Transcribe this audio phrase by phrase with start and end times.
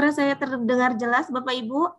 [0.00, 1.92] Suara saya terdengar jelas, Bapak Ibu?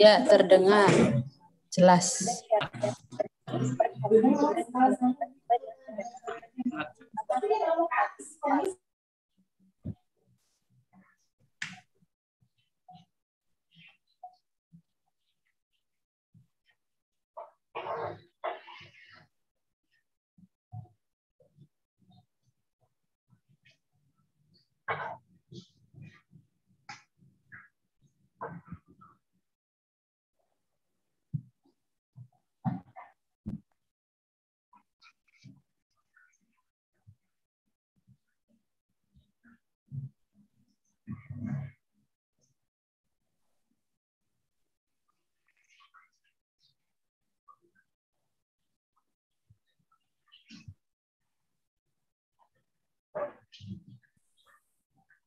[0.00, 0.88] Ya, terdengar
[1.68, 2.40] jelas.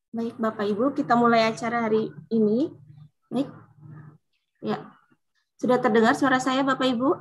[0.08, 2.72] Baik, Bapak Ibu, kita mulai acara hari ini.
[3.28, 3.48] Baik.
[4.64, 4.88] Ya.
[5.60, 7.12] Sudah terdengar suara saya, Bapak Ibu?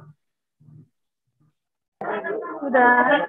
[2.63, 3.27] Sudah.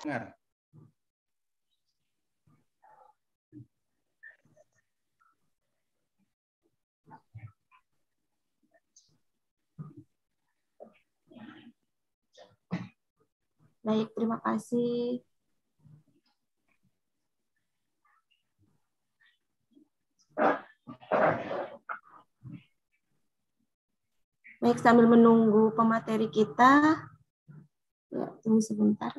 [0.00, 0.32] Dengar.
[13.84, 15.20] Baik, terima kasih.
[24.56, 27.06] Baik, sambil menunggu pemateri kita,
[28.10, 29.14] ya, tunggu sebentar.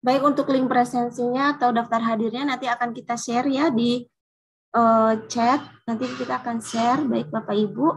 [0.00, 4.00] Baik untuk link presensinya atau daftar hadirnya nanti akan kita share ya di
[4.72, 5.60] uh, chat.
[5.84, 7.88] Nanti kita akan share baik Bapak Ibu.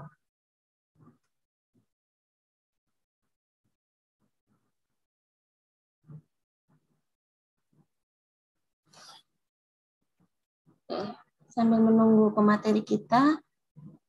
[11.47, 13.40] Sambil menunggu pemateri kita,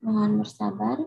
[0.02, 0.98] mohon bersabar.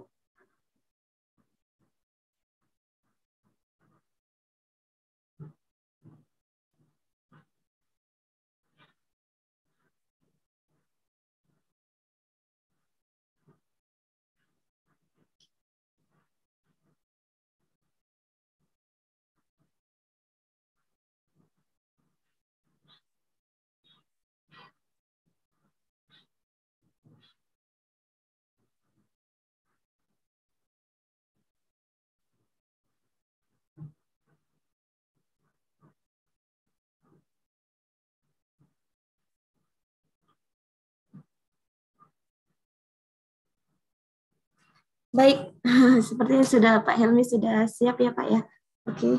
[45.17, 45.49] Baik,
[46.13, 48.45] sepertinya sudah Pak Helmi sudah siap ya Pak ya.
[48.85, 49.17] Oke.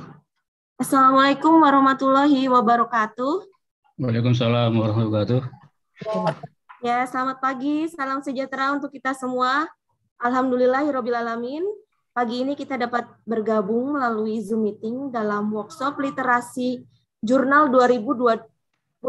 [0.78, 3.42] Assalamualaikum warahmatullahi wabarakatuh.
[3.98, 5.42] Waalaikumsalam warahmatullahi wabarakatuh.
[6.86, 9.66] Ya, selamat pagi, salam sejahtera untuk kita semua.
[10.22, 11.66] Alhamdulillahirrahmanirrahim.
[12.14, 16.86] Pagi ini kita dapat bergabung melalui Zoom meeting dalam workshop literasi
[17.26, 19.02] jurnal 2022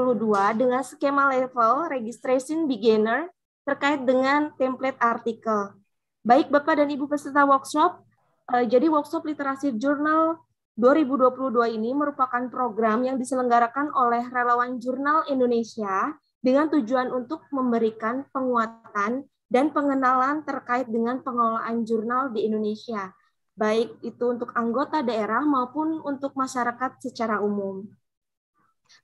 [0.58, 3.30] dengan skema level registration beginner
[3.62, 5.79] terkait dengan template artikel.
[6.20, 8.04] Baik Bapak dan Ibu peserta workshop,
[8.52, 10.44] uh, jadi workshop literasi jurnal
[10.76, 16.12] 2022 ini merupakan program yang diselenggarakan oleh relawan jurnal Indonesia
[16.44, 23.16] dengan tujuan untuk memberikan penguatan dan pengenalan terkait dengan pengelolaan jurnal di Indonesia,
[23.56, 27.88] baik itu untuk anggota daerah maupun untuk masyarakat secara umum.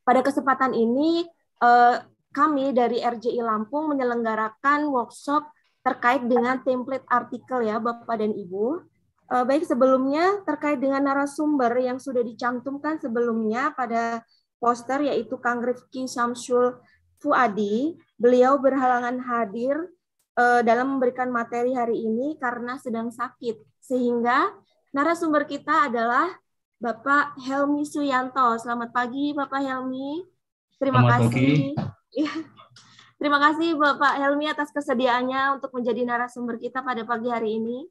[0.03, 1.25] Pada kesempatan ini,
[1.59, 1.95] eh,
[2.35, 5.54] kami dari RJI Lampung menyelenggarakan workshop
[5.85, 8.81] terkait dengan template artikel ya Bapak dan Ibu.
[9.25, 14.25] Uh, baik sebelumnya terkait dengan narasumber yang sudah dicantumkan sebelumnya pada
[14.57, 16.73] poster yaitu Kang Rifki Samsul
[17.21, 17.93] Fuadi.
[18.17, 19.77] Beliau berhalangan hadir
[20.41, 23.61] uh, dalam memberikan materi hari ini karena sedang sakit.
[23.77, 24.49] Sehingga
[24.89, 26.33] narasumber kita adalah
[26.81, 28.57] Bapak Helmi Suyanto.
[28.57, 30.25] Selamat pagi Bapak Helmi.
[30.81, 31.77] Terima Selamat kasih.
[31.77, 32.45] Pagi.
[33.15, 37.87] Terima kasih Bapak Helmi atas kesediaannya untuk menjadi narasumber kita pada pagi hari ini.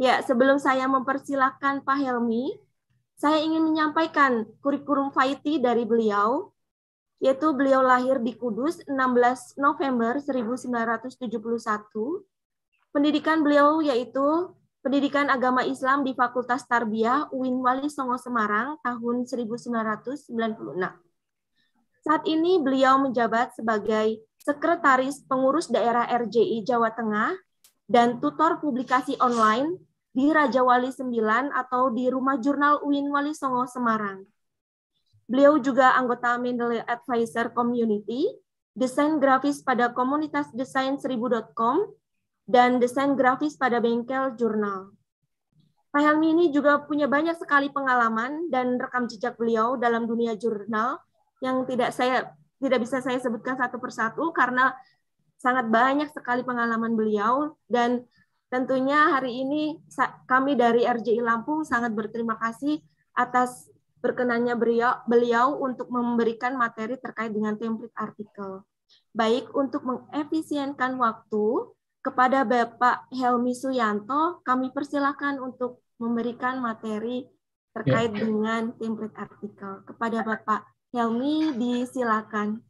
[0.00, 2.56] Ya, sebelum saya mempersilahkan Pak Helmi,
[3.16, 6.52] saya ingin menyampaikan kurikulum Faiti dari beliau,
[7.20, 11.28] yaitu beliau lahir di Kudus 16 November 1971.
[12.92, 14.52] Pendidikan beliau yaitu
[14.86, 20.30] Pendidikan Agama Islam di Fakultas Tarbiyah UIN Wali Songo Semarang tahun 1996.
[22.06, 27.34] Saat ini beliau menjabat sebagai Sekretaris Pengurus Daerah RJI Jawa Tengah
[27.90, 29.74] dan tutor publikasi online
[30.14, 31.10] di Raja Wali 9
[31.50, 34.22] atau di Rumah Jurnal UIN Wali Songo Semarang.
[35.26, 38.30] Beliau juga anggota Mendeley Advisor Community,
[38.70, 41.90] desain grafis pada komunitas desain seribu.com,
[42.46, 44.94] dan desain grafis pada bengkel jurnal.
[45.90, 51.02] Pak Helmi ini juga punya banyak sekali pengalaman dan rekam jejak beliau dalam dunia jurnal
[51.44, 54.72] yang tidak saya tidak bisa saya sebutkan satu persatu karena
[55.36, 58.08] sangat banyak sekali pengalaman beliau dan
[58.48, 59.76] tentunya hari ini
[60.24, 62.80] kami dari RJI Lampung sangat berterima kasih
[63.12, 63.68] atas
[64.00, 68.62] berkenannya beliau, beliau untuk memberikan materi terkait dengan template artikel.
[69.10, 71.74] Baik untuk mengefisienkan waktu,
[72.06, 77.26] kepada Bapak Helmi Suyanto, kami persilahkan untuk memberikan materi
[77.74, 78.22] terkait ya.
[78.22, 79.82] dengan template artikel.
[79.82, 82.64] Kepada Bapak Helmi, disilakan.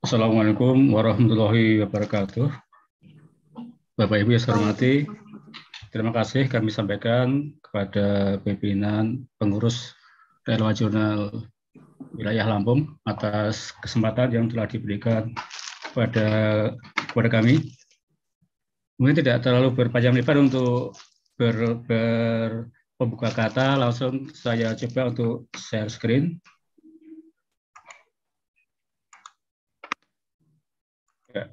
[0.00, 2.48] Assalamualaikum warahmatullahi wabarakatuh.
[4.00, 5.04] Bapak Ibu yang saya hormati,
[5.92, 9.92] terima kasih kami sampaikan kepada pimpinan pengurus
[10.48, 11.20] Relawan Jurnal
[12.16, 15.36] Wilayah Lampung atas kesempatan yang telah diberikan
[15.92, 16.28] kepada
[17.12, 17.76] kepada kami
[18.96, 20.96] mungkin tidak terlalu berpanjang lebar untuk
[21.36, 26.40] ber, ber pembuka kata, langsung saya coba untuk share screen.
[31.36, 31.52] Ya.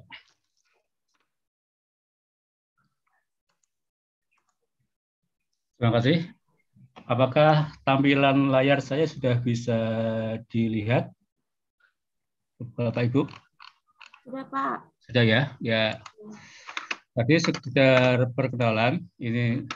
[5.84, 6.24] Terima kasih.
[7.04, 9.76] Apakah tampilan layar saya sudah bisa
[10.48, 11.12] dilihat?
[12.56, 13.28] Bapak Ibu?
[14.24, 14.88] Sudah, Pak.
[15.04, 15.52] Sudah ya?
[15.60, 16.00] Ya.
[17.12, 19.68] Tadi sekedar perkenalan, ini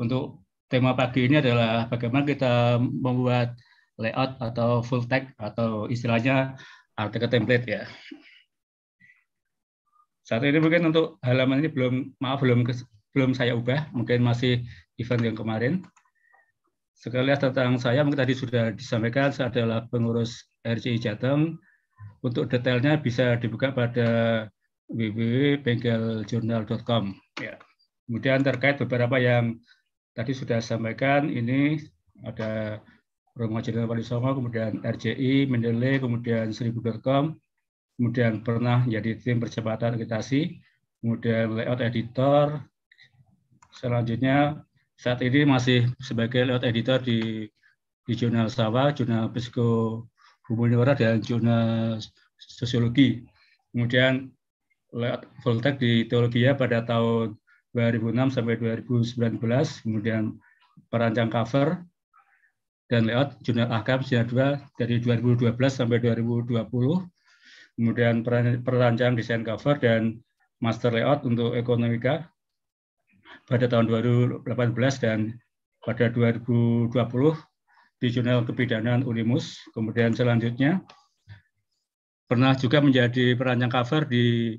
[0.00, 0.40] untuk
[0.72, 3.52] tema pagi ini adalah bagaimana kita membuat
[4.00, 6.56] layout atau full text atau istilahnya
[6.96, 7.84] artikel template ya.
[10.24, 12.64] Saat ini mungkin untuk halaman ini belum maaf belum
[13.12, 14.64] belum saya ubah, mungkin masih
[14.98, 15.82] event yang kemarin.
[16.94, 21.58] Sekali tentang saya mungkin tadi sudah disampaikan saya adalah pengurus RCI Jateng.
[22.24, 24.08] Untuk detailnya bisa dibuka pada
[24.88, 27.12] www.bengkeljurnal.com.
[27.40, 27.58] Ya.
[28.08, 29.60] Kemudian terkait beberapa yang
[30.16, 31.80] tadi sudah sampaikan, ini
[32.24, 32.80] ada
[33.34, 37.34] Rumah Jurnal Wali Songo, kemudian RJI, Mendeley, kemudian Seribu.com,
[37.98, 40.62] kemudian pernah menjadi tim percepatan agitasi,
[41.02, 42.62] kemudian layout editor,
[43.74, 44.62] selanjutnya
[45.04, 47.44] saat ini masih sebagai layout editor di,
[48.08, 50.00] di jurnal Sawa, jurnal Psiko
[50.48, 52.00] Humaniora, dan jurnal
[52.40, 53.20] Sosiologi.
[53.68, 54.32] Kemudian
[55.44, 57.36] Voltek di Teologia pada tahun
[57.76, 60.40] 2006 sampai 2019, kemudian
[60.88, 61.84] perancang cover
[62.88, 66.64] dan layout jurnal Ahkam Jurnal 2 dari 2012 sampai 2020,
[67.76, 68.24] kemudian
[68.64, 70.16] perancang desain cover dan
[70.64, 72.32] master layout untuk ekonomika
[73.44, 74.44] pada tahun 2018
[75.04, 75.36] dan
[75.84, 76.92] pada 2020
[78.00, 79.60] di jurnal kebidanan Unimus.
[79.76, 80.80] Kemudian selanjutnya
[82.24, 84.56] pernah juga menjadi perancang cover di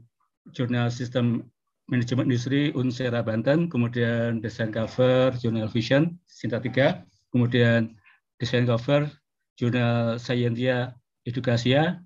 [0.53, 1.41] jurnal sistem
[1.89, 7.93] manajemen industri Unsera Banten, kemudian desain cover jurnal Vision Sinta 3, kemudian
[8.41, 9.09] desain cover
[9.57, 10.93] jurnal Scientia
[11.25, 12.01] Edukasia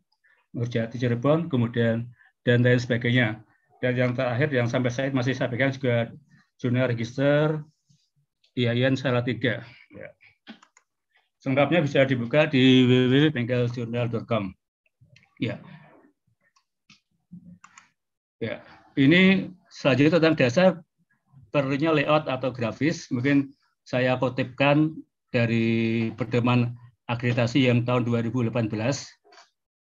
[0.55, 2.07] Nurjati Cirebon, kemudian
[2.43, 3.43] dan lain sebagainya.
[3.79, 6.11] Dan yang terakhir yang sampai saya masih sampaikan juga
[6.59, 7.63] jurnal register
[8.53, 9.63] IAIN Salah 3.
[9.95, 10.09] Ya.
[11.39, 14.51] Selengkapnya bisa dibuka di www.bengkeljurnal.com.
[15.39, 15.55] Ya,
[18.39, 18.63] Ya,
[18.95, 20.69] ini selanjutnya tentang dasar
[21.51, 23.11] perlunya layout atau grafis.
[23.11, 23.51] Mungkin
[23.83, 24.95] saya kutipkan
[25.35, 26.71] dari pedoman
[27.11, 28.71] akreditasi yang tahun 2018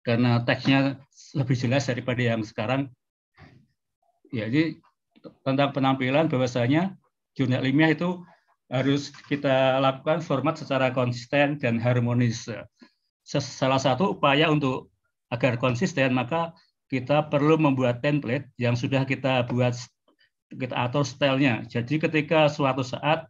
[0.08, 0.96] karena teksnya
[1.36, 2.88] lebih jelas daripada yang sekarang.
[4.32, 4.80] Ya, jadi
[5.44, 6.96] tentang penampilan bahwasanya
[7.38, 8.22] jurnal ilmiah itu
[8.68, 12.52] harus kita lakukan format secara konsisten dan harmonis.
[13.24, 14.92] Salah satu upaya untuk
[15.32, 16.56] agar konsisten maka
[16.88, 19.76] kita perlu membuat template yang sudah kita buat
[20.48, 21.68] kita atur stylenya.
[21.68, 23.28] Jadi ketika suatu saat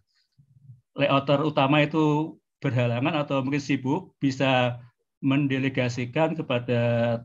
[0.93, 4.81] layouter utama itu berhalangan atau mungkin sibuk, bisa
[5.21, 6.79] mendelegasikan kepada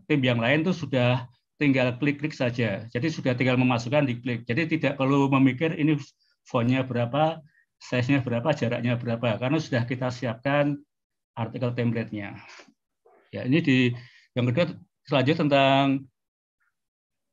[0.08, 1.28] tim yang lain itu sudah
[1.60, 2.86] tinggal klik-klik saja.
[2.88, 4.48] Jadi sudah tinggal memasukkan di klik.
[4.48, 5.96] Jadi tidak perlu memikir ini
[6.46, 7.38] fontnya berapa,
[7.78, 10.78] size-nya berapa, jaraknya berapa, karena sudah kita siapkan
[11.38, 12.36] artikel template-nya.
[13.32, 13.78] Ya, ini di
[14.36, 14.76] yang kedua
[15.08, 15.84] selanjutnya tentang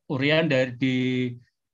[0.09, 0.95] urian dari di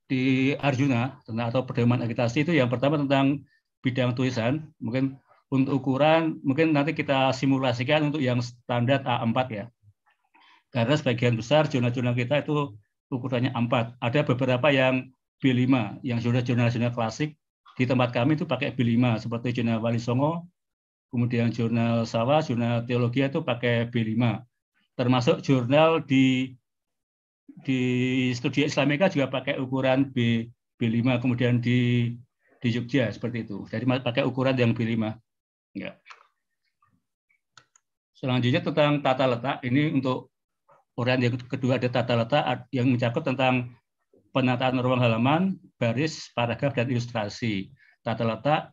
[0.06, 3.42] di Arjuna tentang atau pedoman agitasi itu yang pertama tentang
[3.82, 5.18] bidang tulisan mungkin
[5.50, 9.66] untuk ukuran mungkin nanti kita simulasikan untuk yang standar A4 ya
[10.76, 12.76] karena sebagian besar jurnal-jurnal kita itu
[13.08, 15.08] ukurannya A4 ada beberapa yang
[15.40, 17.40] B5 yang jurnal-jurnal klasik
[17.80, 20.52] di tempat kami itu pakai B5 seperti jurnal Wali Songo
[21.16, 24.44] kemudian jurnal Sawah jurnal teologi itu pakai B5
[25.00, 26.52] termasuk jurnal di
[27.64, 27.82] di
[28.36, 30.44] studi Islamika juga pakai ukuran B
[30.76, 32.12] B5 kemudian di
[32.60, 33.64] di Jogja seperti itu.
[33.70, 34.98] Jadi pakai ukuran yang B5.
[35.78, 35.96] Ya.
[38.18, 40.34] Selanjutnya tentang tata letak ini untuk
[40.96, 43.76] ukuran yang kedua ada tata letak yang mencakup tentang
[44.32, 47.68] penataan ruang halaman, baris, paragraf dan ilustrasi.
[48.00, 48.72] Tata letak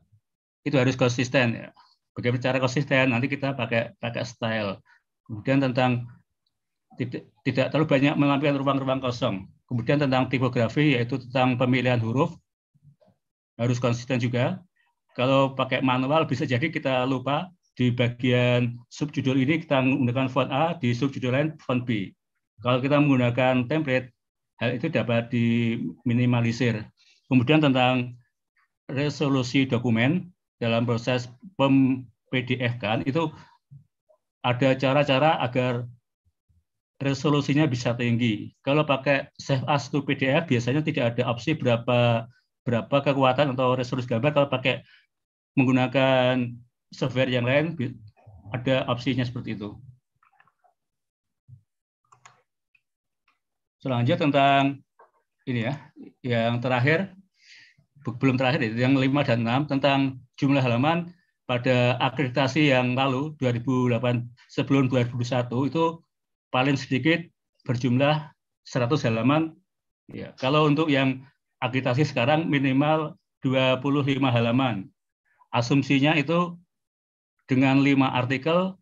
[0.63, 1.69] itu harus konsisten ya.
[2.15, 3.11] Bagaimana cara konsisten?
[3.11, 4.79] Nanti kita pakai pakai style.
[5.27, 6.07] Kemudian tentang
[6.95, 9.51] tidak, tidak terlalu banyak mengambil ruang-ruang kosong.
[9.67, 12.39] Kemudian tentang tipografi yaitu tentang pemilihan huruf
[13.59, 14.63] harus konsisten juga.
[15.19, 20.77] Kalau pakai manual bisa jadi kita lupa di bagian subjudul ini kita menggunakan font A,
[20.77, 22.13] di subjudul lain font B.
[22.61, 24.13] Kalau kita menggunakan template,
[24.61, 26.85] hal itu dapat diminimalisir.
[27.27, 28.15] Kemudian tentang
[28.87, 31.27] resolusi dokumen dalam proses
[31.57, 33.29] pem PDF kan itu
[34.45, 35.89] ada cara-cara agar
[37.03, 38.55] resolusinya bisa tinggi.
[38.63, 42.31] Kalau pakai save as to PDF biasanya tidak ada opsi berapa
[42.63, 44.31] berapa kekuatan atau resolusi gambar.
[44.31, 44.87] Kalau pakai
[45.59, 46.55] menggunakan
[46.93, 47.75] software yang lain
[48.53, 49.75] ada opsinya seperti itu.
[53.83, 54.63] Selanjutnya tentang
[55.49, 55.75] ini ya,
[56.23, 57.11] yang terakhir
[58.03, 60.01] belum terakhir yang 5 dan 6 tentang
[60.39, 61.11] jumlah halaman
[61.47, 65.85] pada akreditasi yang lalu 2008 sebelum 2001 itu
[66.55, 67.23] paling sedikit
[67.67, 68.31] berjumlah
[68.67, 69.55] 100 halaman.
[70.11, 71.27] Ya, kalau untuk yang
[71.63, 74.91] akreditasi sekarang minimal 25 halaman.
[75.51, 76.59] Asumsinya itu
[77.53, 78.73] dengan lima artikel,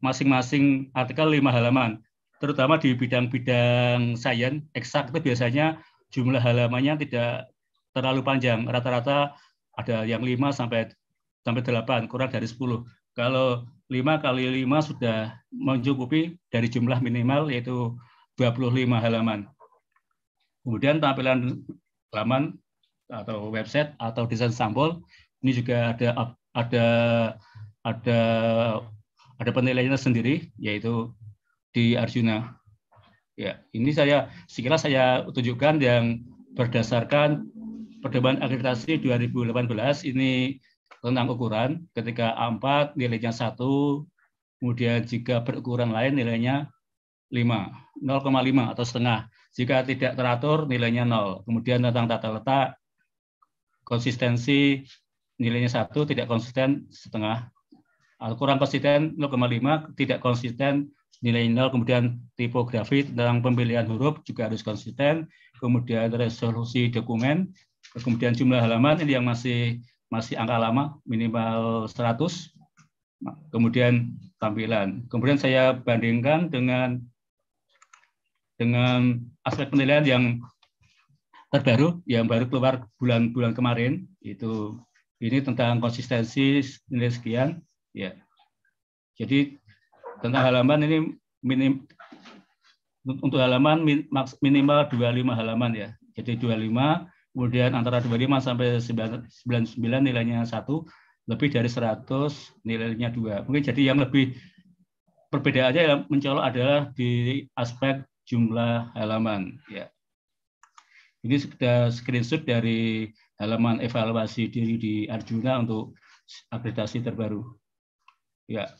[0.00, 2.00] masing-masing artikel lima halaman.
[2.40, 5.76] Terutama di bidang-bidang sains, eksak itu biasanya
[6.16, 7.52] jumlah halamannya tidak
[7.92, 8.64] terlalu panjang.
[8.64, 9.36] Rata-rata
[9.76, 10.88] ada yang 5 sampai
[11.44, 12.88] sampai 8, kurang dari 10.
[13.12, 17.92] Kalau 5 kali 5 sudah mencukupi dari jumlah minimal yaitu
[18.40, 19.44] 25 halaman.
[20.64, 21.60] Kemudian tampilan
[22.12, 22.56] halaman
[23.12, 24.98] atau website atau desain sampel
[25.44, 26.86] ini juga ada ada
[27.86, 28.22] ada
[29.38, 31.14] ada penilaiannya sendiri yaitu
[31.70, 32.58] di Arjuna.
[33.36, 36.24] Ya, ini saya sekilas saya tunjukkan yang
[36.56, 37.46] berdasarkan
[38.00, 40.56] perdebaran akreditasi 2018 ini
[41.04, 41.84] tentang ukuran.
[41.92, 44.08] Ketika A4 nilainya satu,
[44.58, 46.72] kemudian jika berukuran lain nilainya
[47.28, 49.28] 5, 0,5 atau setengah.
[49.52, 51.44] Jika tidak teratur nilainya 0.
[51.44, 52.80] Kemudian tentang tata letak,
[53.84, 54.80] konsistensi
[55.36, 57.52] nilainya satu, tidak konsisten setengah.
[58.16, 60.88] Kurang konsisten 0,5, tidak konsisten
[61.20, 65.28] nilai 0, kemudian tipografi tentang pemilihan huruf juga harus konsisten,
[65.60, 67.52] kemudian resolusi dokumen,
[68.00, 72.56] kemudian jumlah halaman ini yang masih masih angka lama minimal 100
[73.50, 75.08] kemudian tampilan.
[75.08, 77.00] Kemudian saya bandingkan dengan
[78.56, 80.24] dengan aspek penilaian yang
[81.52, 84.76] terbaru yang baru keluar bulan-bulan kemarin itu.
[85.16, 86.60] Ini tentang konsistensi
[86.92, 87.56] nilai sekian
[87.96, 88.12] ya
[89.16, 89.56] jadi
[90.20, 90.98] tentang halaman ini
[91.40, 91.88] minim
[93.08, 93.80] untuk halaman
[94.44, 100.88] minimal 25 halaman ya jadi 25 kemudian antara 25 sampai 99 nilainya satu,
[101.28, 102.08] lebih dari 100
[102.64, 103.44] nilainya dua.
[103.44, 104.32] Mungkin jadi yang lebih
[105.28, 109.60] perbedaannya yang mencolok adalah di aspek jumlah halaman.
[109.68, 109.92] Ya.
[111.28, 115.92] Ini sudah screenshot dari halaman evaluasi diri di Arjuna untuk
[116.48, 117.44] akreditasi terbaru.
[118.46, 118.70] Ya,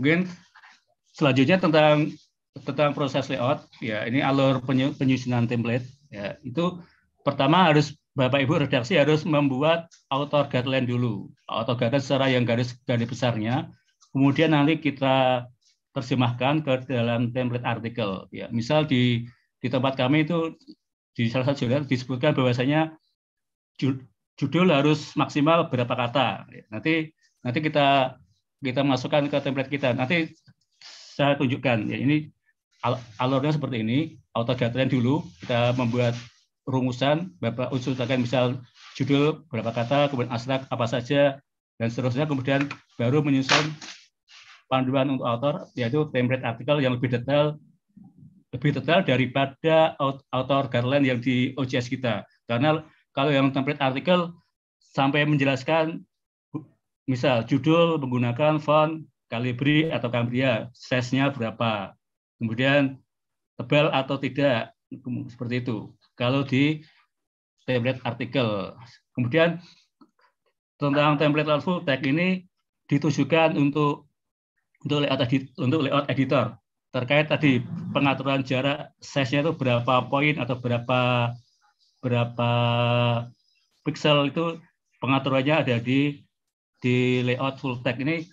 [0.00, 0.26] mungkin
[1.12, 2.16] selanjutnya tentang
[2.64, 3.68] tentang proses layout.
[3.84, 4.64] Ya, ini alur
[4.96, 5.84] penyusunan template.
[6.08, 6.80] Ya, itu
[7.26, 11.28] pertama harus Bapak Ibu redaksi harus membuat author guideline dulu.
[11.50, 13.74] Author guideline secara yang garis garis besarnya.
[14.14, 15.50] Kemudian nanti kita
[15.90, 18.30] terjemahkan ke dalam template artikel.
[18.30, 19.26] Ya, misal di
[19.58, 20.54] di tempat kami itu
[21.14, 22.94] di salah satu jurnal disebutkan bahwasanya
[24.38, 26.46] judul harus maksimal berapa kata.
[26.70, 27.10] Nanti
[27.42, 28.18] nanti kita
[28.64, 29.92] kita masukkan ke template kita.
[29.92, 30.32] Nanti
[30.80, 32.32] saya tunjukkan ya ini
[33.20, 33.98] alurnya seperti ini.
[34.34, 36.18] Auto gathering dulu kita membuat
[36.66, 38.58] rumusan Bapak usulkan misal
[38.98, 41.38] judul berapa kata, kemudian abstrak apa saja
[41.78, 42.66] dan seterusnya kemudian
[42.98, 43.70] baru menyusun
[44.66, 47.58] panduan untuk author yaitu template artikel yang lebih detail
[48.54, 49.98] lebih detail daripada
[50.30, 52.22] author guideline yang di OJS kita.
[52.46, 54.30] Karena kalau yang template artikel
[54.78, 56.06] sampai menjelaskan
[57.04, 61.96] misal judul menggunakan font Calibri atau Cambria, size-nya berapa,
[62.38, 63.00] kemudian
[63.58, 64.76] tebal atau tidak,
[65.32, 65.90] seperti itu.
[66.14, 66.84] Kalau di
[67.66, 68.76] template artikel.
[69.16, 69.58] Kemudian
[70.76, 72.44] tentang template full text ini
[72.86, 74.06] ditujukan untuk
[74.84, 75.24] untuk layout
[75.56, 76.60] untuk layout editor
[76.92, 81.32] terkait tadi pengaturan jarak size-nya itu berapa poin atau berapa
[82.04, 82.50] berapa
[83.82, 84.60] pixel itu
[85.00, 86.22] pengaturannya ada di
[86.84, 88.28] di layout full text ini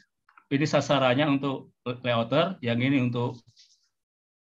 [0.51, 1.72] ini sasarannya untuk
[2.03, 3.39] layouter, yang ini untuk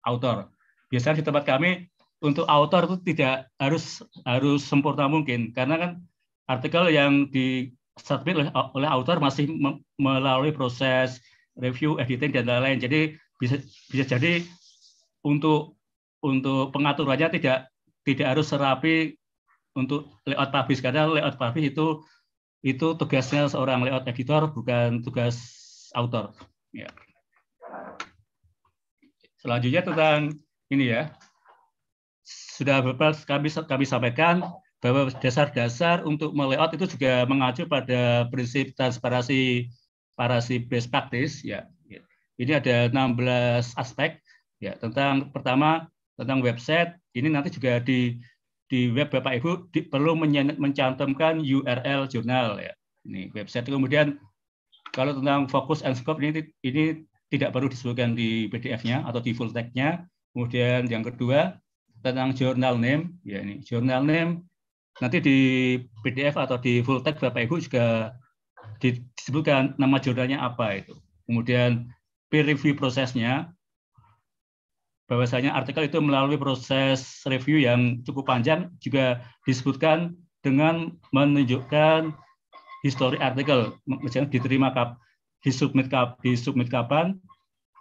[0.05, 0.53] author.
[0.93, 1.89] Biasanya di tempat kami
[2.21, 5.91] untuk author itu tidak harus harus sempurna mungkin karena kan
[6.45, 9.49] artikel yang di submit oleh, oleh author masih
[9.97, 11.17] melalui proses
[11.57, 12.77] review, editing dan lain-lain.
[12.77, 13.57] Jadi bisa
[13.89, 14.45] bisa jadi
[15.25, 15.81] untuk
[16.21, 17.73] untuk pengaturannya tidak
[18.05, 19.17] tidak harus serapi
[19.73, 22.05] untuk layout publish karena layout publish itu
[22.65, 25.37] itu tugasnya seorang layout editor bukan tugas
[25.93, 26.33] author.
[26.73, 26.89] Ya.
[29.37, 30.33] Selanjutnya tentang
[30.73, 31.13] ini ya.
[32.25, 34.41] Sudah beberapa kami kami sampaikan
[34.81, 39.69] bahwa dasar-dasar untuk melayout itu juga mengacu pada prinsip transparansi
[40.17, 41.69] parasi best practice ya.
[42.35, 44.19] Ini ada 16 aspek
[44.59, 45.87] ya tentang pertama
[46.19, 48.19] tentang website ini nanti juga di
[48.65, 50.17] di web Bapak Ibu di, perlu
[50.57, 52.73] mencantumkan URL jurnal ya.
[53.05, 54.17] Ini website kemudian
[54.93, 59.53] kalau tentang fokus and scope ini ini tidak perlu disebutkan di PDF-nya atau di full
[59.53, 60.05] text-nya.
[60.33, 61.57] Kemudian yang kedua
[62.01, 64.45] tentang journal name ya ini journal name
[65.01, 65.37] nanti di
[66.05, 68.15] PDF atau di full text Bapak Ibu juga
[68.81, 70.95] disebutkan nama jurnalnya apa itu.
[71.25, 71.89] Kemudian
[72.29, 73.54] peer review prosesnya
[75.05, 82.13] bahwasanya artikel itu melalui proses review yang cukup panjang juga disebutkan dengan menunjukkan
[82.81, 83.77] histori artikel.
[83.85, 85.01] Misalnya diterima kap
[85.45, 87.17] disubmit kap disubmit kapan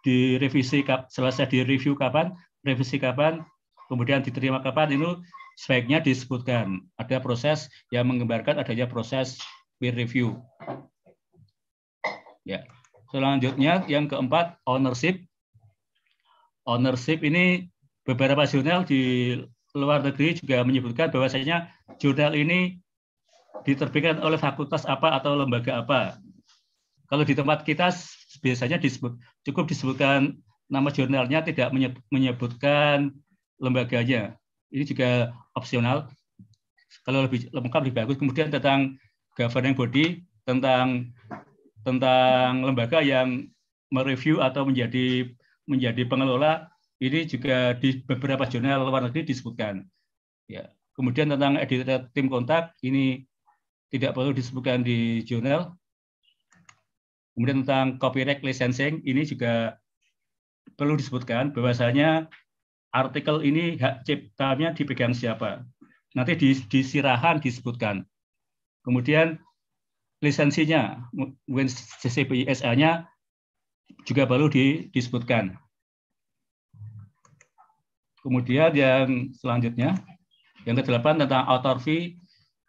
[0.04, 3.40] direvisi kap, selesai di review kapan revisi kapan
[3.88, 5.20] kemudian diterima kapan itu
[5.60, 6.84] sebaiknya disebutkan.
[7.00, 9.40] Ada proses yang menggambarkan adanya proses
[9.80, 10.40] peer review.
[12.44, 12.64] Ya.
[13.14, 15.22] Selanjutnya yang keempat ownership
[16.64, 17.68] ownership ini
[18.04, 19.34] beberapa jurnal di
[19.74, 22.78] luar negeri juga menyebutkan bahwasanya jurnal ini
[23.64, 26.20] diterbitkan oleh fakultas apa atau lembaga apa.
[27.08, 27.90] Kalau di tempat kita
[28.44, 30.36] biasanya disebut cukup disebutkan
[30.68, 31.72] nama jurnalnya tidak
[32.12, 33.12] menyebutkan
[33.60, 34.36] lembaganya.
[34.72, 36.10] Ini juga opsional.
[37.04, 38.16] Kalau lebih lengkap lebih bagus.
[38.18, 38.96] Kemudian tentang
[39.36, 41.12] governing body, tentang
[41.84, 43.48] tentang lembaga yang
[43.92, 45.28] mereview atau menjadi
[45.64, 46.68] menjadi pengelola
[47.00, 49.84] ini juga di beberapa jurnal luar negeri disebutkan.
[50.48, 50.70] Ya.
[50.94, 53.26] Kemudian tentang editor tim kontak ini
[53.90, 55.74] tidak perlu disebutkan di jurnal.
[57.34, 59.82] Kemudian tentang copyright licensing ini juga
[60.78, 62.30] perlu disebutkan bahwasanya
[62.94, 65.66] artikel ini hak ciptanya dipegang siapa.
[66.14, 68.06] Nanti di, di sirahan disebutkan.
[68.86, 69.42] Kemudian
[70.22, 71.66] lisensinya, mungkin
[72.00, 73.10] CCBISA-nya
[74.04, 74.48] juga perlu
[74.92, 75.56] disebutkan.
[78.24, 80.00] Kemudian yang selanjutnya,
[80.64, 82.16] yang kedelapan tentang author fee,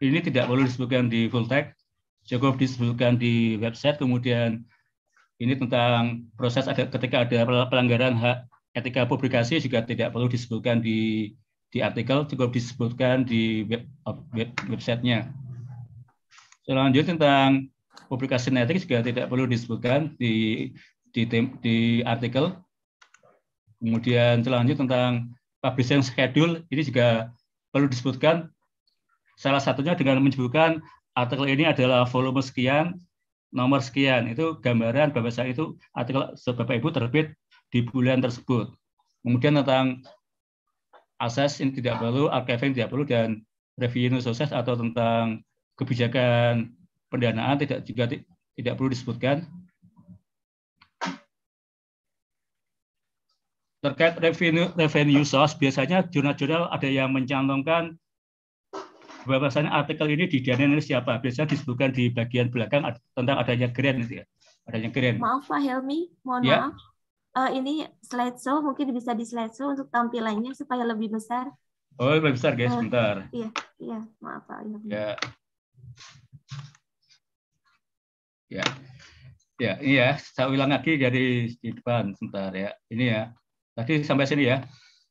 [0.03, 1.79] ini tidak perlu disebutkan di full text,
[2.27, 3.95] cukup disebutkan di website.
[3.95, 4.67] Kemudian
[5.39, 11.31] ini tentang proses ada ketika ada pelanggaran hak etika publikasi juga tidak perlu disebutkan di
[11.71, 13.83] di artikel, cukup disebutkan di web,
[14.31, 15.31] web websitenya.
[16.63, 17.67] Selanjutnya tentang
[18.07, 20.71] publikasi etik juga tidak perlu disebutkan di
[21.15, 21.23] di,
[21.63, 22.51] di artikel.
[23.79, 25.11] Kemudian selanjutnya tentang
[25.63, 27.31] publishing schedule ini juga
[27.71, 28.51] perlu disebutkan.
[29.39, 30.83] Salah satunya dengan menyebutkan
[31.15, 32.99] artikel ini adalah volume sekian,
[33.55, 34.27] nomor sekian.
[34.27, 37.31] Itu gambaran bahwasanya itu artikel Bapak Ibu terbit
[37.71, 38.75] di bulan tersebut.
[39.23, 40.03] Kemudian tentang
[41.19, 43.43] akses ini tidak perlu, archiving tidak perlu, dan
[43.79, 45.43] review sukses atau tentang
[45.75, 46.71] kebijakan
[47.11, 48.11] pendanaan tidak juga
[48.55, 49.47] tidak perlu disebutkan.
[53.85, 58.01] Terkait revenue revenue source biasanya jurnal-jurnal ada yang mencantumkan
[59.29, 61.21] bahwasanya artikel ini didianin oleh siapa.
[61.21, 64.25] Biasanya disebutkan di bagian belakang tentang adanya grant itu ya.
[64.65, 65.17] Adanya grant.
[65.21, 66.69] Maaf Pak Helmi, mohon ya.
[66.69, 66.77] maaf.
[67.35, 71.51] Uh, ini slideshow mungkin bisa di slideshow untuk tampilannya supaya lebih besar.
[71.99, 73.27] Oh, lebih besar guys, uh, sebentar.
[73.29, 74.89] Iya, iya, maaf Pak Helmi.
[74.89, 75.13] Ya.
[78.49, 78.65] Ya.
[79.55, 82.71] Ya, ini ya, saya ulang lagi dari di depan sebentar ya.
[82.91, 83.23] Ini ya.
[83.75, 84.63] Tadi sampai sini ya.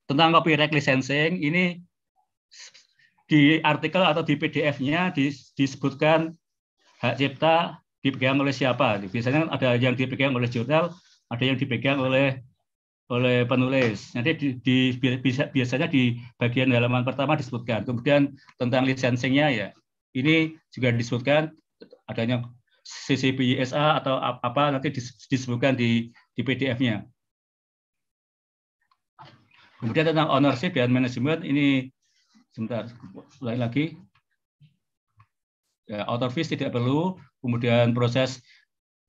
[0.05, 1.81] Tentang copyright licensing ini
[3.24, 5.12] di artikel atau di PDF-nya
[5.57, 6.33] disebutkan
[7.00, 9.00] hak cipta dipegang oleh siapa.
[9.00, 10.92] Biasanya ada yang dipegang oleh jurnal,
[11.33, 12.40] ada yang dipegang oleh
[13.12, 14.12] oleh penulis.
[14.16, 14.48] Nanti di,
[14.96, 17.85] di biasanya di bagian halaman pertama disebutkan.
[17.85, 19.68] Kemudian tentang licensingnya ya,
[20.16, 21.53] ini juga disebutkan
[22.09, 22.44] adanya
[22.85, 24.92] CCBSA atau apa nanti
[25.29, 27.05] disebutkan di, di PDF-nya.
[29.83, 31.91] Kemudian tentang ownership dan manajemen ini
[32.55, 32.87] sebentar
[33.43, 33.85] ulangi lagi.
[35.91, 37.19] Ya, author fees tidak perlu.
[37.45, 38.41] Kemudian proses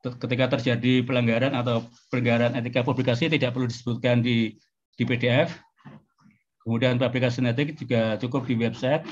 [0.06, 4.58] ketika terjadi pelanggaran atau pelanggaran etika publikasi tidak perlu disebutkan di
[4.98, 5.54] di PDF.
[6.66, 9.06] Kemudian publication etik juga cukup di website.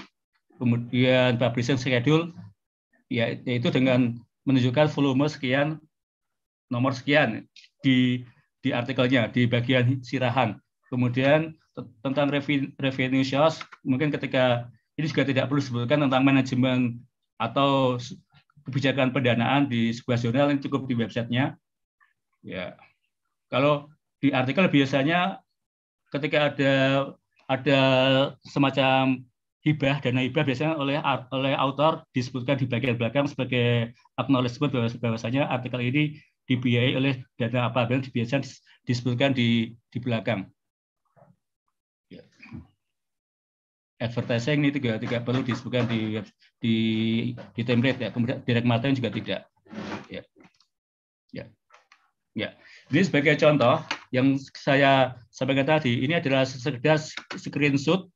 [0.57, 2.33] Kemudian publishing schedule
[3.09, 5.77] ya yaitu dengan menunjukkan volume sekian,
[6.67, 7.45] nomor sekian
[7.85, 8.25] di
[8.63, 10.62] di artikelnya di bagian sirahan.
[10.93, 11.57] Kemudian
[12.05, 12.29] tentang
[12.77, 17.01] revenue shows mungkin ketika ini juga tidak perlu disebutkan tentang manajemen
[17.41, 17.97] atau
[18.69, 21.57] kebijakan pendanaan di sebuah jurnal yang cukup di websitenya.
[22.45, 22.77] Ya,
[23.49, 23.89] kalau
[24.21, 25.41] di artikel biasanya
[26.13, 26.73] ketika ada
[27.49, 27.81] ada
[28.45, 29.25] semacam
[29.63, 30.99] hibah dana hibah biasanya oleh
[31.31, 37.87] oleh autor disebutkan di bagian belakang sebagai acknowledgement bahwasanya artikel ini dibiayai oleh dana apa
[37.87, 38.45] dan biasanya
[38.83, 40.51] disebutkan di di belakang.
[42.11, 42.23] Ya.
[44.01, 46.19] Advertising ini juga tidak perlu disebutkan di
[46.59, 46.75] di
[47.53, 48.09] di template ya.
[48.09, 49.41] Kemudian direct marketing juga tidak.
[50.09, 50.21] Ya.
[51.31, 51.45] Ya.
[52.33, 52.49] Ya.
[52.89, 53.79] Ini sebagai contoh
[54.09, 56.99] yang saya sampaikan tadi, ini adalah sekedar
[57.37, 58.09] screenshot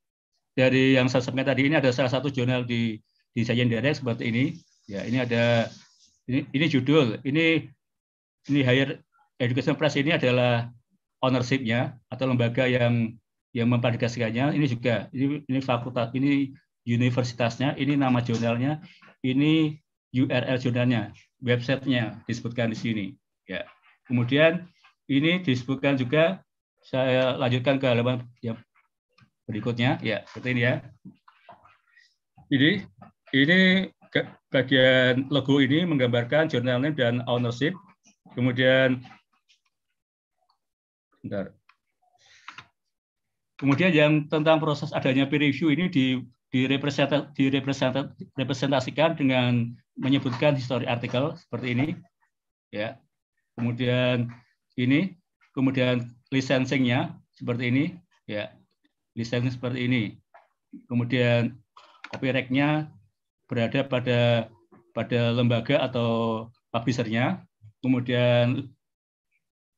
[0.58, 2.98] dari yang saya sampaikan tadi ini ada salah satu jurnal di
[3.38, 4.46] di Sajen Direct seperti ini.
[4.90, 5.70] Ya, ini ada
[6.26, 7.70] ini, ini judul, ini
[8.50, 8.98] ini Higher
[9.38, 10.74] Education Press ini adalah
[11.22, 13.14] ownership-nya atau lembaga yang
[13.58, 14.54] yang mempublikasikannya.
[14.54, 16.54] Ini juga ini ini fakultas, ini
[16.86, 18.86] universitasnya, ini nama jurnalnya,
[19.26, 19.82] ini
[20.14, 21.10] URL jurnalnya,
[21.42, 23.06] websitenya disebutkan di sini.
[23.50, 23.66] Ya.
[24.06, 24.70] Kemudian
[25.10, 26.46] ini disebutkan juga
[26.86, 28.56] saya lanjutkan ke halaman yang
[29.48, 30.74] berikutnya ya seperti ini ya
[32.52, 32.72] ini
[33.36, 33.60] ini
[34.52, 37.76] bagian logo ini menggambarkan journal name dan ownership
[38.36, 39.04] kemudian
[41.24, 41.52] bentar
[43.58, 51.76] kemudian yang tentang proses adanya peer review ini di direpresentasikan dengan menyebutkan histori artikel seperti
[51.76, 51.92] ini
[52.72, 52.96] ya
[53.60, 54.32] kemudian
[54.80, 55.20] ini
[55.52, 58.48] kemudian licensingnya seperti ini ya
[59.18, 60.14] lisensi seperti ini.
[60.86, 61.58] Kemudian
[62.14, 62.94] copyright-nya
[63.50, 64.46] berada pada
[64.94, 66.10] pada lembaga atau
[66.70, 67.42] publishernya.
[67.82, 68.70] Kemudian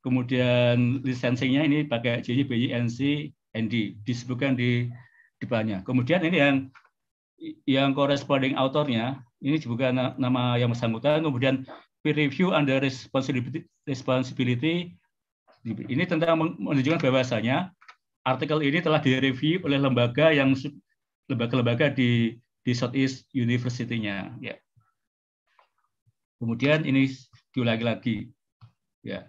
[0.03, 4.89] kemudian lisensinya ini pakai JJ, NC, ND disebutkan di
[5.41, 5.81] depannya.
[5.85, 6.55] Kemudian ini yang
[7.63, 11.23] yang corresponding autornya ini juga nama yang bersangkutan.
[11.23, 11.63] Kemudian
[12.03, 14.95] peer review under responsibility, responsibility
[15.67, 17.75] ini tentang menunjukkan bahwasanya
[18.23, 20.55] artikel ini telah direview oleh lembaga yang
[21.27, 24.55] lembaga-lembaga di di Southeast University-nya ya.
[26.39, 27.11] Kemudian ini
[27.51, 28.17] diulangi lagi.
[29.03, 29.27] Ya.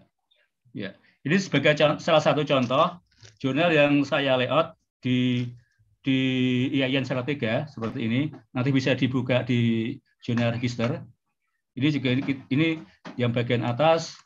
[0.71, 0.95] Ya.
[1.27, 2.95] Ini sebagai salah satu contoh
[3.41, 5.49] jurnal yang saya layout di
[6.01, 6.19] di
[6.81, 8.21] IAIN Salatiga seperti ini.
[8.57, 11.05] Nanti bisa dibuka di jurnal register.
[11.77, 12.69] Ini juga ini, ini
[13.15, 14.17] yang bagian atas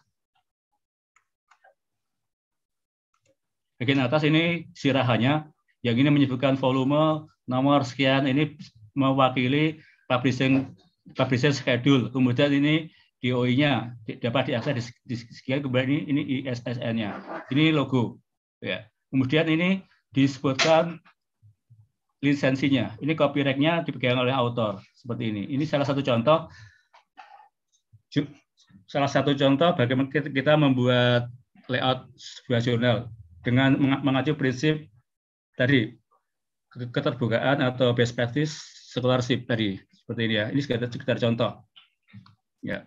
[3.76, 5.44] bagian atas ini sirahannya,
[5.84, 8.56] yang ini menyebutkan volume nomor sekian ini
[8.96, 10.72] mewakili publishing
[11.12, 12.08] publishing schedule.
[12.08, 12.88] Kemudian ini
[13.20, 17.10] DOI-nya dapat diakses di, sekian kemudian ini ini ISSN-nya.
[17.52, 18.23] Ini logo.
[18.64, 18.88] Ya.
[19.12, 19.84] Kemudian ini
[20.16, 20.96] disebutkan
[22.24, 22.96] lisensinya.
[23.04, 25.42] Ini copyright-nya dipegang oleh autor seperti ini.
[25.52, 26.48] Ini salah satu contoh
[28.88, 31.26] salah satu contoh bagaimana kita membuat
[31.66, 32.96] layout sebuah jurnal
[33.42, 34.86] dengan mengacu prinsip
[35.58, 35.98] tadi
[36.72, 38.54] keterbukaan atau best practice
[38.94, 40.46] scholarship tadi seperti ini ya.
[40.54, 41.52] Ini sekedar, sekedar contoh.
[42.64, 42.86] Ya.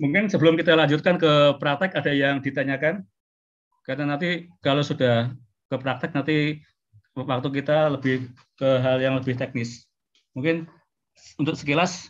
[0.00, 3.04] Mungkin sebelum kita lanjutkan ke praktek ada yang ditanyakan
[3.84, 5.28] karena nanti kalau sudah
[5.68, 6.64] ke praktek nanti
[7.12, 9.84] waktu kita lebih ke hal yang lebih teknis.
[10.32, 10.64] Mungkin
[11.36, 12.08] untuk sekilas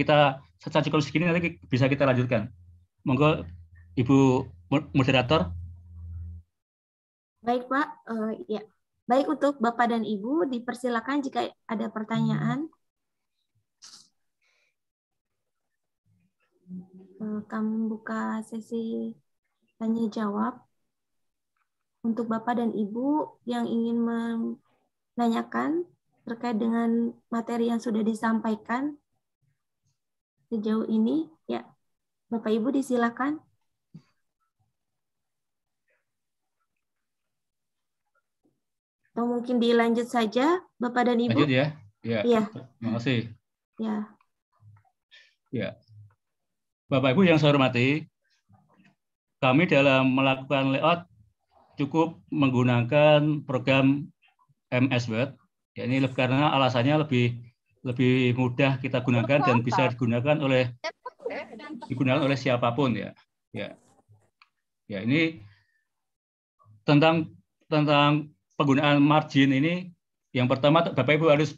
[0.00, 2.48] kita secara cukup segini nanti bisa kita lanjutkan.
[3.04, 3.44] Monggo
[3.92, 4.48] Ibu
[4.96, 5.52] moderator.
[7.44, 8.64] Baik Pak, uh, ya.
[9.04, 12.72] Baik untuk Bapak dan Ibu dipersilakan jika ada pertanyaan.
[12.72, 12.81] Uh,
[17.46, 19.14] kami buka sesi
[19.78, 20.58] tanya jawab
[22.02, 25.86] untuk Bapak dan Ibu yang ingin menanyakan
[26.26, 28.98] terkait dengan materi yang sudah disampaikan
[30.50, 31.66] sejauh ini, ya
[32.30, 33.38] Bapak Ibu disilakan.
[39.12, 41.38] Atau mungkin dilanjut saja, Bapak dan Ibu.
[41.38, 41.66] Lanjut ya.
[42.02, 42.20] Ya.
[42.26, 42.42] ya.
[42.50, 43.30] Terima kasih.
[43.78, 44.10] Ya.
[45.52, 45.81] Ya.
[46.92, 48.04] Bapak Ibu yang saya hormati,
[49.40, 51.08] kami dalam melakukan layout
[51.80, 54.12] cukup menggunakan program
[54.68, 55.32] MS Word.
[55.72, 57.40] Ya, ini karena alasannya lebih
[57.80, 60.68] lebih mudah kita gunakan dan bisa digunakan oleh
[61.88, 63.16] digunakan oleh siapa pun ya.
[63.56, 63.72] Ya.
[64.84, 65.40] Ya, ini
[66.84, 67.32] tentang
[67.72, 69.96] tentang penggunaan margin ini
[70.36, 71.56] yang pertama Bapak Ibu harus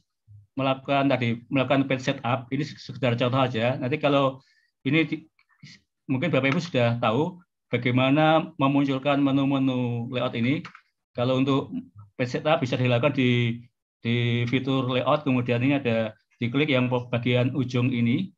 [0.54, 3.74] melakukan tadi melakukan page setup ini sekedar contoh aja.
[3.82, 4.38] Nanti kalau
[4.84, 5.28] ini
[6.04, 7.40] mungkin Bapak Ibu sudah tahu
[7.72, 10.60] bagaimana memunculkan menu-menu layout ini.
[11.14, 11.72] Kalau untuk
[12.20, 13.62] setup bisa dilakukan di
[14.04, 18.30] di fitur layout, kemudian ini ada diklik yang bagian ujung ini,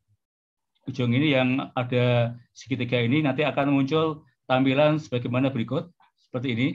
[0.87, 6.67] ujung ini yang ada segitiga ini nanti akan muncul tampilan sebagaimana berikut seperti ini.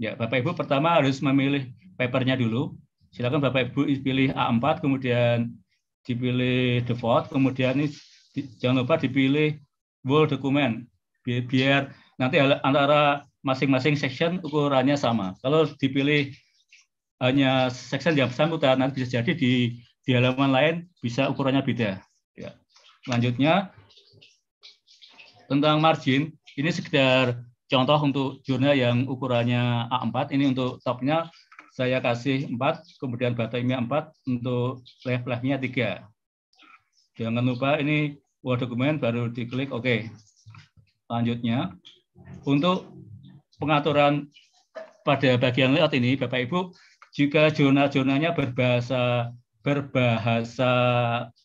[0.00, 2.74] Ya, Bapak Ibu pertama harus memilih papernya dulu.
[3.12, 5.54] Silakan Bapak Ibu pilih A4, kemudian
[6.08, 7.92] dipilih default, kemudian ini
[8.62, 9.58] jangan lupa dipilih
[10.06, 10.88] Word document
[11.24, 15.36] biar nanti antara masing-masing section ukurannya sama.
[15.40, 16.32] Kalau dipilih
[17.20, 22.00] hanya section yang bersangkutan, nanti bisa jadi di, di halaman lain bisa ukurannya beda.
[22.36, 22.56] Ya.
[23.04, 23.72] Selanjutnya,
[25.48, 30.36] tentang margin, ini sekedar contoh untuk jurnal yang ukurannya A4.
[30.36, 31.28] Ini untuk topnya
[31.72, 36.04] saya kasih 4, kemudian bottomnya 4, untuk left-leftnya 3.
[37.16, 39.84] Jangan lupa ini Word dokumen baru diklik oke.
[39.84, 39.98] Okay.
[41.04, 41.74] Selanjutnya,
[42.46, 42.88] untuk
[43.60, 44.30] pengaturan
[45.04, 46.72] pada bagian layout ini, Bapak Ibu,
[47.12, 50.72] jika jurnal-jurnalnya berbahasa berbahasa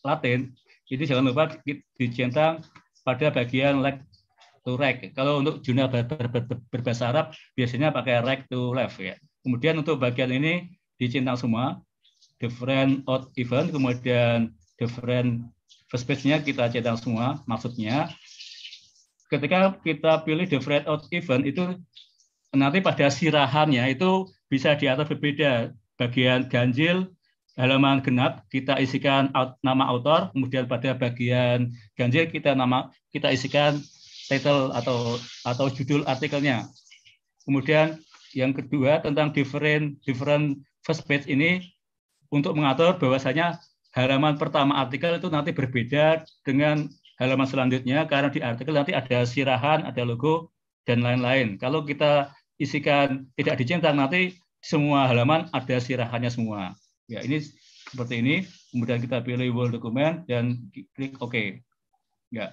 [0.06, 0.56] Latin,
[0.88, 1.52] itu jangan lupa
[1.98, 2.64] dicentang
[3.04, 4.00] pada bagian leg
[4.64, 5.12] to right.
[5.14, 9.18] Kalau untuk jurnal ber, ber, ber, berbahasa Arab, biasanya pakai right to left ya.
[9.46, 11.82] Kemudian untuk bagian ini dicentang semua,
[12.42, 15.46] different out event, kemudian different
[15.90, 17.42] first page-nya kita centang semua.
[17.46, 18.10] Maksudnya
[19.30, 21.78] ketika kita pilih the fret out event itu
[22.56, 25.74] nanti pada sirahannya itu bisa diatur berbeda.
[25.96, 27.16] Bagian ganjil
[27.56, 33.80] halaman genap kita isikan out, nama autor, kemudian pada bagian ganjil kita nama kita isikan
[34.28, 35.16] title atau
[35.48, 36.68] atau judul artikelnya.
[37.48, 37.96] Kemudian
[38.36, 41.64] yang kedua tentang different different first page ini
[42.28, 43.56] untuk mengatur bahwasanya
[43.96, 49.88] halaman pertama artikel itu nanti berbeda dengan halaman selanjutnya karena di artikel nanti ada sirahan,
[49.88, 50.52] ada logo
[50.84, 51.56] dan lain-lain.
[51.56, 56.76] Kalau kita isikan tidak dicentang nanti semua halaman ada sirahannya semua.
[57.08, 57.40] Ya, ini
[57.96, 58.36] seperti ini.
[58.76, 61.64] Kemudian kita pilih Word dokumen dan klik OK.
[62.34, 62.52] Ya.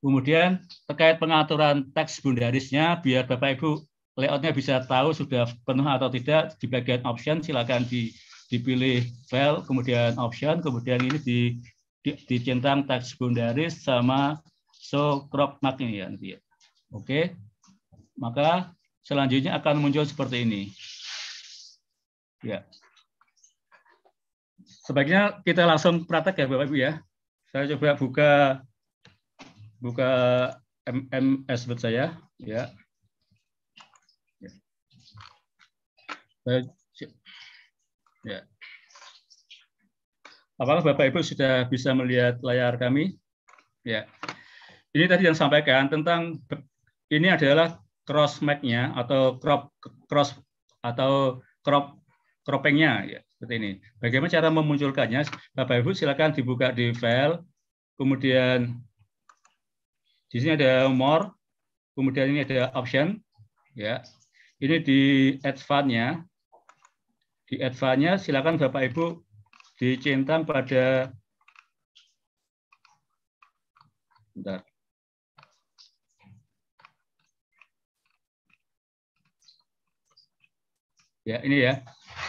[0.00, 3.84] Kemudian terkait pengaturan teks bundarisnya biar Bapak Ibu
[4.14, 8.14] layoutnya bisa tahu sudah penuh atau tidak di bagian option silakan di,
[8.58, 11.40] dipilih file kemudian option kemudian ini di
[12.04, 14.36] dicentang teks bundaris sama
[14.84, 16.38] so crop mark ini ya nanti ya.
[16.92, 17.32] Oke.
[18.20, 20.62] Maka selanjutnya akan muncul seperti ini.
[22.44, 22.68] Ya.
[24.84, 27.00] Sebaiknya kita langsung praktek ya Bapak Ibu ya.
[27.48, 28.32] Saya coba buka
[29.80, 30.10] buka
[30.84, 32.68] MMS buat saya ya.
[36.44, 36.60] ya.
[38.24, 38.40] Ya.
[40.56, 43.16] Apakah Bapak Ibu sudah bisa melihat layar kami?
[43.84, 44.08] Ya.
[44.94, 46.38] Ini tadi yang sampaikan tentang
[47.10, 49.74] ini adalah cross atau crop
[50.06, 50.36] cross
[50.84, 51.98] atau crop
[52.44, 53.70] cropping-nya ya seperti ini.
[53.98, 55.26] Bagaimana cara memunculkannya?
[55.56, 57.40] Bapak Ibu silakan dibuka di file,
[57.96, 58.78] kemudian
[60.28, 61.32] di sini ada more,
[61.92, 63.20] kemudian ini ada option,
[63.74, 64.00] ya.
[64.62, 65.00] Ini di
[65.42, 66.24] advance-nya,
[67.48, 69.20] di advance-nya silakan Bapak Ibu
[69.76, 71.12] dicentang pada
[74.32, 74.60] bentar.
[81.24, 81.80] Ya, ini ya.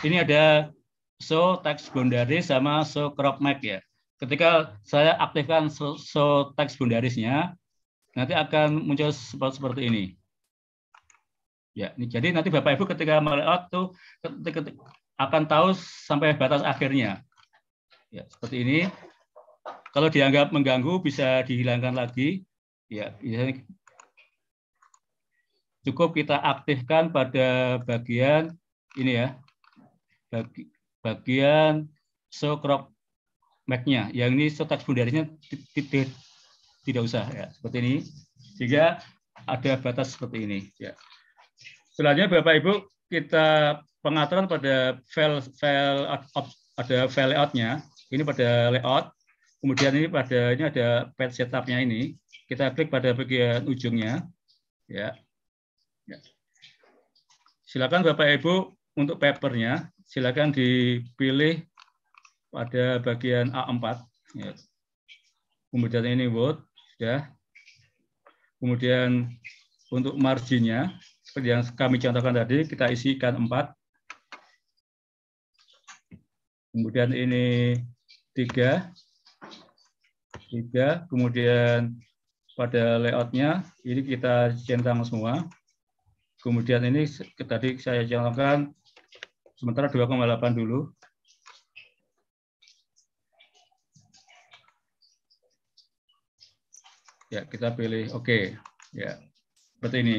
[0.08, 0.72] Ini ada
[1.20, 3.84] show text boundary sama show crop map ya.
[4.16, 7.60] Ketika saya aktifkan show, show text boundariesnya,
[8.16, 10.04] nanti akan muncul seperti, seperti ini.
[11.76, 13.92] Ya, ini jadi nanti Bapak Ibu ketika melayout tuh
[14.24, 14.72] ketika,
[15.16, 17.24] akan tahu sampai batas akhirnya.
[18.12, 18.80] Ya, seperti ini.
[19.96, 22.44] Kalau dianggap mengganggu bisa dihilangkan lagi.
[22.92, 23.64] Ya, biasanya
[25.88, 28.54] cukup kita aktifkan pada bagian
[29.00, 29.28] ini ya.
[30.30, 30.68] Bagi,
[31.00, 31.88] bagian
[32.28, 32.92] show crop
[33.66, 34.12] Mac-nya.
[34.12, 35.32] Yang ini show text boundariesnya
[35.74, 36.12] tidak
[36.86, 37.96] tidak usah ya, seperti ini.
[38.60, 39.00] Sehingga
[39.48, 40.94] ada batas seperti ini ya.
[41.96, 42.74] Selanjutnya Bapak Ibu
[43.08, 46.06] kita pengaturan pada file file
[46.78, 47.82] ada file layoutnya.
[48.14, 49.10] Ini pada layout.
[49.66, 52.14] Kemudian ini pada ini ada page setupnya ini.
[52.46, 54.22] Kita klik pada bagian ujungnya.
[54.86, 55.18] Ya.
[56.06, 56.22] ya.
[57.66, 61.66] Silakan Bapak Ibu untuk papernya silakan dipilih
[62.54, 64.06] pada bagian A4.
[64.38, 64.54] Ya.
[65.74, 66.62] Kemudian ini Word,
[67.02, 67.34] ya.
[68.62, 69.34] Kemudian
[69.92, 70.96] untuk marginnya
[71.36, 73.75] seperti yang kami contohkan tadi, kita isikan empat.
[76.76, 77.72] Kemudian ini
[78.36, 78.92] tiga,
[80.52, 81.08] tiga.
[81.08, 81.96] Kemudian
[82.60, 85.48] pada layoutnya ini kita centang semua.
[86.44, 87.08] Kemudian ini
[87.48, 88.76] tadi saya contohkan
[89.56, 90.92] sementara 2,8 dulu.
[97.32, 98.28] Ya, kita pilih oke.
[98.28, 98.44] Okay.
[98.92, 99.16] Ya,
[99.80, 100.18] seperti ini.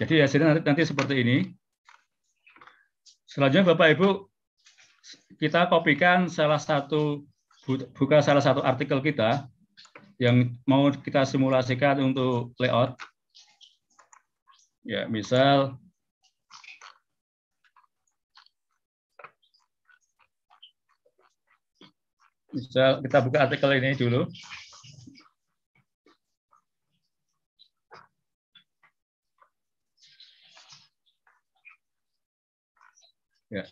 [0.00, 1.36] Jadi hasilnya nanti, nanti seperti ini.
[3.28, 4.31] Selanjutnya Bapak Ibu,
[5.40, 7.26] kita kopikan salah satu
[7.98, 9.46] buka salah satu artikel kita
[10.22, 12.94] yang mau kita simulasikan untuk layout.
[14.82, 15.78] Ya, misal
[22.54, 24.26] misal kita buka artikel ini dulu.
[33.52, 33.68] Ya.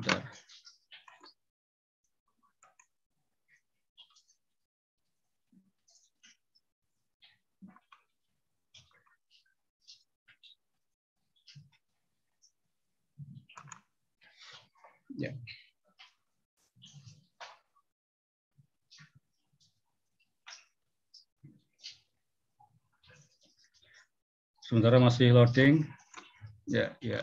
[0.00, 0.24] Bentar.
[15.20, 15.36] Ya.
[24.64, 25.84] Sementara masih loading.
[26.64, 27.20] Ya, ya.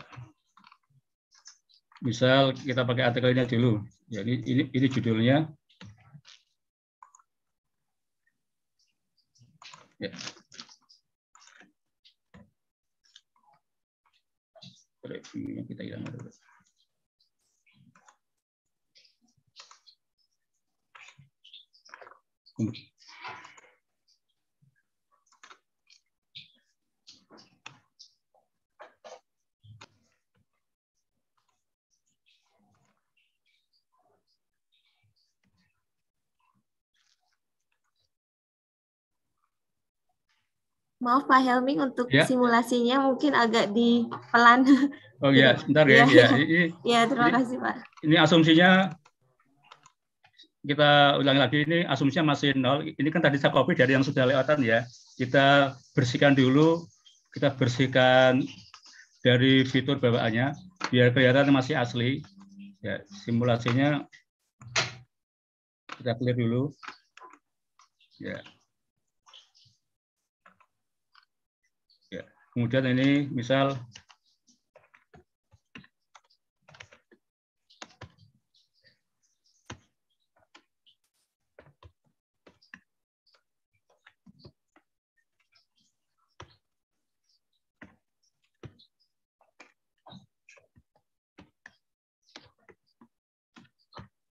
[1.98, 3.82] Misal kita pakai artikelnya dulu.
[4.06, 5.50] Ya, ini, ini, ini judulnya.
[9.98, 10.14] Ya.
[15.02, 16.30] Reviewnya kita hilang dulu.
[22.58, 22.87] Kemudian
[40.98, 42.26] Maaf Pak Helming untuk ya.
[42.26, 44.66] simulasinya mungkin agak di pelan.
[45.18, 46.06] Oh iya, sebentar ya.
[46.06, 47.74] Ya, ya, ya terima ini, kasih Pak.
[48.06, 48.94] Ini asumsinya
[50.62, 52.86] kita ulangi lagi ini asumsinya masih nol.
[52.86, 54.86] Ini kan tadi saya copy dari yang sudah lewatan ya.
[55.18, 56.86] Kita bersihkan dulu,
[57.34, 58.46] kita bersihkan
[59.26, 60.54] dari fitur bawaannya
[60.94, 62.22] biar kelihatan masih asli.
[62.78, 64.06] Ya, simulasinya
[65.98, 66.70] kita clear dulu.
[68.22, 68.38] Ya.
[72.58, 73.78] Kemudian ini misal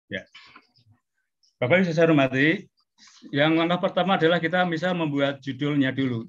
[0.09, 0.25] Ya.
[1.61, 2.65] Bapak Ibu saya hormati,
[3.37, 6.25] yang langkah pertama adalah kita bisa membuat judulnya dulu.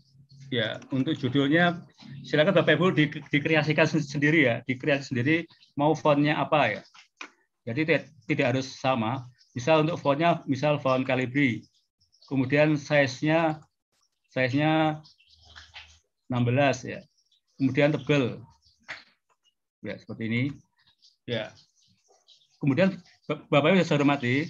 [0.56, 1.84] Ya, untuk judulnya
[2.24, 5.44] silakan Bapak Ibu di, dikreasikan sendiri ya, dikreasi sendiri
[5.76, 6.82] mau fontnya apa ya.
[7.68, 9.28] Jadi tidak harus sama.
[9.52, 11.68] Misal untuk fontnya, misal font Calibri.
[12.32, 13.60] Kemudian size-nya
[14.32, 15.04] size-nya
[16.32, 17.04] 16 ya.
[17.60, 18.40] Kemudian tebal.
[19.84, 20.44] Ya, seperti ini.
[21.28, 21.52] Ya.
[22.64, 22.96] Kemudian
[23.28, 24.48] Bapak Ibu saya hormati,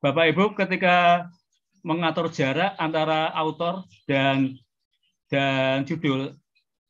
[0.00, 1.28] Bapak Ibu ketika
[1.84, 4.56] mengatur jarak antara autor dan
[5.28, 6.34] dan judul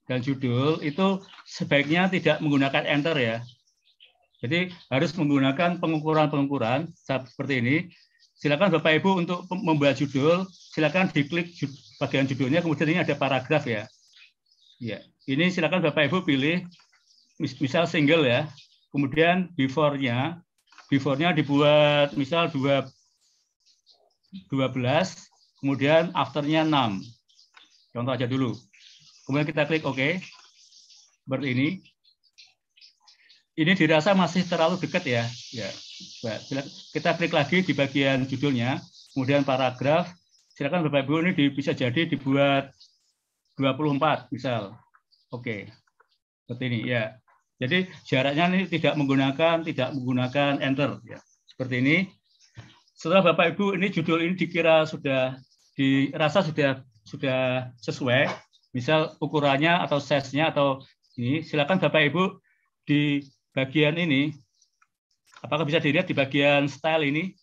[0.08, 3.36] dan judul itu sebaiknya tidak menggunakan enter ya.
[4.38, 7.76] Jadi harus menggunakan pengukuran-pengukuran seperti ini.
[8.38, 11.58] Silakan Bapak Ibu untuk membuat judul, silakan diklik
[11.98, 13.90] bagian judulnya, kemudian ini ada paragraf ya.
[14.78, 16.62] Ya, ini silakan Bapak Ibu pilih
[17.42, 18.46] misal single ya.
[18.94, 20.38] Kemudian before-nya,
[20.86, 22.86] before-nya dibuat misal 2
[24.50, 27.00] 12, kemudian after-nya 6.
[27.92, 28.52] Contoh aja dulu.
[29.24, 30.20] Kemudian kita klik OK.
[31.24, 31.68] Seperti ini.
[33.58, 35.24] Ini dirasa masih terlalu dekat ya.
[35.50, 35.68] Ya.
[36.94, 38.78] Kita klik lagi di bagian judulnya,
[39.12, 40.08] kemudian paragraf.
[40.54, 42.70] Silakan Bapak Ibu ini bisa jadi dibuat
[43.58, 44.78] 24 misal.
[45.34, 45.68] Oke.
[46.46, 47.18] Seperti ini ya.
[47.58, 51.18] Jadi jaraknya ini tidak menggunakan tidak menggunakan enter ya.
[51.50, 51.96] Seperti ini.
[52.98, 55.38] Setelah Bapak Ibu ini judul ini dikira sudah
[55.78, 58.26] dirasa sudah sudah sesuai,
[58.74, 60.82] misal ukurannya atau size-nya atau
[61.14, 62.42] ini silakan Bapak Ibu
[62.82, 63.22] di
[63.54, 64.34] bagian ini,
[65.46, 67.38] apakah bisa dilihat di bagian style ini?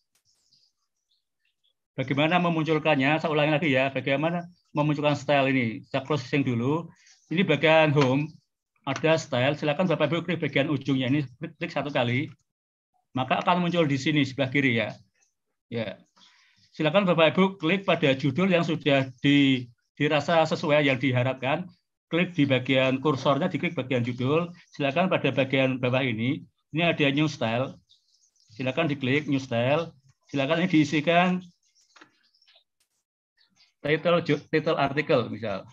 [1.95, 3.23] Bagaimana memunculkannya?
[3.23, 4.43] Saya ulangi lagi ya, bagaimana
[4.75, 5.87] memunculkan style ini?
[5.87, 6.91] Saya closing dulu.
[7.31, 8.27] Ini bagian home,
[8.83, 9.55] ada style.
[9.55, 12.27] Silakan Bapak Ibu klik bagian ujungnya ini, klik satu kali,
[13.15, 14.91] maka akan muncul di sini sebelah kiri ya.
[15.73, 15.97] Ya,
[16.77, 19.65] silakan Bapak Ibu klik pada judul yang sudah di,
[19.97, 21.65] dirasa sesuai yang diharapkan
[22.13, 24.53] klik di bagian kursornya, diklik bagian judul.
[24.77, 27.73] Silakan pada bagian bawah ini, ini ada new style.
[28.53, 29.89] Silakan diklik new style.
[30.29, 31.41] Silakan ini diisikan
[33.81, 35.65] title title artikel misal.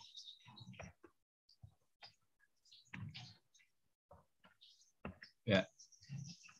[5.45, 5.69] Ya.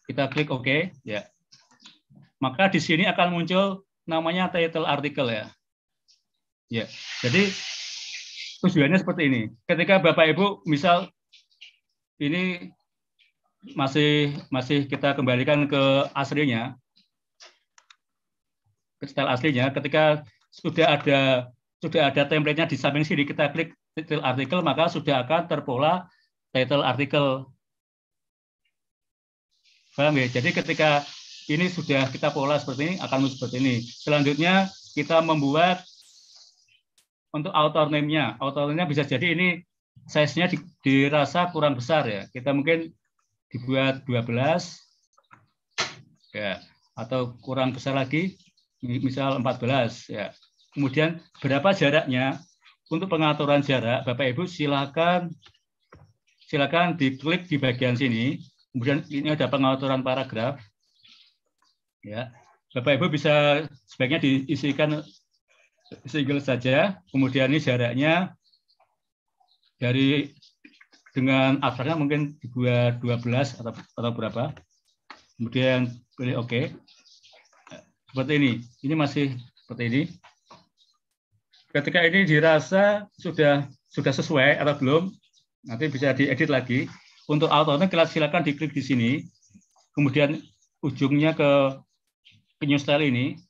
[0.05, 1.32] Kita klik OK, ya.
[2.43, 5.47] Maka di sini akan muncul namanya title artikel ya.
[6.67, 6.91] Ya.
[7.23, 7.55] Jadi
[8.67, 9.41] tujuannya seperti ini.
[9.71, 11.07] Ketika Bapak Ibu misal
[12.19, 12.75] ini
[13.79, 16.75] masih masih kita kembalikan ke aslinya,
[18.99, 19.71] ke style aslinya.
[19.71, 21.21] Ketika sudah ada
[21.79, 26.11] sudah ada template-nya di samping sini, kita klik title artikel, maka sudah akan terpola
[26.51, 27.47] title artikel.
[29.95, 30.27] Paham ya?
[30.27, 31.07] Jadi ketika
[31.51, 33.75] ini sudah kita pola seperti ini, akan seperti ini.
[33.83, 35.83] Selanjutnya kita membuat
[37.33, 38.37] untuk author name-nya.
[38.39, 39.49] Author name-nya bisa jadi ini
[40.07, 40.53] size-nya
[40.85, 42.23] dirasa kurang besar ya.
[42.31, 42.93] Kita mungkin
[43.53, 44.33] dibuat 12
[46.33, 46.61] ya
[46.97, 48.37] atau kurang besar lagi
[48.81, 50.33] misal 14 ya.
[50.73, 52.41] Kemudian berapa jaraknya?
[52.93, 55.33] Untuk pengaturan jarak Bapak Ibu silakan
[56.45, 58.37] silakan diklik di bagian sini.
[58.77, 60.61] Kemudian ini ada pengaturan paragraf.
[62.03, 62.35] Ya.
[62.73, 65.03] Bapak Ibu bisa sebaiknya diisikan
[66.09, 66.99] single saja.
[67.13, 68.35] Kemudian ini jaraknya
[69.77, 70.33] dari
[71.13, 74.57] dengan abstraknya mungkin dibuat 12 atau atau berapa.
[75.37, 76.73] Kemudian pilih OK.
[78.13, 78.53] Seperti ini.
[78.85, 80.03] Ini masih seperti ini.
[81.73, 85.03] Ketika ini dirasa sudah sudah sesuai atau belum,
[85.69, 86.89] nanti bisa diedit lagi.
[87.29, 89.11] Untuk autornya silakan diklik di sini.
[89.93, 90.41] Kemudian
[90.85, 91.81] ujungnya ke,
[92.63, 93.43] ke new style ini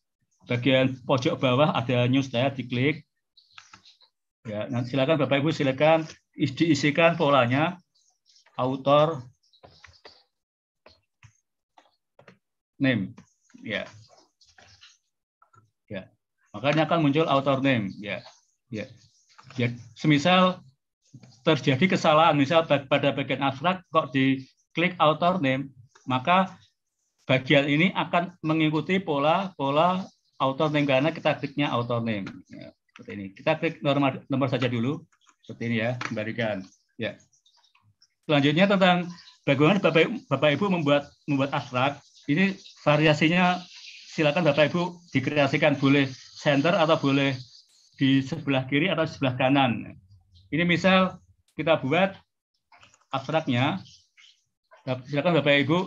[0.49, 3.05] bagian pojok bawah ada news style diklik.
[4.49, 7.77] Ya, nanti silakan Bapak Ibu silakan diisikan polanya
[8.57, 9.21] author
[12.81, 13.13] name
[13.61, 13.85] ya.
[15.93, 16.09] Ya.
[16.57, 18.25] Makanya akan muncul author name ya.
[18.73, 18.89] Ya.
[19.61, 20.65] Ya, semisal
[21.45, 25.69] terjadi kesalahan misal pada bagian abstrak kok diklik author name,
[26.09, 26.49] maka
[27.27, 30.03] bagian ini akan mengikuti pola pola
[30.43, 32.27] author name karena kita kliknya author name.
[32.51, 33.27] Ya, seperti ini.
[33.31, 35.03] Kita klik nomor nomor saja dulu.
[35.43, 36.63] Seperti ini ya, kembalikan.
[36.99, 37.19] Ya.
[38.27, 39.11] Selanjutnya tentang
[39.43, 41.99] bagaimana Bapak, Bapak Ibu membuat membuat abstrak.
[42.31, 42.55] Ini
[42.87, 43.59] variasinya
[44.15, 46.07] silakan Bapak Ibu dikreasikan boleh
[46.39, 47.35] center atau boleh
[47.99, 49.99] di sebelah kiri atau sebelah kanan.
[50.55, 51.19] Ini misal
[51.59, 52.15] kita buat
[53.11, 53.83] abstraknya.
[54.87, 55.79] Silakan Bapak Ibu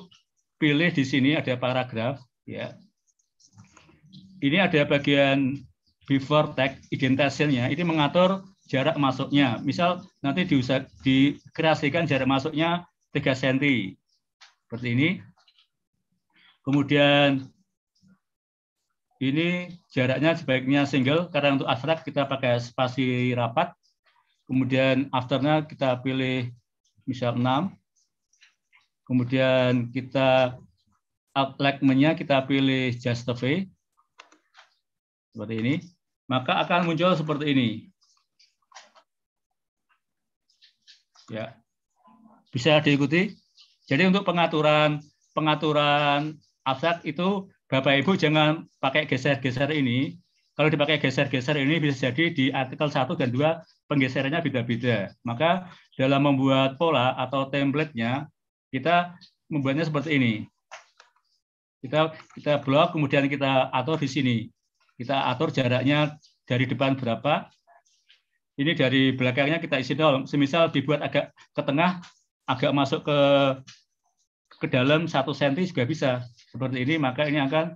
[0.56, 2.76] pilih di sini ada paragraf ya
[4.40, 5.60] ini ada bagian
[6.06, 9.62] before tag identitasnya ini mengatur jarak masuknya.
[9.62, 13.58] Misal nanti diusah, dikreasikan jarak masuknya 3 cm.
[14.66, 15.10] Seperti ini.
[16.66, 17.46] Kemudian
[19.22, 23.72] ini jaraknya sebaiknya single karena untuk abstrak kita pakai spasi rapat.
[24.50, 26.50] Kemudian afternya kita pilih
[27.06, 27.70] misal 6.
[29.06, 30.58] Kemudian kita
[31.38, 33.36] alignment-nya kita pilih just a
[35.36, 35.76] seperti ini,
[36.32, 37.70] maka akan muncul seperti ini.
[41.28, 41.60] Ya.
[42.56, 43.36] Bisa diikuti?
[43.86, 45.04] Jadi untuk pengaturan
[45.36, 50.16] pengaturan abstrak itu Bapak Ibu jangan pakai geser-geser ini.
[50.56, 55.12] Kalau dipakai geser-geser ini bisa jadi di artikel 1 dan 2 penggeserannya beda-beda.
[55.28, 55.68] Maka
[56.00, 58.32] dalam membuat pola atau template-nya
[58.76, 59.16] kita
[59.48, 60.34] membuatnya seperti ini.
[61.80, 64.38] Kita kita blok kemudian kita atur di sini.
[65.00, 66.16] Kita atur jaraknya
[66.48, 67.52] dari depan berapa,
[68.56, 70.24] ini dari belakangnya kita isi nol.
[70.24, 72.00] Semisal dibuat agak ke tengah,
[72.48, 73.20] agak masuk ke
[74.56, 76.96] ke dalam satu senti juga bisa seperti ini.
[76.96, 77.76] Maka ini akan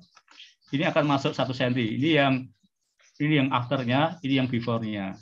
[0.72, 2.00] ini akan masuk satu senti.
[2.00, 2.34] Ini yang
[3.20, 5.20] ini yang afternya, ini yang before-nya.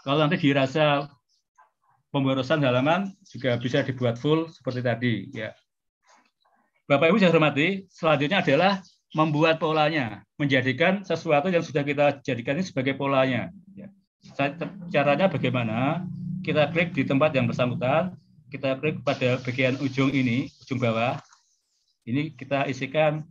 [0.00, 1.04] Kalau nanti dirasa
[2.16, 5.14] pemborosan halaman juga bisa dibuat full seperti tadi.
[5.36, 5.52] Ya.
[6.88, 8.80] Bapak Ibu saya hormati, selanjutnya adalah
[9.12, 13.52] membuat polanya, menjadikan sesuatu yang sudah kita jadikan ini sebagai polanya.
[13.76, 13.92] Ya.
[14.88, 16.08] Caranya bagaimana?
[16.40, 18.16] Kita klik di tempat yang bersangkutan,
[18.48, 21.20] kita klik pada bagian ujung ini, ujung bawah.
[22.06, 23.26] Ini kita isikan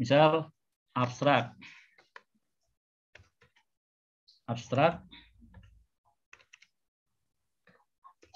[0.00, 0.48] misal
[0.96, 1.54] abstrak.
[4.48, 5.04] Abstrak.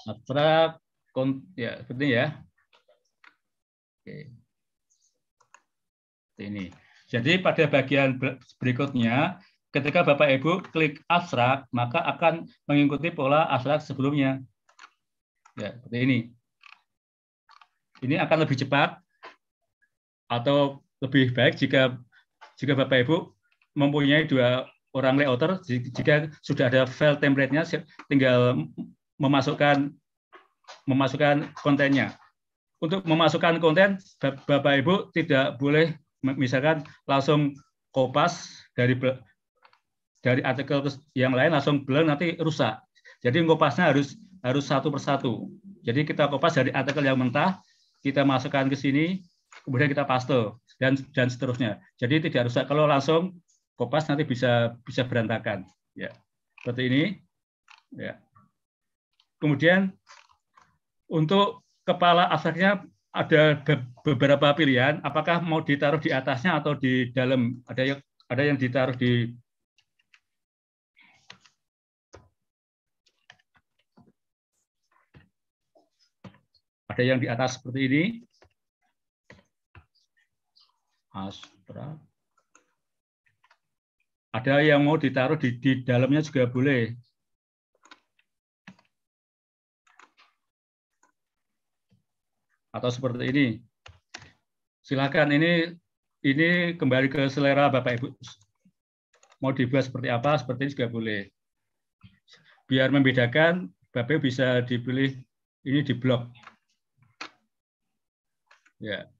[0.07, 0.79] Abstrak
[1.59, 2.25] ya seperti ya.
[3.99, 4.31] Oke.
[6.39, 6.71] Ini.
[7.09, 8.15] Jadi pada bagian
[8.61, 9.43] berikutnya
[9.75, 14.39] ketika Bapak Ibu klik abstrak, maka akan mengikuti pola abstrak sebelumnya.
[15.59, 16.19] Ya, seperti ini.
[17.99, 18.95] Ini akan lebih cepat
[20.31, 21.99] atau lebih baik jika
[22.55, 23.35] jika Bapak Ibu
[23.75, 27.67] mempunyai dua orang layouter, jika sudah ada file template-nya,
[28.07, 28.63] tinggal
[29.19, 29.93] memasukkan
[30.87, 32.15] memasukkan kontennya.
[32.79, 37.51] Untuk memasukkan konten, Bapak Ibu tidak boleh misalkan langsung
[37.91, 38.95] kopas dari
[40.23, 40.83] dari artikel
[41.15, 42.79] yang lain langsung blur nanti rusak.
[43.19, 45.51] Jadi ngopasnya harus harus satu persatu.
[45.83, 47.59] Jadi kita kopas dari artikel yang mentah,
[47.99, 49.05] kita masukkan ke sini,
[49.67, 51.83] kemudian kita paste dan dan seterusnya.
[51.99, 52.67] Jadi tidak rusak.
[52.67, 53.35] Kalau langsung
[53.75, 55.67] kopas nanti bisa bisa berantakan.
[55.95, 56.15] Ya,
[56.63, 57.03] seperti ini.
[57.95, 58.19] Ya.
[59.39, 59.95] Kemudian
[61.07, 63.57] untuk kepala abstraknya ada
[64.05, 65.01] beberapa pilihan.
[65.01, 67.63] Apakah mau ditaruh di atasnya atau di dalam?
[67.65, 69.33] Ada yang ada yang ditaruh di
[76.89, 78.03] Ada yang di atas seperti ini.
[81.15, 81.95] Astra.
[84.35, 86.99] Ada yang mau ditaruh di, di dalamnya juga boleh.
[92.79, 93.47] Atau seperti ini.
[94.79, 95.75] Silakan ini
[96.23, 98.07] ini kembali ke selera Bapak Ibu.
[99.43, 101.21] Mau dibuat seperti apa, seperti ini juga boleh.
[102.71, 105.11] Biar membedakan, Bapak Ibu bisa dipilih
[105.67, 106.31] ini di blok.
[108.79, 109.11] Ya.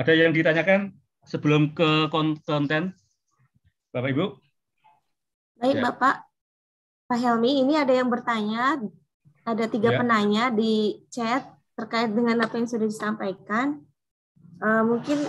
[0.00, 0.96] Ada yang ditanyakan
[1.28, 2.96] sebelum ke konten,
[3.92, 4.26] Bapak Ibu?
[5.60, 5.92] Baik, ya.
[5.92, 6.16] Bapak.
[7.04, 8.80] Pak Helmi, ini ada yang bertanya,
[9.44, 9.98] ada tiga ya.
[10.00, 11.44] penanya di chat
[11.76, 13.84] terkait dengan apa yang sudah disampaikan.
[14.58, 15.28] Uh, mungkin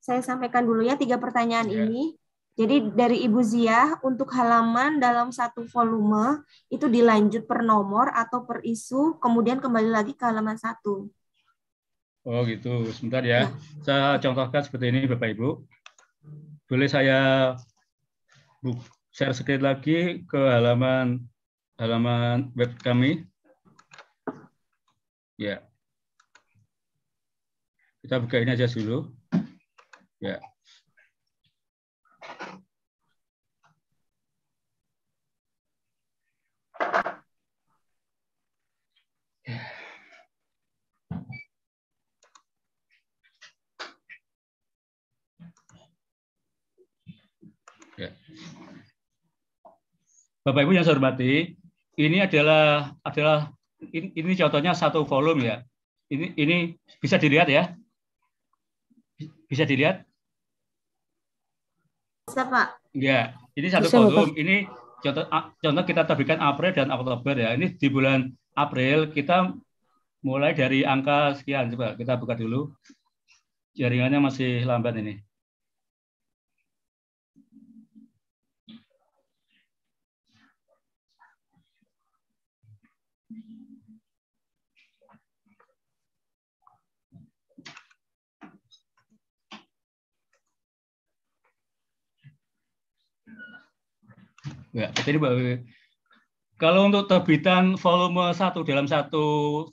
[0.00, 1.84] saya sampaikan dulu ya tiga pertanyaan ya.
[1.84, 2.16] ini.
[2.52, 8.60] Jadi dari Ibu Zia untuk halaman dalam satu volume itu dilanjut per nomor atau per
[8.60, 11.08] isu, kemudian kembali lagi ke halaman satu.
[12.28, 13.48] Oh gitu, sebentar ya.
[13.48, 13.56] ya.
[13.80, 15.48] Saya contohkan seperti ini Bapak Ibu.
[16.68, 17.20] Boleh saya
[19.10, 21.31] share sekali lagi ke halaman
[21.82, 23.26] halaman web kami.
[25.34, 25.66] Ya.
[28.06, 29.10] Kita buka ini aja dulu.
[30.22, 30.38] Ya.
[47.98, 48.14] Ya.
[50.46, 51.61] Bapak Ibu yang saya hormati,
[51.98, 53.52] ini adalah adalah
[53.92, 55.56] ini, ini contohnya satu volume ya.
[56.12, 56.56] Ini ini
[57.00, 57.72] bisa dilihat ya.
[59.48, 60.04] Bisa dilihat?
[62.28, 62.68] Bisa, Pak.
[62.96, 64.32] Ya, ini satu bisa, volume.
[64.32, 64.40] Bapak.
[64.40, 64.56] Ini
[65.02, 65.24] contoh
[65.60, 67.56] contoh kita terbitkan April dan Oktober ya.
[67.56, 69.52] Ini di bulan April kita
[70.22, 71.72] mulai dari angka sekian.
[71.72, 72.72] Coba kita buka dulu.
[73.72, 75.16] Jaringannya masih lambat ini.
[94.72, 95.20] Ya, jadi
[96.56, 99.68] Kalau untuk terbitan volume satu dalam satu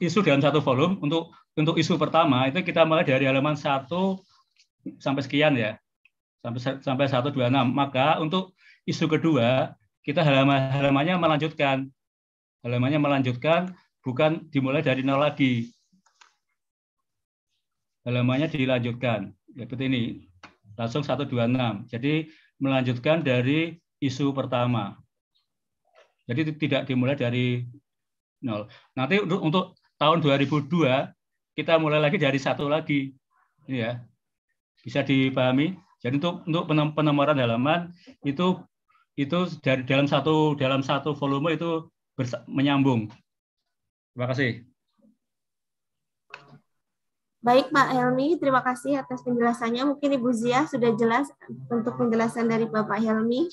[0.00, 3.86] isu dalam satu volume untuk untuk isu pertama itu kita mulai dari halaman 1
[4.98, 5.78] sampai sekian ya.
[6.40, 7.52] Sampai sampai 126.
[7.70, 8.56] Maka untuk
[8.88, 11.86] isu kedua kita halaman halamannya melanjutkan.
[12.64, 15.68] Halamannya melanjutkan bukan dimulai dari nol lagi.
[18.08, 19.36] Halamannya dilanjutkan.
[19.52, 20.02] Seperti ini.
[20.80, 21.92] Langsung 126.
[21.92, 24.96] Jadi melanjutkan dari isu pertama.
[26.26, 27.66] Jadi tidak dimulai dari
[28.40, 28.66] nol.
[28.96, 29.64] Nanti untuk, untuk
[30.00, 30.66] tahun 2002
[31.54, 33.12] kita mulai lagi dari satu lagi.
[33.68, 34.00] Ya.
[34.80, 35.76] Bisa dipahami?
[36.00, 36.64] Jadi untuk untuk
[36.96, 37.92] penomoran halaman
[38.24, 38.56] itu
[39.20, 41.92] itu dari dalam satu dalam satu volume itu
[42.48, 43.12] menyambung.
[44.16, 44.69] Terima kasih.
[47.40, 49.88] Baik Pak Helmi, terima kasih atas penjelasannya.
[49.88, 51.32] Mungkin Ibu Zia sudah jelas
[51.72, 53.48] untuk penjelasan dari Bapak Helmi.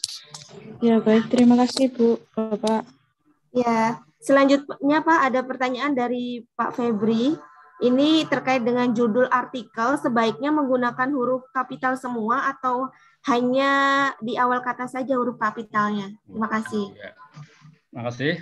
[0.83, 2.83] Ya baik, terima kasih Bu, Bapak.
[3.55, 7.39] Ya, selanjutnya Pak ada pertanyaan dari Pak Febri.
[7.77, 12.91] Ini terkait dengan judul artikel, sebaiknya menggunakan huruf kapital semua atau
[13.31, 13.71] hanya
[14.19, 16.11] di awal kata saja huruf kapitalnya?
[16.27, 16.91] Terima kasih.
[16.91, 17.11] Ya.
[17.87, 18.33] Terima kasih.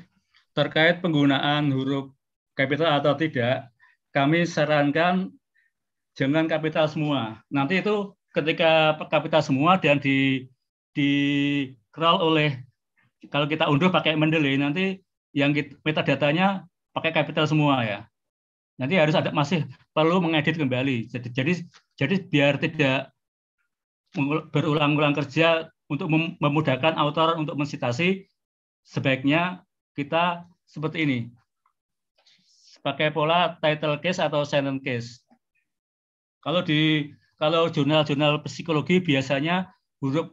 [0.56, 2.16] Terkait penggunaan huruf
[2.56, 3.75] kapital atau tidak,
[4.16, 5.36] kami sarankan
[6.16, 7.44] jangan kapital semua.
[7.52, 10.48] Nanti itu ketika kapital semua dan di
[10.96, 11.12] di
[11.92, 12.64] crawl oleh
[13.28, 15.04] kalau kita unduh pakai Mendeley nanti
[15.36, 16.64] yang kita, metadatanya
[16.96, 18.00] pakai kapital semua ya.
[18.80, 21.12] Nanti harus ada masih perlu mengedit kembali.
[21.12, 21.54] Jadi jadi
[22.00, 23.12] jadi biar tidak
[24.56, 26.08] berulang-ulang kerja untuk
[26.40, 28.32] memudahkan autor untuk mensitasi
[28.88, 31.20] sebaiknya kita seperti ini
[32.86, 35.10] pakai pola title case atau sentence case.
[36.46, 37.10] Kalau di
[37.42, 40.30] kalau jurnal-jurnal psikologi biasanya huruf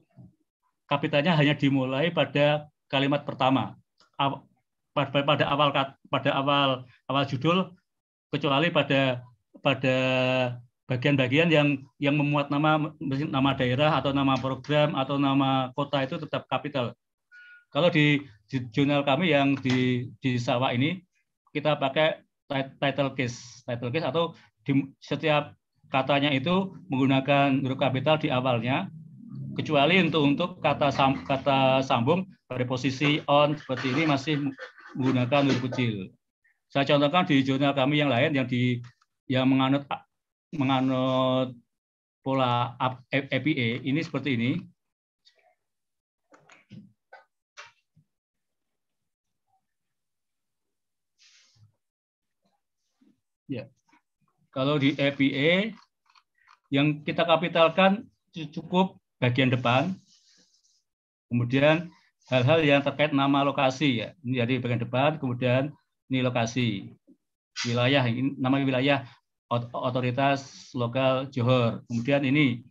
[0.85, 3.81] kapitalnya hanya dimulai pada kalimat pertama
[4.93, 5.69] pada, pada awal
[6.13, 6.69] pada awal
[7.09, 7.73] awal judul
[8.29, 9.25] kecuali pada
[9.65, 9.97] pada
[10.85, 16.45] bagian-bagian yang yang memuat nama nama daerah atau nama program atau nama kota itu tetap
[16.53, 16.93] kapital.
[17.73, 21.01] Kalau di, di jurnal kami yang di di sawah ini
[21.57, 22.21] kita pakai
[22.79, 25.57] title case, title case atau di setiap
[25.93, 28.89] katanya itu menggunakan huruf kapital di awalnya,
[29.59, 34.35] kecuali untuk untuk kata sam, kata sambung pada posisi on seperti ini masih
[34.97, 36.09] menggunakan huruf kecil.
[36.73, 38.81] Saya contohkan di jurnal kami yang lain yang di
[39.29, 39.85] yang menganut
[40.57, 41.53] menganut
[42.25, 44.51] pola APA ini seperti ini.
[53.53, 53.69] Ya.
[54.53, 55.73] Kalau di EPA
[56.73, 59.93] yang kita kapitalkan cukup bagian depan.
[61.29, 61.93] Kemudian
[62.33, 64.09] hal-hal yang terkait nama lokasi ya.
[64.25, 65.73] Ini jadi bagian depan, kemudian
[66.09, 66.93] ini lokasi.
[67.69, 69.05] Wilayah, ini nama wilayah
[69.53, 71.85] otoritas lokal Johor.
[71.89, 72.65] Kemudian ini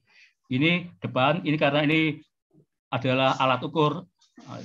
[0.49, 2.19] ini depan, ini karena ini
[2.89, 4.03] adalah alat ukur.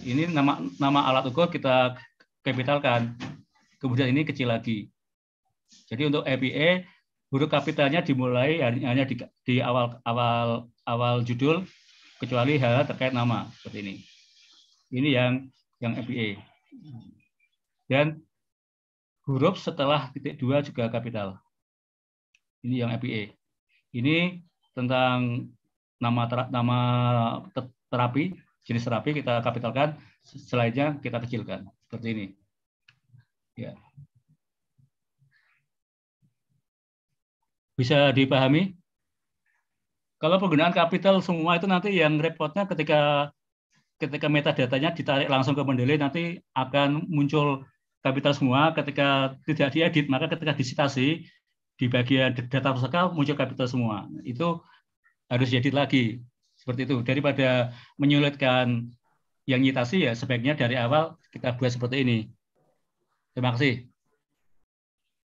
[0.00, 1.94] Ini nama nama alat ukur kita
[2.40, 3.14] kapitalkan.
[3.76, 4.88] Kemudian ini kecil lagi.
[5.92, 6.95] Jadi untuk EPA
[7.30, 11.66] huruf kapitalnya dimulai hanya di, di awal awal awal judul
[12.22, 13.94] kecuali hal terkait nama seperti ini.
[14.94, 15.32] Ini yang
[15.82, 16.28] yang EPA.
[17.86, 18.06] Dan
[19.26, 21.36] huruf setelah titik dua juga kapital.
[22.62, 23.34] Ini yang EPA.
[23.92, 24.40] Ini
[24.72, 25.50] tentang
[25.96, 26.78] nama ter, nama
[27.88, 29.94] terapi jenis terapi kita kapitalkan,
[30.26, 32.26] selainnya kita kecilkan seperti ini.
[33.54, 33.72] Ya.
[37.76, 38.72] Bisa dipahami?
[40.16, 43.30] Kalau penggunaan kapital semua itu nanti yang repotnya ketika
[44.00, 47.68] ketika metadatanya ditarik langsung ke Mendeley nanti akan muncul
[48.00, 48.72] kapital semua.
[48.72, 51.28] Ketika tidak diedit maka ketika disitasi
[51.76, 54.08] di bagian data pusaka muncul kapital semua.
[54.24, 54.64] Itu
[55.28, 56.24] harus diedit lagi.
[56.56, 57.04] Seperti itu.
[57.04, 58.88] Daripada menyulitkan
[59.44, 62.18] yang nyitasi ya sebaiknya dari awal kita buat seperti ini.
[63.36, 63.95] Terima kasih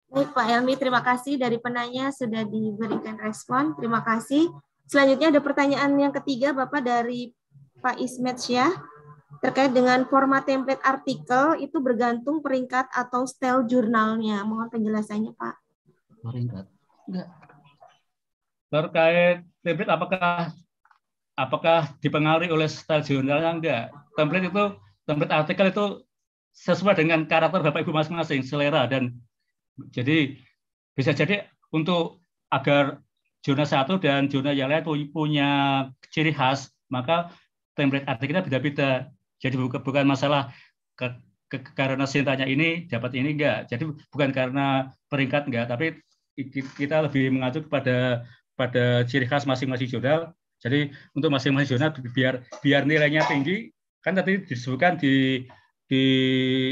[0.05, 3.73] Baik Pak Helmi, terima kasih dari penanya sudah diberikan respon.
[3.75, 4.47] Terima kasih.
[4.85, 7.33] Selanjutnya ada pertanyaan yang ketiga Bapak dari
[7.81, 8.69] Pak Ismet Syah
[9.41, 14.45] terkait dengan format template artikel itu bergantung peringkat atau style jurnalnya.
[14.45, 15.55] Mohon penjelasannya Pak.
[16.21, 16.65] Peringkat.
[17.09, 17.27] Enggak.
[18.69, 20.53] Terkait template apakah
[21.35, 23.85] apakah dipengaruhi oleh style jurnalnya enggak?
[24.15, 24.65] Template itu
[25.05, 25.85] template artikel itu
[26.55, 29.11] sesuai dengan karakter Bapak Ibu masing-masing, selera dan
[29.91, 30.39] jadi
[30.95, 33.03] bisa jadi untuk agar
[33.43, 35.49] zona satu dan zona yang lain punya
[36.09, 37.29] ciri khas, maka
[37.75, 39.11] template artikelnya beda-beda.
[39.37, 40.49] Jadi bukan bukan masalah
[40.95, 41.11] ke,
[41.51, 43.67] ke, karena sintanya ini dapat ini enggak.
[43.69, 45.99] Jadi bukan karena peringkat enggak, tapi
[46.79, 48.23] kita lebih mengacu kepada
[48.55, 50.31] pada ciri khas masing-masing jurnal.
[50.63, 53.69] Jadi untuk masing-masing jurnal biar biar nilainya tinggi,
[53.99, 55.45] kan tadi disebutkan di
[55.85, 56.03] di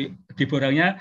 [0.10, 0.98] di borangnya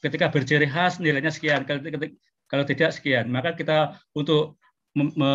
[0.00, 3.28] ketika berciri khas nilainya sekian, kalau, tidak sekian.
[3.32, 4.60] Maka kita untuk
[4.94, 5.32] me, me,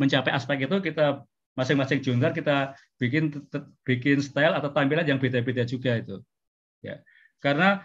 [0.00, 1.22] mencapai aspek itu kita
[1.58, 3.34] masing-masing jurnal kita bikin
[3.82, 6.22] bikin style atau tampilan yang beda-beda juga itu.
[6.82, 7.02] Ya.
[7.42, 7.82] Karena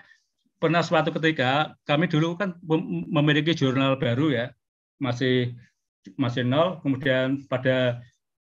[0.61, 2.55] pernah suatu ketika kami dulu kan
[3.09, 4.45] memiliki jurnal baru ya,
[5.01, 5.57] masih
[6.19, 8.03] masih nol, kemudian pada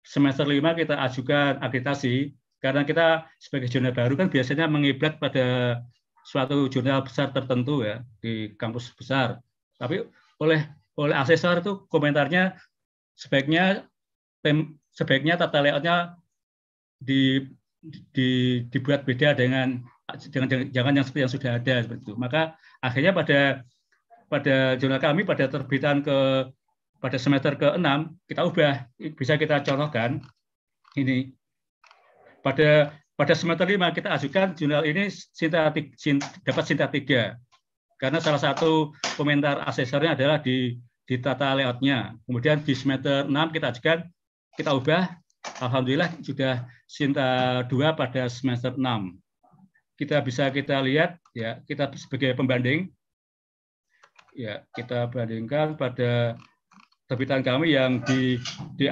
[0.05, 5.79] semester lima kita ajukan akreditasi karena kita sebagai jurnal baru kan biasanya mengiblat pada
[6.25, 9.37] suatu jurnal besar tertentu ya di kampus besar.
[9.77, 10.01] Tapi
[10.41, 10.65] oleh
[10.97, 12.57] oleh asesor itu komentarnya
[13.13, 13.85] sebaiknya
[14.41, 16.17] tem, sebaiknya tata layoutnya
[16.97, 17.45] di,
[18.09, 18.29] di,
[18.73, 19.85] dibuat beda dengan
[20.17, 22.13] jangan jangan yang seperti yang sudah ada seperti itu.
[22.17, 23.39] Maka akhirnya pada
[24.25, 26.49] pada jurnal kami pada terbitan ke
[26.97, 27.85] pada semester ke-6
[28.25, 28.73] kita ubah
[29.13, 30.25] bisa kita contohkan
[30.97, 31.29] ini
[32.41, 35.71] pada pada semester 5 kita ajukan jurnal ini Sinta,
[36.43, 37.35] dapat Sinta 3
[37.95, 42.17] karena salah satu komentar asesornya adalah di di tata layoutnya.
[42.25, 43.99] Kemudian di semester 6 kita ajukan
[44.57, 45.03] kita ubah,
[45.61, 48.83] alhamdulillah sudah Sinta 2 pada semester 6.
[49.95, 52.91] Kita bisa kita lihat ya, kita sebagai pembanding
[54.35, 56.35] ya, kita bandingkan pada
[57.07, 58.41] terbitan kami yang di,
[58.75, 58.89] di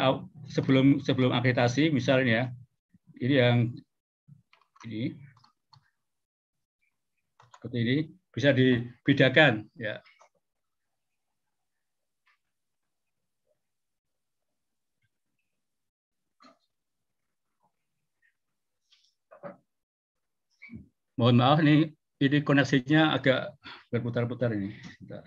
[0.47, 2.53] sebelum sebelum akreditasi misalnya
[3.17, 3.57] ini yang
[4.87, 5.15] ini
[7.55, 7.97] seperti ini
[8.33, 10.01] bisa dibedakan ya
[21.13, 21.93] Mohon maaf nih,
[22.25, 23.53] ini koneksinya agak
[23.93, 24.73] berputar-putar ini.
[25.05, 25.21] Ya.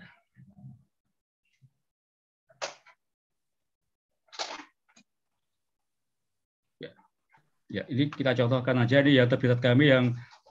[7.67, 10.05] Ya, ini kita contohkan aja nih ya terbitan kami yang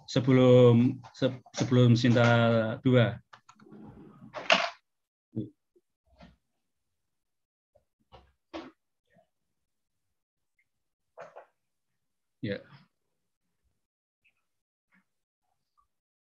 [0.06, 1.00] sebelum
[1.56, 2.28] sebelum Sinta
[2.84, 3.18] 2.
[12.44, 12.60] Ya.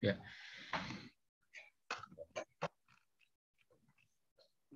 [0.02, 0.16] Ya.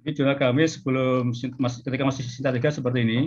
[0.03, 3.19] Ini jurnal kami sebelum ketika masih Sinta 3 seperti ini.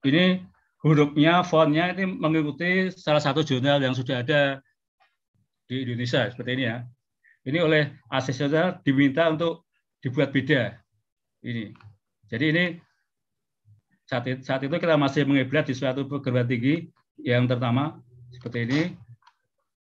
[0.00, 0.40] Ini
[0.80, 4.64] hurufnya, fontnya ini mengikuti salah satu jurnal yang sudah ada
[5.68, 6.76] di Indonesia seperti ini ya.
[7.44, 9.68] Ini oleh asesor diminta untuk
[10.00, 10.76] dibuat beda.
[11.44, 11.72] Ini.
[12.28, 12.64] Jadi ini
[14.04, 16.88] saat itu, saat itu kita masih mengeblat di suatu perguruan tinggi
[17.20, 18.00] yang pertama
[18.32, 18.80] seperti ini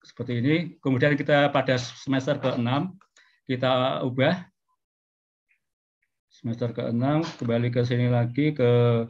[0.03, 0.55] seperti ini.
[0.79, 2.69] Kemudian kita pada semester ke-6
[3.51, 4.47] kita ubah
[6.31, 9.05] semester ke-6 kembali ke sini lagi ke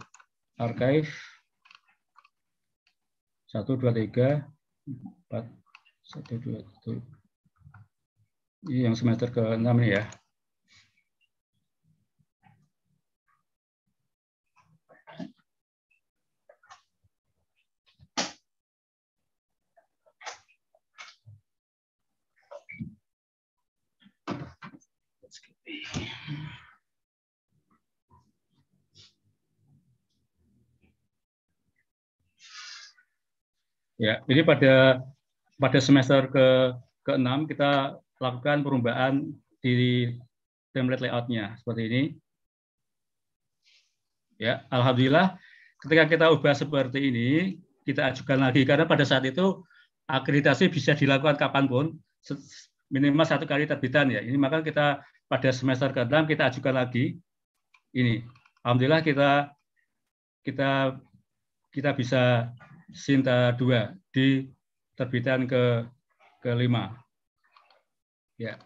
[0.56, 1.29] archive
[3.50, 4.46] 1 2 3
[5.26, 7.20] 4 1 2 1
[8.70, 10.04] ini yang semester ke-6 ini ya.
[34.00, 35.04] Ya, ini pada
[35.60, 36.72] pada semester ke
[37.04, 39.28] ke-6 kita lakukan perubahan
[39.60, 40.08] di
[40.72, 42.02] template layoutnya seperti ini.
[44.40, 45.36] Ya, alhamdulillah
[45.84, 49.60] ketika kita ubah seperti ini, kita ajukan lagi karena pada saat itu
[50.08, 51.86] akreditasi bisa dilakukan kapan pun
[52.88, 54.24] minimal satu kali terbitan ya.
[54.24, 57.20] Ini maka kita pada semester ke-6 kita ajukan lagi
[57.92, 58.24] ini.
[58.64, 59.52] Alhamdulillah kita
[60.40, 60.96] kita
[61.68, 62.48] kita bisa
[62.94, 64.46] Sinta 2 di
[64.98, 65.86] terbitan ke
[66.42, 66.96] kelima.
[68.36, 68.56] Ya.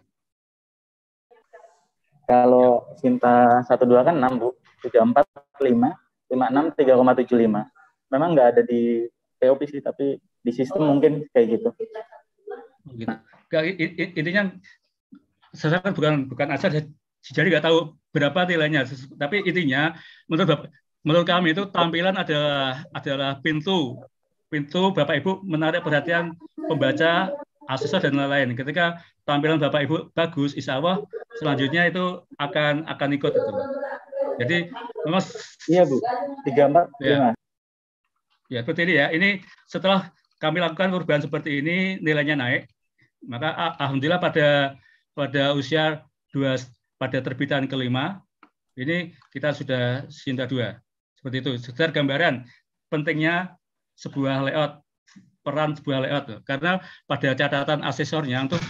[2.25, 4.49] Kalau Sinta 12 kan 6, Bu.
[4.85, 5.25] 34,
[5.61, 5.97] 5,
[6.29, 7.69] 56, 3,75.
[8.13, 9.09] Memang nggak ada di
[9.41, 11.69] POP sih, tapi di sistem mungkin kayak gitu.
[12.93, 13.15] gitu.
[14.17, 14.53] Intinya
[15.55, 16.75] saya kan bukan bukan asal
[17.25, 18.85] jadi nggak tahu berapa nilainya
[19.17, 19.95] tapi intinya
[20.27, 20.69] menurut
[21.07, 24.03] menurut kami itu tampilan adalah adalah pintu
[24.55, 27.35] pintu Bapak Ibu menarik perhatian pembaca,
[27.67, 28.55] asesor dan lain-lain.
[28.55, 31.03] Ketika tampilan Bapak Ibu bagus, insya Allah
[31.43, 33.53] selanjutnya itu akan akan ikut itu.
[34.39, 34.59] Jadi
[35.03, 35.23] memang
[35.67, 35.99] iya Bu,
[36.47, 37.35] tiga empat ya.
[38.47, 39.07] Ya, seperti ini ya.
[39.11, 39.29] Ini
[39.67, 42.63] setelah kami lakukan perubahan seperti ini, nilainya naik.
[43.27, 44.79] Maka alhamdulillah pada
[45.19, 46.61] pada usia dua
[46.95, 48.23] pada terbitan kelima
[48.79, 50.79] ini kita sudah Sinta dua.
[51.19, 51.53] Seperti itu.
[51.59, 52.47] Sekedar gambaran
[52.93, 53.57] pentingnya
[53.99, 54.83] sebuah layout
[55.45, 58.63] peran sebuah layout karena pada catatan asesornya untuk,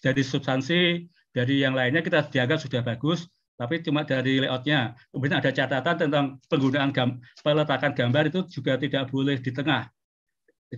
[0.00, 3.26] dari substansi dari yang lainnya kita dianggap sudah bagus
[3.58, 4.94] tapi cuma dari layoutnya.
[5.10, 9.90] Kemudian ada catatan tentang penggunaan gam, peletakan gambar itu juga tidak boleh di tengah.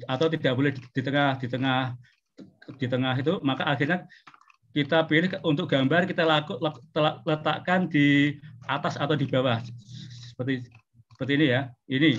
[0.08, 1.92] Atau tidak boleh di tengah di tengah
[2.80, 3.36] di tengah itu.
[3.44, 4.08] Maka akhirnya
[4.72, 6.56] kita pilih untuk gambar kita laku,
[7.28, 9.60] letakkan di atas atau di bawah.
[10.32, 10.64] Seperti
[11.12, 11.68] seperti ini ya.
[11.84, 12.16] Ini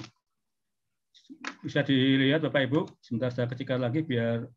[1.61, 4.49] bisa dilihat Bapak Ibu sebentar saya kecilkan lagi biar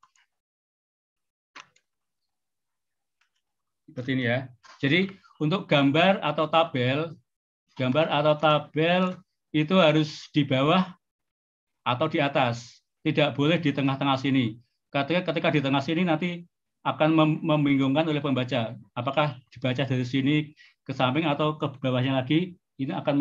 [3.89, 4.49] seperti ini ya
[4.79, 7.15] jadi untuk gambar atau tabel,
[7.75, 9.03] gambar atau tabel
[9.55, 10.95] itu harus di bawah
[11.87, 12.85] atau di atas.
[13.05, 14.57] Tidak boleh di tengah-tengah sini.
[14.89, 16.45] Ketika, ketika di tengah sini nanti
[16.85, 18.77] akan membingungkan oleh pembaca.
[18.97, 20.53] Apakah dibaca dari sini
[20.85, 23.15] ke samping atau ke bawahnya lagi, ini akan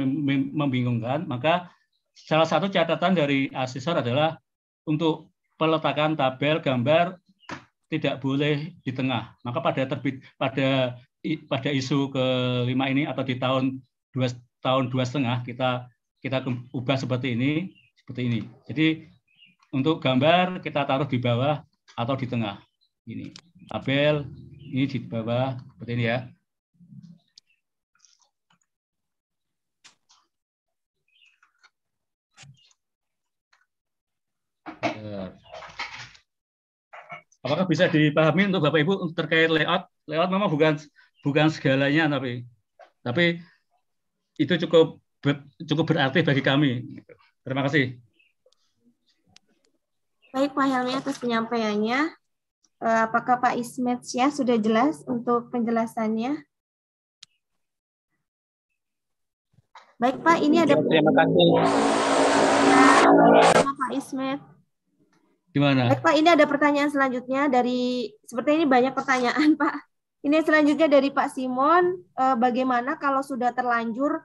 [0.55, 1.27] membingungkan.
[1.27, 1.71] Maka
[2.13, 4.37] salah satu catatan dari asesor adalah
[4.85, 7.17] untuk peletakan tabel gambar
[7.89, 9.37] tidak boleh di tengah.
[9.45, 10.97] Maka pada terbit pada
[11.47, 13.77] pada isu kelima ini atau di tahun
[14.11, 14.33] dua
[14.65, 15.87] tahun dua setengah kita
[16.23, 16.41] kita
[16.73, 17.51] ubah seperti ini
[18.01, 18.39] seperti ini.
[18.65, 19.07] Jadi
[19.73, 21.61] untuk gambar kita taruh di bawah
[21.93, 22.57] atau di tengah
[23.05, 23.29] ini
[23.69, 24.25] tabel
[24.73, 26.19] ini di bawah seperti ini ya.
[37.43, 39.91] Apakah bisa dipahami untuk Bapak Ibu terkait layout?
[40.07, 40.79] Layout memang bukan
[41.23, 42.43] bukan segalanya tapi
[43.03, 43.39] tapi
[44.39, 44.99] itu cukup
[45.67, 46.71] cukup berarti bagi kami.
[47.43, 47.99] Terima kasih.
[50.33, 51.99] Baik Pak Helmi atas penyampaiannya.
[52.83, 56.43] Eh, apakah Pak Ismet ya sudah jelas untuk penjelasannya?
[60.03, 60.75] Baik Pak, ini ada.
[60.75, 61.47] Terima kasih.
[62.67, 64.52] Ya, Pak Ismet.
[65.53, 65.93] Gimana?
[65.93, 69.75] Baik Pak, ini ada pertanyaan selanjutnya dari seperti ini banyak pertanyaan Pak.
[70.25, 74.23] Ini selanjutnya dari Pak Simon, eh, bagaimana kalau sudah terlanjur,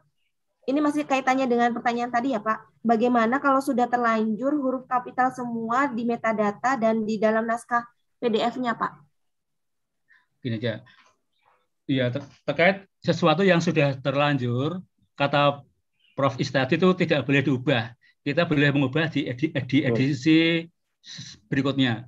[0.65, 5.91] ini masih kaitannya dengan pertanyaan tadi ya Pak, bagaimana kalau sudah terlanjur huruf kapital semua
[5.91, 7.85] di metadata dan di dalam naskah
[8.23, 8.93] PDF-nya Pak?
[10.39, 10.87] Gini aja,
[11.91, 14.81] ya ter terkait sesuatu yang sudah terlanjur,
[15.19, 15.67] kata
[16.15, 16.35] Prof.
[16.35, 17.95] Istadi itu tidak boleh diubah.
[18.27, 20.67] Kita boleh mengubah di, edi di edisi
[21.49, 22.07] berikutnya.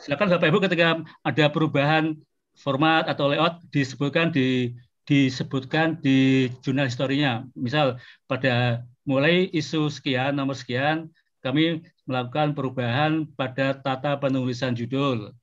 [0.00, 2.18] Silakan Bapak Ibu ketika ada perubahan
[2.54, 4.74] format atau layout disebutkan di
[5.04, 7.44] disebutkan di jurnal historinya.
[7.52, 11.12] Misal pada mulai isu sekian nomor sekian
[11.44, 15.36] kami melakukan perubahan pada tata penulisan judul.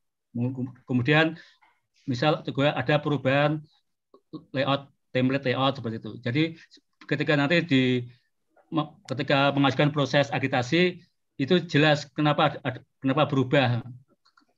[0.89, 1.38] Kemudian
[2.10, 3.62] misal juga ada perubahan
[4.50, 6.12] layout template layout seperti itu.
[6.26, 6.44] Jadi
[7.06, 7.82] ketika nanti di
[9.06, 11.04] ketika mengajukan proses agitasi
[11.42, 12.62] itu jelas kenapa
[13.02, 13.82] kenapa berubah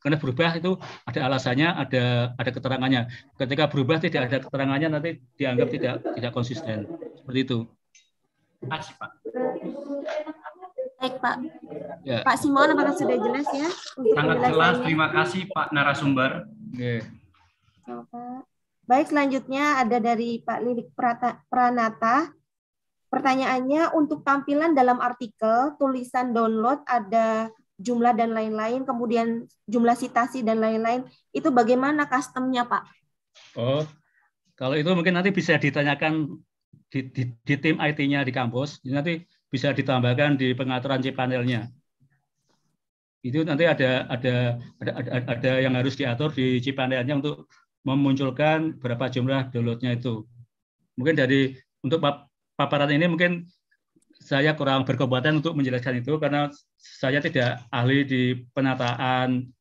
[0.03, 0.75] karena berubah itu
[1.07, 3.07] ada alasannya, ada ada keterangannya.
[3.39, 6.91] Ketika berubah tidak ada keterangannya nanti dianggap tidak tidak konsisten.
[7.23, 7.57] Seperti itu.
[8.67, 9.11] Kasih Pak.
[10.99, 11.36] Baik Pak.
[12.03, 12.19] Ya.
[12.27, 13.69] Pak Simon apakah sudah jelas ya?
[14.11, 14.75] Sangat jelas.
[14.84, 16.51] Terima kasih Pak narasumber.
[16.75, 16.99] Okay.
[18.84, 20.91] Baik selanjutnya ada dari Pak Lilik
[21.47, 22.27] Pranata.
[23.14, 30.57] Pertanyaannya untuk tampilan dalam artikel tulisan download ada jumlah dan lain-lain, kemudian jumlah citasi dan
[30.57, 32.89] lain-lain, itu bagaimana customnya Pak?
[33.53, 33.86] Oh,
[34.57, 36.41] kalau itu mungkin nanti bisa ditanyakan
[36.89, 41.70] di, di, di tim IT-nya di kampus, nanti bisa ditambahkan di pengaturan cPanelnya.
[43.22, 47.45] Itu nanti ada ada ada ada, ada yang harus diatur di cPanelnya untuk
[47.86, 50.26] memunculkan berapa jumlah downloadnya itu.
[50.97, 51.53] Mungkin dari
[51.86, 52.01] untuk
[52.53, 53.45] paparan ini mungkin
[54.23, 56.47] saya kurang berkompeten untuk menjelaskan itu karena
[56.79, 58.21] saya tidak ahli di
[58.55, 59.51] penataan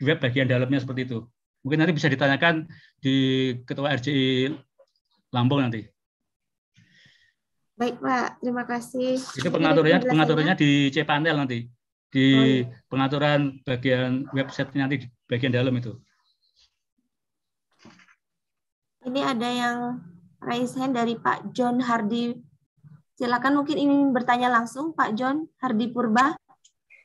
[0.00, 1.18] web bagian dalamnya seperti itu.
[1.62, 2.66] Mungkin nanti bisa ditanyakan
[2.98, 3.16] di
[3.62, 4.50] Ketua RJI
[5.32, 5.84] Lampung nanti.
[7.76, 9.16] Baik Pak, terima kasih.
[9.16, 11.68] Itu pengaturannya pengaturannya di cPanel nanti
[12.12, 12.64] di oh, iya.
[12.92, 15.96] pengaturan bagian website nanti di bagian dalam itu.
[19.02, 19.78] Ini ada yang
[20.42, 22.34] raise hand dari Pak John Hardy
[23.22, 26.34] Silakan mungkin ingin bertanya langsung Pak John Hardi Purba.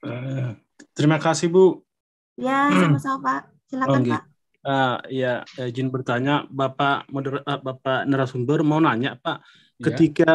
[0.01, 0.57] Uh,
[0.97, 1.85] terima kasih Bu.
[2.33, 3.53] Ya, sama-sama Pak.
[3.69, 4.23] Silakan oh, Pak.
[4.65, 9.45] Uh, ya, izin bertanya Bapak moder uh, Bapak narasumber mau nanya Pak,
[9.77, 9.93] ya.
[9.93, 10.33] ketika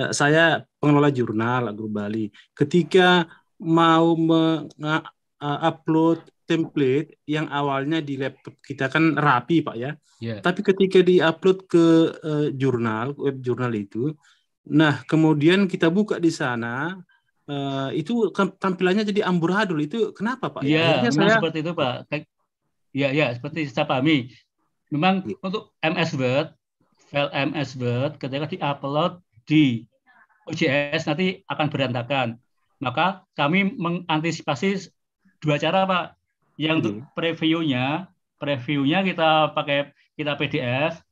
[0.00, 2.32] eh, saya pengelola jurnal Agro Bali.
[2.56, 3.28] Ketika
[3.60, 9.94] mau mengupload template yang awalnya di laptop kita kan rapi Pak ya.
[10.18, 10.42] Yeah.
[10.42, 11.86] Tapi ketika diupload ke
[12.18, 14.10] uh, jurnal, web jurnal itu,
[14.66, 16.98] nah kemudian kita buka di sana
[17.46, 19.78] uh, itu tampilannya jadi amburadul.
[19.78, 20.66] Itu kenapa Pak?
[20.66, 21.38] Iya, yeah, saya...
[21.38, 22.10] seperti itu Pak.
[22.90, 24.34] Ya, ya, seperti saya pahami.
[24.90, 25.38] Memang ya.
[25.46, 26.50] untuk MS Word,
[27.06, 29.86] file MS Word ketika diupload di
[30.50, 32.28] OJS nanti akan berantakan.
[32.82, 34.90] Maka kami mengantisipasi
[35.38, 36.19] dua cara Pak.
[36.56, 37.06] Yang untuk hmm.
[37.14, 37.84] previewnya,
[38.40, 41.02] previewnya kita pakai kita PDF.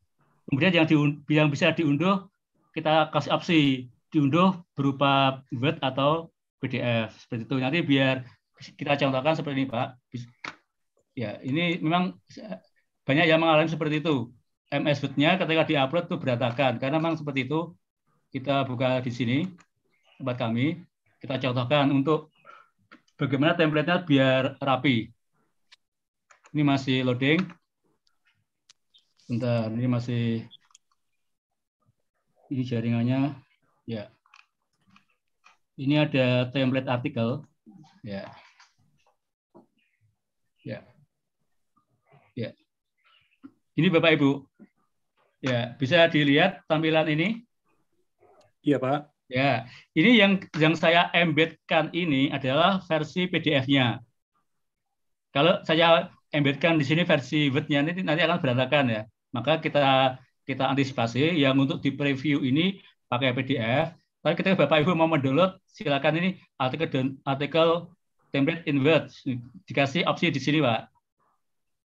[0.49, 2.24] Kemudian yang, diun, yang bisa diunduh
[2.72, 3.61] kita kasih opsi
[4.09, 6.32] diunduh berupa Word atau
[6.62, 7.57] PDF seperti itu.
[7.61, 8.24] Nanti biar
[8.78, 9.89] kita contohkan seperti ini Pak.
[11.18, 12.14] Ya, ini memang
[13.03, 14.30] banyak yang mengalami seperti itu.
[14.68, 17.74] MS Word-nya ketika diupload itu berantakan karena memang seperti itu.
[18.28, 19.39] Kita buka di sini
[20.20, 20.76] tempat kami,
[21.16, 22.28] kita contohkan untuk
[23.16, 25.09] bagaimana template-nya biar rapi.
[26.59, 27.38] Ini masih loading.
[29.30, 30.42] Bentar, ini masih
[32.50, 33.38] ini jaringannya.
[33.86, 34.11] Ya.
[35.78, 37.46] Ini ada template artikel.
[38.02, 38.34] Ya.
[40.66, 40.82] Ya.
[42.34, 42.50] Ya.
[43.78, 44.42] Ini Bapak Ibu.
[45.38, 47.46] Ya, bisa dilihat tampilan ini?
[48.66, 49.14] Iya, Pak.
[49.30, 54.02] Ya, ini yang yang saya embedkan ini adalah versi PDF-nya.
[55.30, 59.03] Kalau saya embedkan di sini versi Word-nya nanti nanti akan berantakan ya.
[59.33, 60.16] Maka kita
[60.49, 63.93] kita antisipasi yang untuk di preview ini pakai PDF.
[64.24, 67.93] Tapi ketika Bapak Ibu mau mendownload, silakan ini artikel dan artikel
[68.33, 69.09] template in Word
[69.68, 70.81] dikasih opsi di sini, Pak.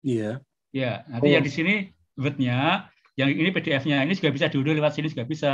[0.03, 0.39] Iya.
[0.69, 1.33] Ya, nanti oh.
[1.33, 1.73] yang di sini
[2.19, 5.51] Word-nya, yang ini PDF-nya, ini juga bisa diunduh lewat sini juga bisa.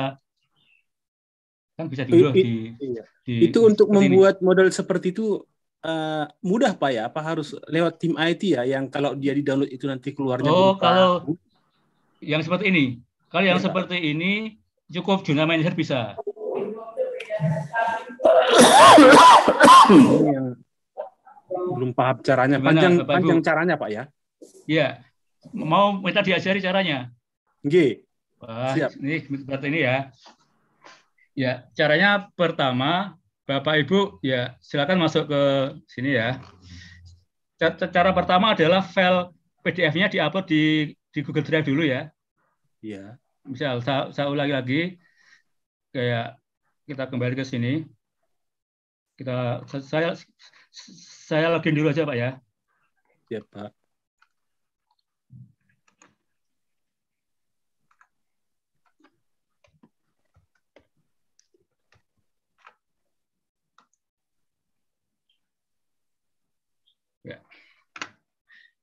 [1.75, 3.03] Kan bisa diunduh di, iya.
[3.23, 4.43] di Itu untuk membuat ini.
[4.43, 5.43] model seperti itu
[5.85, 7.05] uh, mudah pak ya?
[7.05, 8.65] Apa harus lewat tim IT ya?
[8.65, 10.49] Yang kalau dia di download itu nanti keluarnya?
[10.49, 11.37] Oh kalau
[12.19, 12.97] yang seperti ini,
[13.29, 14.57] kalau yang ya, seperti ini
[14.89, 16.17] cukup Juna Manager bisa.
[20.33, 20.57] yang
[21.55, 22.57] belum paham caranya.
[22.59, 23.45] Gimana, panjang Bapak panjang Ibu?
[23.45, 24.03] caranya pak ya?
[24.65, 24.87] Iya.
[25.53, 27.13] Mau minta diajari caranya?
[27.61, 28.01] G.
[28.41, 28.97] Wah, Siap.
[29.01, 29.97] ini seperti ini ya.
[31.35, 35.41] Ya, caranya pertama Bapak Ibu ya silakan masuk ke
[35.85, 36.41] sini ya.
[37.93, 39.31] Cara pertama adalah file
[39.61, 42.09] PDF-nya diupload di di Google Drive dulu ya.
[42.81, 43.21] Iya.
[43.45, 44.81] Misal saya, saya ulangi lagi
[45.93, 46.41] kayak
[46.89, 47.85] kita kembali ke sini.
[49.13, 50.17] Kita saya
[51.21, 52.29] saya login dulu aja Pak ya.
[53.29, 53.84] Ya Pak.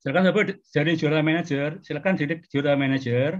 [0.02, 3.38] Silakan Bapak dari juara manager, silakan di juara manager.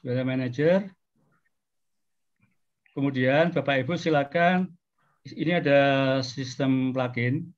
[0.00, 0.88] Juara manager.
[2.96, 4.72] Kemudian Bapak Ibu silakan
[5.28, 5.80] ini ada
[6.24, 7.52] sistem plugin.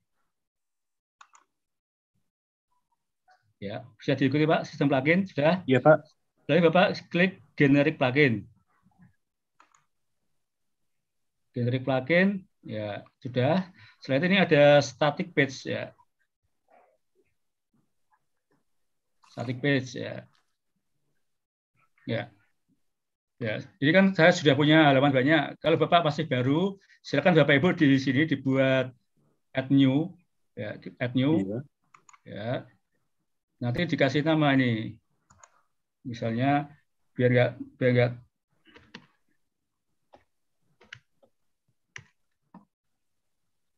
[3.63, 5.63] Ya, bisa diikuti Pak sistem plugin sudah?
[5.71, 6.03] Iya Pak.
[6.51, 8.43] Lalu Bapak klik generic plugin.
[11.55, 13.71] Generic plugin ya sudah.
[14.03, 15.95] Selain ini ada static page ya.
[19.39, 20.27] Static page ya.
[22.11, 22.23] Ya.
[23.39, 25.63] Ya, ini kan saya sudah punya halaman banyak.
[25.63, 26.75] Kalau Bapak masih baru,
[27.07, 28.91] silakan Bapak Ibu di sini dibuat
[29.55, 30.11] add new,
[30.59, 31.59] ya, add new, iya.
[32.27, 32.51] ya.
[33.63, 34.99] Nanti dikasih nama ini,
[36.03, 36.67] misalnya
[37.15, 38.13] biar nggak biar nggak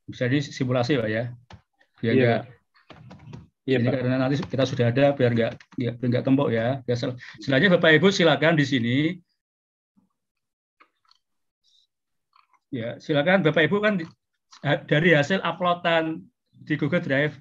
[0.08, 1.24] bisa disimulasi pak ya,
[2.00, 2.24] biar iya.
[2.24, 2.59] nggak Iya,
[3.68, 3.92] Ini Pak.
[4.02, 6.80] karena nanti kita sudah ada biar nggak ya, biar nggak tembok ya.
[6.88, 6.94] ya
[7.38, 8.96] selanjutnya Bapak Ibu silakan di sini.
[12.70, 14.00] Ya, silakan Bapak Ibu kan
[14.86, 17.38] dari hasil uploadan di Google Drive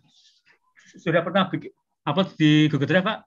[0.97, 1.45] sudah pernah
[2.07, 3.20] upload di Google Drive, Pak?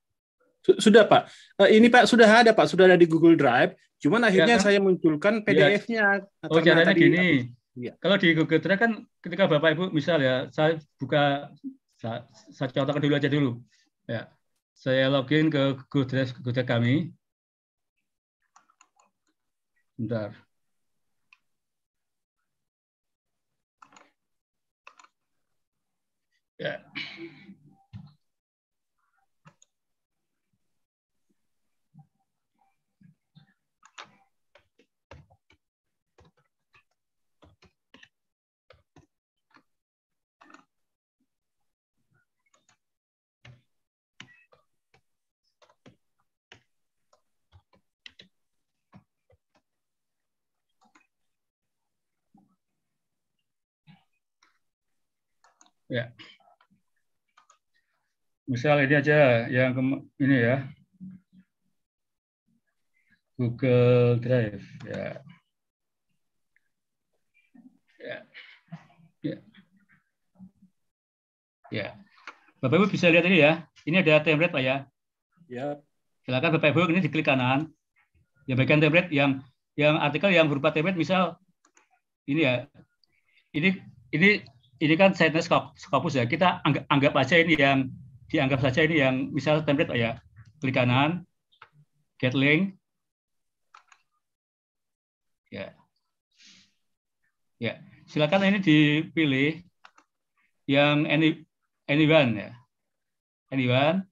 [0.79, 1.31] Sudah, Pak.
[1.63, 2.67] Eh, ini Pak sudah ada, Pak.
[2.67, 3.79] Sudah ada di Google Drive.
[4.03, 4.67] Cuman akhirnya ya, kan?
[4.67, 6.27] saya munculkan PDF-nya.
[6.27, 6.51] Ya.
[6.51, 7.55] Oh, caranya gini.
[7.79, 7.95] Ya.
[8.03, 11.55] Kalau di Google Drive kan ketika Bapak Ibu misal ya, saya buka
[12.03, 13.63] saya, saya contohkan dulu aja dulu.
[14.11, 14.27] Ya,
[14.75, 16.95] saya login ke Google Drive, Google Drive kami.
[19.95, 20.35] Bentar.
[26.59, 26.83] Ya.
[55.93, 56.09] Ya.
[58.49, 59.77] Misal ini aja yang
[60.17, 60.65] ini ya.
[63.37, 65.21] Google Drive ya.
[68.01, 68.17] Ya.
[69.21, 69.37] Ya.
[71.69, 71.87] Ya.
[72.65, 73.69] Bapak Ibu bisa lihat ini ya.
[73.85, 74.89] Ini ada template Pak ya.
[75.53, 75.77] Ya.
[76.25, 77.69] Silakan Bapak Ibu ini diklik kanan.
[78.49, 79.45] Ya bagian template yang
[79.77, 81.37] yang artikel yang berupa template misal
[82.25, 82.65] ini ya.
[83.53, 83.77] Ini
[84.17, 84.52] ini
[84.83, 85.47] ini kan Science
[85.79, 86.27] Scopus ya.
[86.27, 87.87] Kita anggap, anggap aja ini yang
[88.27, 90.19] dianggap saja ini yang misal template Pak ya.
[90.59, 91.23] Klik kanan,
[92.19, 92.75] get link.
[95.55, 95.77] Ya.
[97.63, 97.79] Ya,
[98.11, 99.63] silakan ini dipilih
[100.67, 101.47] yang any
[101.87, 102.51] anyone ya.
[103.55, 104.03] Anyone.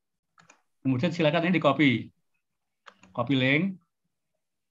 [0.86, 1.90] Kemudian silakan ini di copy.
[3.10, 3.74] Copy link.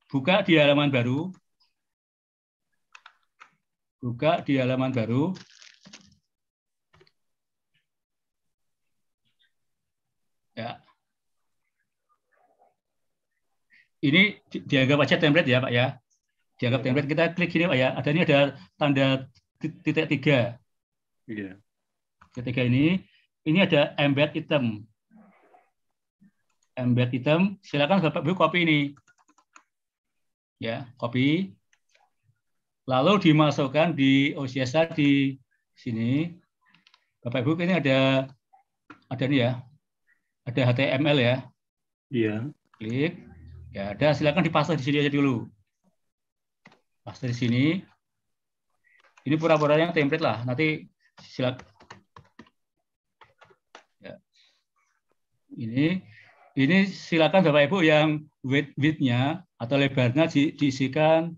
[0.07, 1.27] Buka di halaman baru.
[3.99, 5.35] Buka di halaman baru.
[10.59, 10.83] Ya.
[14.03, 15.85] Ini dianggap aja template ya Pak ya.
[16.59, 17.89] Dianggap template kita klik sini Pak ya.
[17.95, 18.39] Ada ini ada
[18.75, 19.07] tanda
[19.59, 20.59] titik tiga.
[21.27, 21.59] Iya.
[22.35, 23.03] Ketiga ini,
[23.47, 24.83] ini ada embed item.
[26.75, 28.79] Embed item, silakan Bapak Ibu copy ini.
[30.59, 31.55] Ya, copy.
[32.87, 35.39] Lalu dimasukkan di OCSA di
[35.75, 36.35] sini.
[37.23, 38.27] Bapak Ibu ini ada
[39.09, 39.68] ada ini ya.
[40.49, 41.35] Ada HTML ya.
[42.09, 42.35] Iya.
[42.81, 43.13] Klik.
[43.69, 45.45] Ya, ada silakan dipasang di sini aja dulu.
[47.05, 47.65] Paste di sini.
[49.29, 50.41] Ini pura-pura yang template lah.
[50.41, 50.89] Nanti
[51.21, 51.69] silakan
[55.59, 55.99] ini
[56.55, 58.07] ini silakan Bapak Ibu yang
[58.43, 61.35] width width-nya atau lebarnya di, diisikan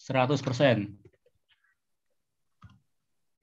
[0.00, 0.88] 100%.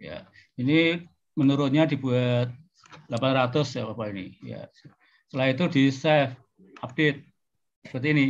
[0.01, 0.26] Ya,
[0.57, 1.05] ini
[1.38, 2.49] menurutnya dibuat
[3.09, 4.34] 800 ya Bapak ini.
[4.41, 4.66] Ya.
[5.32, 6.36] Setelah itu di save,
[6.84, 7.24] update
[7.88, 8.28] seperti ini.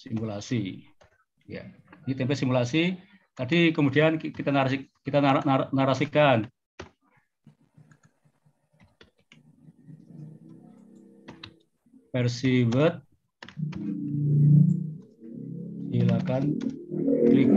[0.00, 0.80] Simulasi.
[1.44, 1.68] Ya
[2.08, 2.96] ini template simulasi.
[3.36, 6.48] Tadi kemudian kita narasi, kita nar, nar, narasikan
[12.16, 13.04] versi Word.
[15.92, 16.56] Silakan
[17.28, 17.48] klik.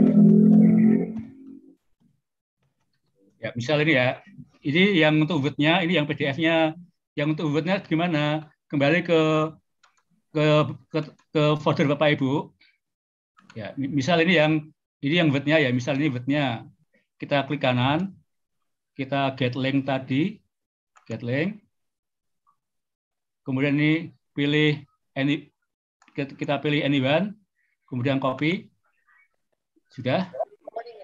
[3.38, 4.22] Ya, misal ini ya.
[4.58, 6.74] Ini yang untuk Word-nya, ini yang PDF-nya.
[7.14, 8.50] Yang untuk Word-nya gimana?
[8.70, 9.20] Kembali ke
[10.28, 10.44] ke
[10.92, 10.98] ke,
[11.32, 12.52] ke folder Bapak Ibu
[13.56, 14.52] Ya, misal ini yang
[15.00, 16.26] ini yang word ya, misal ini word
[17.18, 18.14] Kita klik kanan,
[18.94, 20.38] kita get link tadi,
[21.08, 21.58] get link.
[23.42, 24.84] Kemudian ini pilih
[25.16, 25.50] any
[26.14, 27.34] kita pilih anyone,
[27.88, 28.70] kemudian copy.
[29.92, 30.28] Sudah.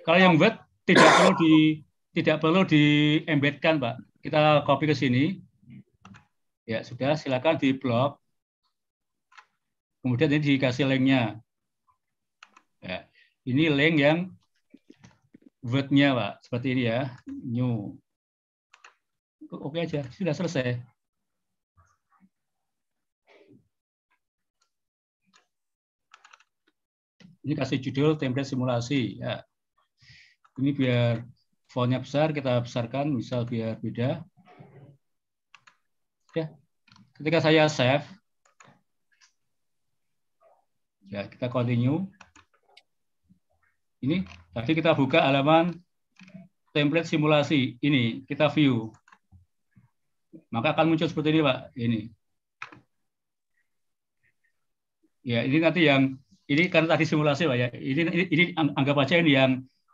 [0.05, 1.55] Kalau yang word tidak perlu di
[2.15, 2.85] tidak perlu di
[3.27, 3.97] embedkan, Pak.
[4.23, 5.25] Kita copy ke sini.
[6.65, 8.17] Ya, sudah, silakan di blok.
[10.01, 11.41] Kemudian ini dikasih linknya.
[12.81, 13.09] Ya.
[13.45, 14.19] Ini link yang
[15.65, 16.33] word-nya, Pak.
[16.47, 17.13] Seperti ini ya.
[17.27, 17.99] New.
[19.51, 20.94] Oke aja, sudah selesai.
[27.45, 29.21] Ini kasih judul template simulasi.
[29.21, 29.45] Ya.
[30.57, 31.29] Ini biar
[31.69, 34.25] fontnya besar, kita besarkan, misal biar beda.
[36.33, 36.47] Ya.
[37.15, 38.09] Ketika saya save,
[41.07, 42.09] ya kita continue.
[44.01, 44.25] Ini
[44.57, 45.77] tadi kita buka halaman
[46.73, 47.77] template simulasi.
[47.79, 48.89] Ini kita view.
[50.51, 51.59] Maka akan muncul seperti ini, Pak.
[51.79, 52.01] Ini.
[55.25, 57.69] Ya, ini nanti yang ini kan tadi simulasi, Pak ya.
[57.73, 59.53] Ini ini, ini anggap aja ini yang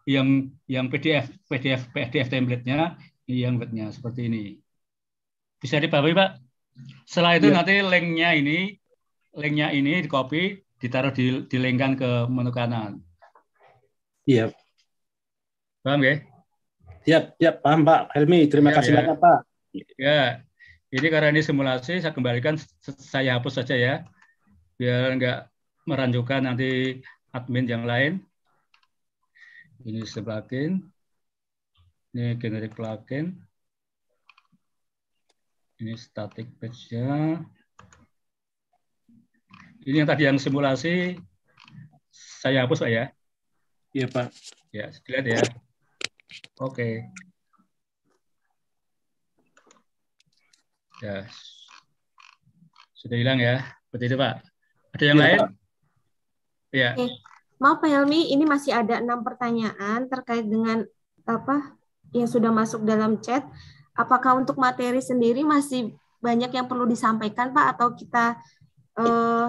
[0.08, 0.28] yang
[0.66, 2.98] yang PDF PDF PDF template-nya,
[3.30, 4.58] ini yang webnya seperti ini.
[5.60, 6.30] Bisa dipahami, Pak?
[7.06, 7.54] Setelah itu ya.
[7.60, 8.74] nanti link-nya ini
[9.36, 12.98] link-nya ini di copy, ditaruh di, dilengkan ke menu kanan.
[14.26, 14.50] Iya.
[15.86, 16.14] Paham ya?
[17.06, 18.50] Siap, siap, paham Pak Helmi.
[18.50, 18.98] Terima ya, kasih ya.
[19.00, 19.38] banyak Pak.
[19.96, 20.22] Ya,
[20.90, 23.94] ini karena ini simulasi, saya kembalikan, saya hapus saja ya,
[24.74, 25.38] biar nggak
[25.90, 27.02] meranjukan nanti
[27.34, 28.22] admin yang lain.
[29.80, 30.84] Ini plugin,
[32.12, 33.32] ini generic plugin,
[35.80, 37.40] ini static page-nya.
[39.80, 41.16] Ini yang tadi yang simulasi,
[42.12, 43.04] saya hapus Pak ya.
[43.96, 44.28] Iya Pak.
[44.70, 45.40] Ya, lihat ya.
[46.60, 47.08] Oke.
[51.00, 51.24] Ya.
[52.92, 53.64] Sudah hilang ya.
[53.88, 54.44] Seperti itu Pak.
[54.92, 55.38] Ada yang ya, lain?
[55.40, 55.59] Pak.
[56.70, 56.94] Ya.
[56.94, 57.10] Oke.
[57.60, 60.80] Maaf Pak Helmi, ini masih ada enam pertanyaan terkait dengan
[61.28, 61.76] apa
[62.16, 63.44] yang sudah masuk dalam chat.
[63.92, 65.92] Apakah untuk materi sendiri masih
[66.24, 68.40] banyak yang perlu disampaikan Pak atau kita
[68.96, 69.48] eh,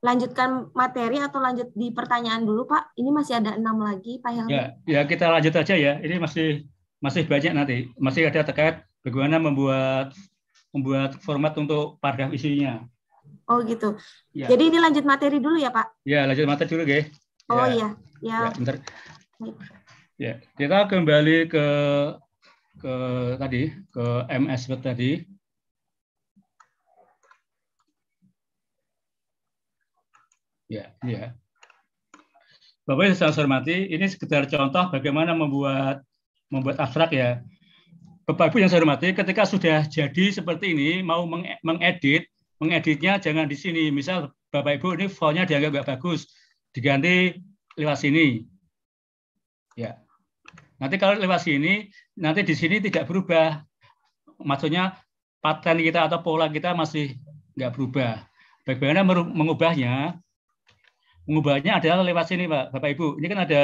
[0.00, 2.96] lanjutkan materi atau lanjut di pertanyaan dulu Pak?
[2.96, 4.56] Ini masih ada enam lagi Pak Helmi.
[4.56, 6.00] Ya, ya kita lanjut aja ya.
[6.00, 6.64] Ini masih
[7.04, 7.76] masih banyak nanti.
[8.00, 10.16] Masih ada terkait bagaimana membuat
[10.72, 12.80] membuat format untuk paragraf isinya.
[13.50, 13.98] Oh gitu.
[14.30, 14.46] Ya.
[14.46, 16.06] Jadi ini lanjut materi dulu ya Pak?
[16.06, 17.10] Ya, lanjut materi dulu, guys.
[17.50, 17.74] Oh Ya.
[17.74, 17.88] iya.
[18.22, 18.38] Ya.
[18.46, 18.74] Ya, bentar.
[20.20, 21.66] Ya, kita kembali ke
[22.78, 22.94] ke
[23.42, 25.10] tadi ke MS Word tadi.
[30.70, 31.34] Ya, ya.
[32.86, 36.06] Bapak yang saya hormati, ini sekedar contoh bagaimana membuat
[36.46, 37.42] membuat abstrak ya.
[38.26, 42.30] Bapak Ibu yang saya hormati, ketika sudah jadi seperti ini, mau meng- mengedit,
[42.60, 43.88] mengeditnya jangan di sini.
[43.90, 46.28] Misal Bapak Ibu ini fontnya dianggap nggak bagus,
[46.76, 47.34] diganti
[47.80, 48.44] lewat sini.
[49.74, 49.98] Ya.
[50.80, 53.64] Nanti kalau lewat sini, nanti di sini tidak berubah.
[54.40, 54.96] Maksudnya
[55.40, 57.16] pattern kita atau pola kita masih
[57.56, 58.24] nggak berubah.
[58.64, 60.20] Bagaimana mengubahnya?
[61.28, 63.20] Mengubahnya adalah lewat sini, Pak, Bapak Ibu.
[63.20, 63.62] Ini kan ada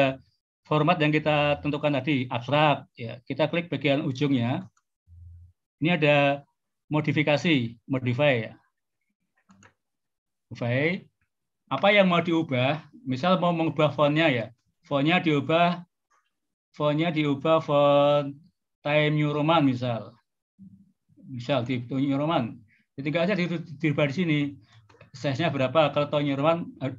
[0.69, 2.87] format yang kita tentukan tadi, abstrak.
[2.95, 4.69] Ya, kita klik bagian ujungnya.
[5.81, 6.17] Ini ada
[6.93, 8.53] modifikasi, modify ya.
[10.47, 11.03] Modify.
[11.67, 12.87] Apa yang mau diubah?
[13.03, 14.47] Misal mau mengubah fontnya ya.
[14.87, 15.83] Fontnya diubah
[16.71, 18.39] fontnya diubah font
[18.87, 20.15] Time New Roman misal.
[21.27, 22.55] Misal di New Roman.
[22.95, 23.51] Ketika aja di-
[23.83, 24.39] dirubah di sini.
[25.11, 25.91] Size-nya berapa?
[25.91, 26.95] Kalau Time New Roman eh,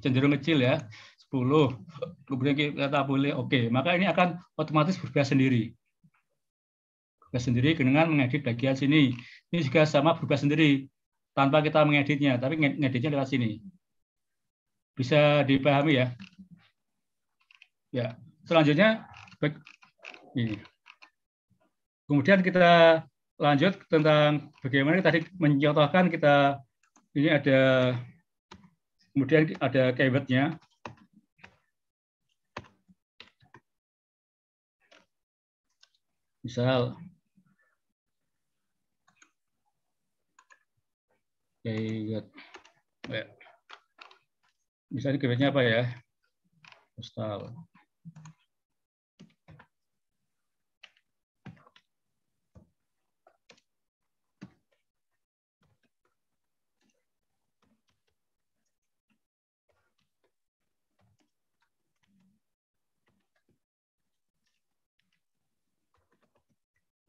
[0.00, 0.80] cenderung kecil ya.
[1.28, 1.76] 10.
[2.24, 3.68] Kemudian kita boleh oke.
[3.68, 5.76] Maka ini akan otomatis berubah sendiri.
[7.20, 9.12] Berubah sendiri dengan mengedit bagian sini.
[9.52, 10.88] Ini juga sama berubah sendiri
[11.36, 13.60] tanpa kita mengeditnya, tapi nge- ngeditnya lewat sini.
[14.96, 16.06] Bisa dipahami ya?
[17.92, 18.16] Ya,
[18.48, 19.04] selanjutnya
[20.32, 20.56] ini.
[22.08, 23.02] Kemudian kita
[23.36, 26.64] lanjut tentang bagaimana tadi mencontohkan kita
[27.12, 27.60] ini ada
[29.12, 30.56] kemudian ada keywordnya.
[36.40, 36.96] Misal
[41.66, 42.22] Ya.
[44.86, 45.82] Misalnya keywordnya apa ya?
[46.94, 47.50] Postal.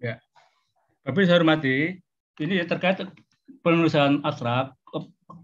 [0.01, 0.17] Ya.
[1.05, 2.01] Tapi saya hormati,
[2.41, 3.05] ini terkait
[3.61, 4.77] penulisan abstrak,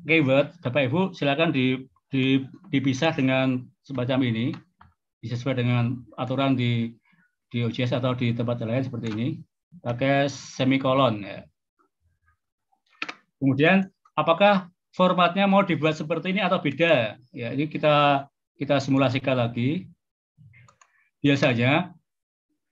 [0.08, 4.46] keyword, Bapak Ibu silakan di, di, dipisah dengan semacam ini,
[5.24, 6.92] sesuai dengan aturan di
[7.54, 9.28] di OJS atau di tempat lain seperti ini,
[9.86, 11.46] pakai semikolon ya.
[13.38, 13.86] Kemudian
[14.18, 17.22] apakah formatnya mau dibuat seperti ini atau beda?
[17.30, 18.26] Ya, ini kita
[18.58, 19.86] kita simulasikan lagi.
[21.22, 21.94] Biasanya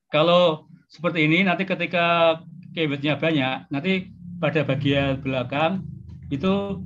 [0.10, 2.42] kalau seperti ini nanti ketika
[2.74, 4.10] keywordnya banyak, nanti
[4.42, 5.86] pada bagian belakang
[6.34, 6.82] itu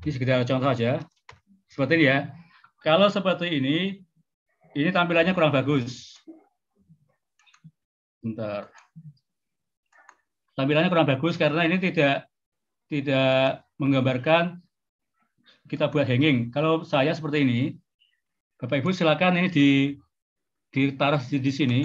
[0.00, 1.04] ini sekedar contoh aja.
[1.68, 2.32] Seperti ini ya.
[2.82, 4.02] Kalau seperti ini,
[4.74, 6.16] ini tampilannya kurang bagus.
[8.24, 8.72] Bentar.
[10.56, 12.26] Tampilannya kurang bagus karena ini tidak
[12.90, 14.58] tidak menggambarkan
[15.70, 16.50] kita buat hanging.
[16.50, 17.60] Kalau saya seperti ini,
[18.58, 19.68] Bapak Ibu silakan ini di
[20.72, 21.80] ditaruh di, di sini,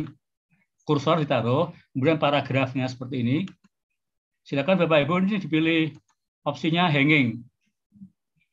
[0.88, 3.38] kursor ditaruh, kemudian paragrafnya seperti ini.
[4.48, 5.92] Silakan Bapak Ibu ini dipilih
[6.48, 7.44] opsinya hanging.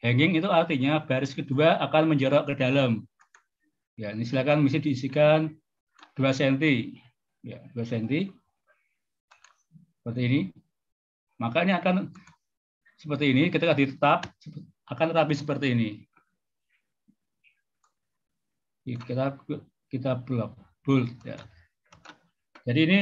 [0.03, 3.07] Hanging itu artinya baris kedua akan menjorok ke dalam.
[3.95, 5.55] Ya, ini silakan mesti diisikan
[6.19, 6.59] 2 cm.
[7.47, 8.35] Ya, 2 cm.
[10.03, 10.41] Seperti ini.
[11.39, 12.11] Maka ini akan
[12.99, 14.27] seperti ini ketika ditetap
[14.91, 15.91] akan rapi seperti ini.
[18.83, 19.39] Kita
[19.89, 21.39] kita blok bold ya.
[22.65, 23.01] Jadi ini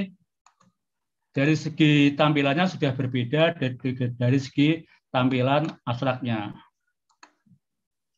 [1.32, 4.82] dari segi tampilannya sudah berbeda dari, segi
[5.14, 6.52] tampilan abstraknya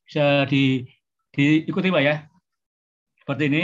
[0.08, 0.84] bisa di,
[1.32, 2.16] diikuti Pak ya.
[3.20, 3.62] Seperti ini.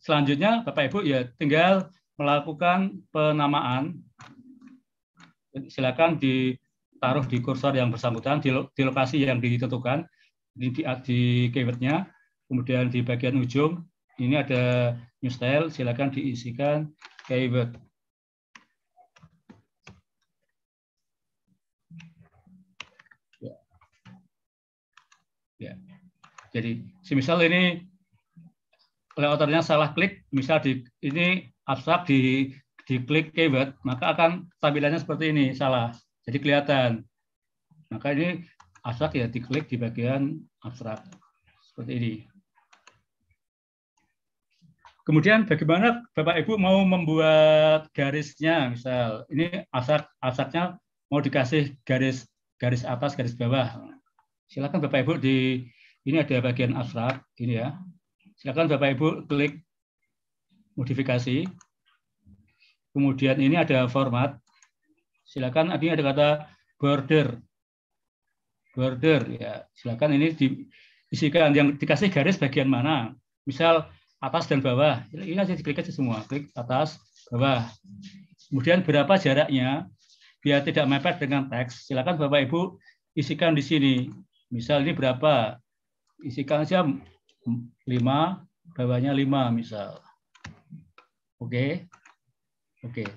[0.00, 4.00] Selanjutnya Bapak Ibu ya tinggal melakukan penamaan.
[5.68, 10.08] Silakan ditaruh di kursor yang bersangkutan di, di lokasi yang ditentukan
[10.56, 11.20] di, di, di
[11.52, 12.08] keywordnya.
[12.48, 13.89] Kemudian di bagian ujung
[14.20, 14.94] ini ada
[15.24, 16.92] new style, silakan diisikan
[17.24, 17.72] keyword.
[23.40, 23.54] Ya.
[25.56, 25.72] ya.
[26.52, 27.88] Jadi, semisal ini
[29.16, 32.52] layouternya salah klik, misal di ini abstrak di
[32.84, 35.96] diklik keyword, maka akan tampilannya seperti ini, salah.
[36.28, 36.90] Jadi kelihatan.
[37.88, 38.44] Maka ini
[38.84, 41.00] abstrak ya diklik di bagian abstrak
[41.64, 42.14] seperti ini.
[45.10, 50.78] Kemudian bagaimana Bapak Ibu mau membuat garisnya, misal ini abstrak abstraknya
[51.10, 52.30] mau dikasih garis
[52.62, 53.90] garis atas, garis bawah.
[54.46, 55.66] Silakan Bapak Ibu di
[56.06, 57.74] ini ada bagian abstrak ini ya.
[58.38, 59.66] Silakan Bapak Ibu klik
[60.78, 61.42] modifikasi.
[62.94, 64.38] Kemudian ini ada format.
[65.26, 66.28] Silakan ini ada kata
[66.78, 67.34] border.
[68.78, 69.66] Border ya.
[69.74, 73.10] Silakan ini diisikan yang dikasih garis bagian mana.
[73.42, 75.00] Misal atas dan bawah.
[75.10, 76.20] Ini aja diklik aja semua.
[76.28, 77.00] Klik atas,
[77.32, 77.64] bawah.
[78.52, 79.88] Kemudian berapa jaraknya
[80.44, 81.88] biar tidak mepet dengan teks.
[81.88, 82.76] Silakan Bapak Ibu
[83.16, 83.94] isikan di sini.
[84.52, 85.56] Misal ini berapa?
[86.20, 87.88] Isikan saja 5,
[88.76, 89.96] bawahnya 5 misal.
[91.40, 91.88] Oke.
[92.84, 93.08] Oke.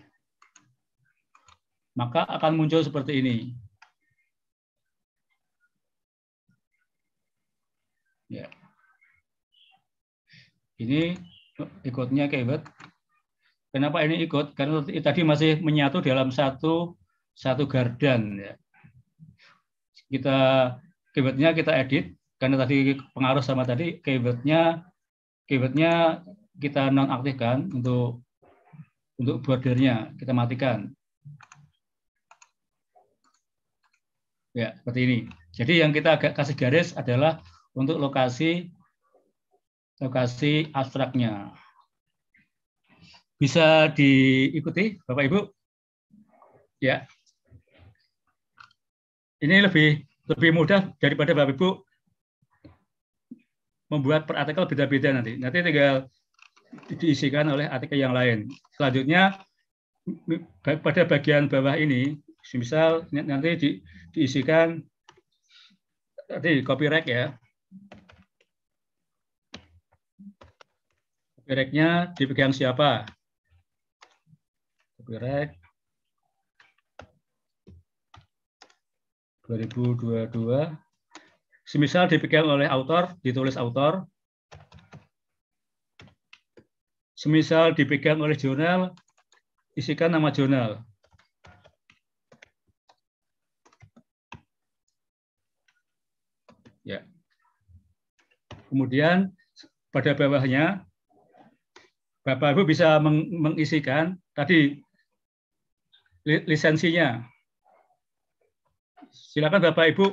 [1.94, 3.38] Maka akan muncul seperti ini.
[8.32, 8.48] Ya.
[10.82, 11.18] Ini
[11.86, 12.66] ikutnya keyword.
[13.74, 14.54] Kenapa ini ikut?
[14.58, 16.98] Karena tadi masih menyatu dalam satu
[17.34, 18.38] satu gardan.
[18.38, 18.54] Ya.
[20.10, 20.38] Kita
[21.14, 24.86] keywordnya kita edit karena tadi pengaruh sama tadi keywordnya
[25.50, 26.22] keywordnya
[26.58, 28.22] kita nonaktifkan untuk
[29.18, 30.94] untuk bordernya kita matikan.
[34.54, 35.18] Ya seperti ini.
[35.54, 37.42] Jadi yang kita agak kasih garis adalah
[37.74, 38.70] untuk lokasi
[40.04, 41.56] lokasi abstraknya.
[43.40, 45.40] Bisa diikuti Bapak Ibu?
[46.84, 47.08] Ya.
[49.40, 51.70] Ini lebih lebih mudah daripada Bapak Ibu
[53.92, 55.40] membuat per artikel beda-beda nanti.
[55.40, 56.08] Nanti tinggal
[56.98, 58.50] diisikan oleh artikel yang lain.
[58.74, 59.38] Selanjutnya
[60.64, 62.18] pada bagian bawah ini,
[62.58, 63.70] misal nanti di,
[64.12, 64.82] diisikan
[66.26, 67.38] tadi copyright ya.
[71.44, 73.04] Copyright-nya dipegang siapa?
[74.96, 75.60] Copyright
[79.44, 80.32] 2022.
[81.68, 84.08] Semisal dipegang oleh autor, ditulis autor.
[87.12, 88.96] Semisal dipegang oleh jurnal,
[89.76, 90.80] isikan nama jurnal.
[96.88, 97.04] Ya.
[98.72, 99.36] Kemudian
[99.92, 100.88] pada bawahnya
[102.24, 104.80] Bapak Ibu bisa mengisikan tadi
[106.24, 107.20] lisensinya.
[109.12, 110.08] Silakan Bapak Ibu,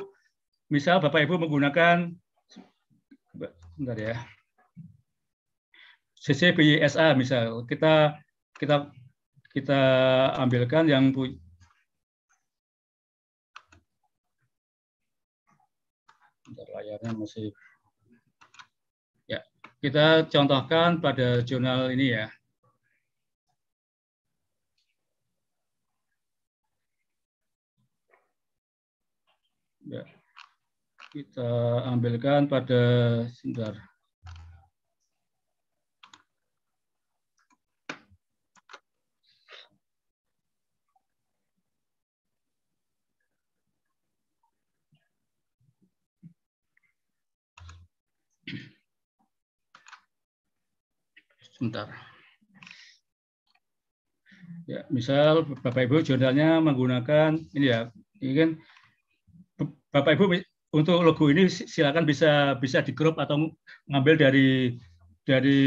[0.74, 2.10] misal Bapak Ibu menggunakan
[3.78, 4.18] bentar ya.
[6.20, 8.18] CCBYSA misal kita
[8.60, 8.92] kita
[9.56, 9.80] kita
[10.36, 11.40] ambilkan yang punya
[16.74, 17.54] layarnya masih
[19.80, 22.26] kita contohkan pada jurnal ini ya.
[29.88, 30.04] ya.
[31.10, 31.50] Kita
[31.90, 32.82] ambilkan pada
[33.34, 33.89] sebentar.
[51.60, 51.92] Sebentar.
[54.64, 57.92] Ya, misal Bapak Ibu jurnalnya menggunakan ini ya,
[58.24, 58.50] ini kan
[59.92, 60.40] Bapak Ibu
[60.72, 63.52] untuk logo ini silakan bisa bisa di grup atau
[63.92, 64.80] ngambil dari
[65.28, 65.60] dari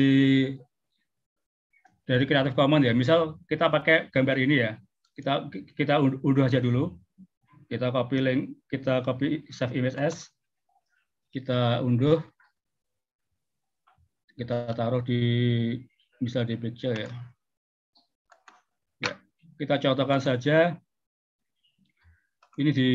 [2.09, 2.97] dari Creative Commons ya.
[2.97, 4.73] Misal kita pakai gambar ini ya.
[5.13, 5.45] Kita
[5.77, 6.97] kita unduh aja dulu.
[7.69, 10.25] Kita copy link, kita copy save image as.
[11.29, 12.17] Kita unduh
[14.33, 15.21] kita taruh di
[16.17, 17.09] bisa di picture ya.
[19.03, 19.13] Ya,
[19.59, 20.77] kita contohkan saja.
[22.53, 22.89] Ini di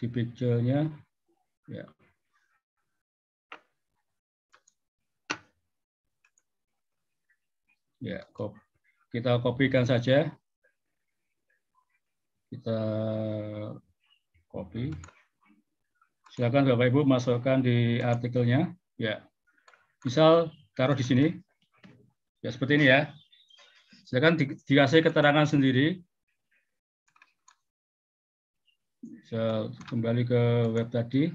[0.00, 0.88] di picture-nya
[1.68, 1.84] ya.
[8.00, 8.24] Ya,
[9.12, 10.32] kita kopikan saja.
[12.48, 12.80] Kita
[14.48, 14.90] copy.
[16.32, 18.72] Silakan Bapak Ibu masukkan di artikelnya.
[18.96, 19.29] Ya,
[20.04, 21.26] misal taruh di sini,
[22.40, 23.12] ya seperti ini ya.
[24.08, 26.02] Silakan di, dikasih keterangan sendiri.
[29.30, 30.42] Saya kembali ke
[30.74, 31.30] web tadi.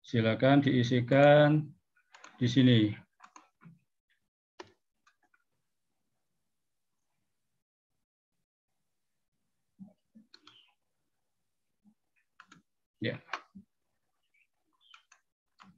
[0.00, 1.70] Silakan diisikan
[2.40, 3.09] di sini.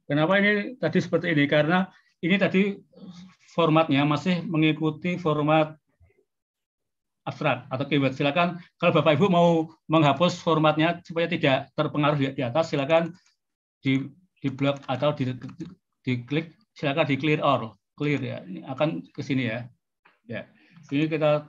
[0.03, 1.47] Kenapa ini tadi seperti ini?
[1.47, 1.87] Karena
[2.19, 2.75] ini tadi
[3.53, 5.75] formatnya masih mengikuti format
[7.23, 8.15] abstrak atau keyword.
[8.15, 13.15] Silakan kalau Bapak Ibu mau menghapus formatnya supaya tidak terpengaruh di, di atas, silakan
[13.79, 14.11] di
[14.43, 15.31] di blok atau di
[16.03, 18.37] diklik silakan di clear all, clear ya.
[18.43, 19.63] Ini akan ke sini ya.
[20.27, 20.51] Ya.
[20.91, 21.47] Ini kita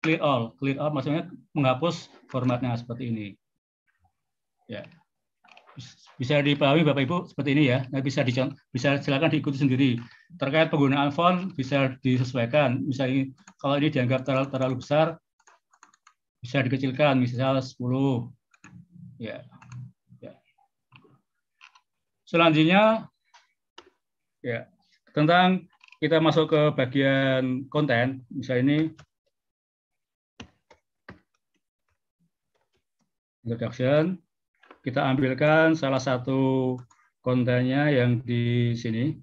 [0.00, 3.26] clear all, clear all maksudnya menghapus formatnya seperti ini.
[4.64, 4.88] Ya.
[6.16, 7.84] Bisa dipahami Bapak Ibu seperti ini ya.
[7.92, 10.00] Nah, bisa bisa silakan diikuti sendiri.
[10.40, 12.80] Terkait penggunaan font bisa disesuaikan.
[12.84, 13.30] Misalnya
[13.60, 15.20] kalau ini dianggap terlalu, terlalu besar
[16.40, 17.76] bisa dikecilkan misal 10.
[19.20, 19.44] Ya.
[20.20, 20.32] ya.
[22.24, 23.08] Selanjutnya
[24.40, 24.68] ya
[25.12, 25.68] tentang
[26.00, 28.24] kita masuk ke bagian konten.
[28.32, 28.78] Misalnya ini
[33.46, 34.25] introduction
[34.86, 36.78] kita ambilkan salah satu
[37.18, 39.18] kontennya yang di sini.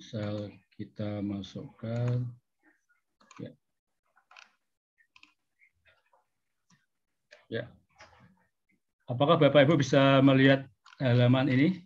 [0.00, 2.24] Misal kita masukkan
[3.36, 3.52] ya.
[7.52, 7.68] Ya.
[9.04, 10.64] Apakah Bapak Ibu bisa melihat
[10.96, 11.85] halaman ini?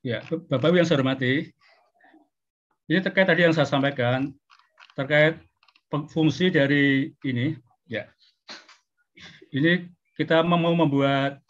[0.00, 1.52] Ya, Bapak Ibu yang saya hormati,
[2.88, 4.32] ini terkait tadi yang saya sampaikan,
[4.96, 5.36] terkait
[6.08, 7.52] fungsi dari ini,
[7.84, 8.08] ya.
[9.52, 11.44] Ini kita mau membuat,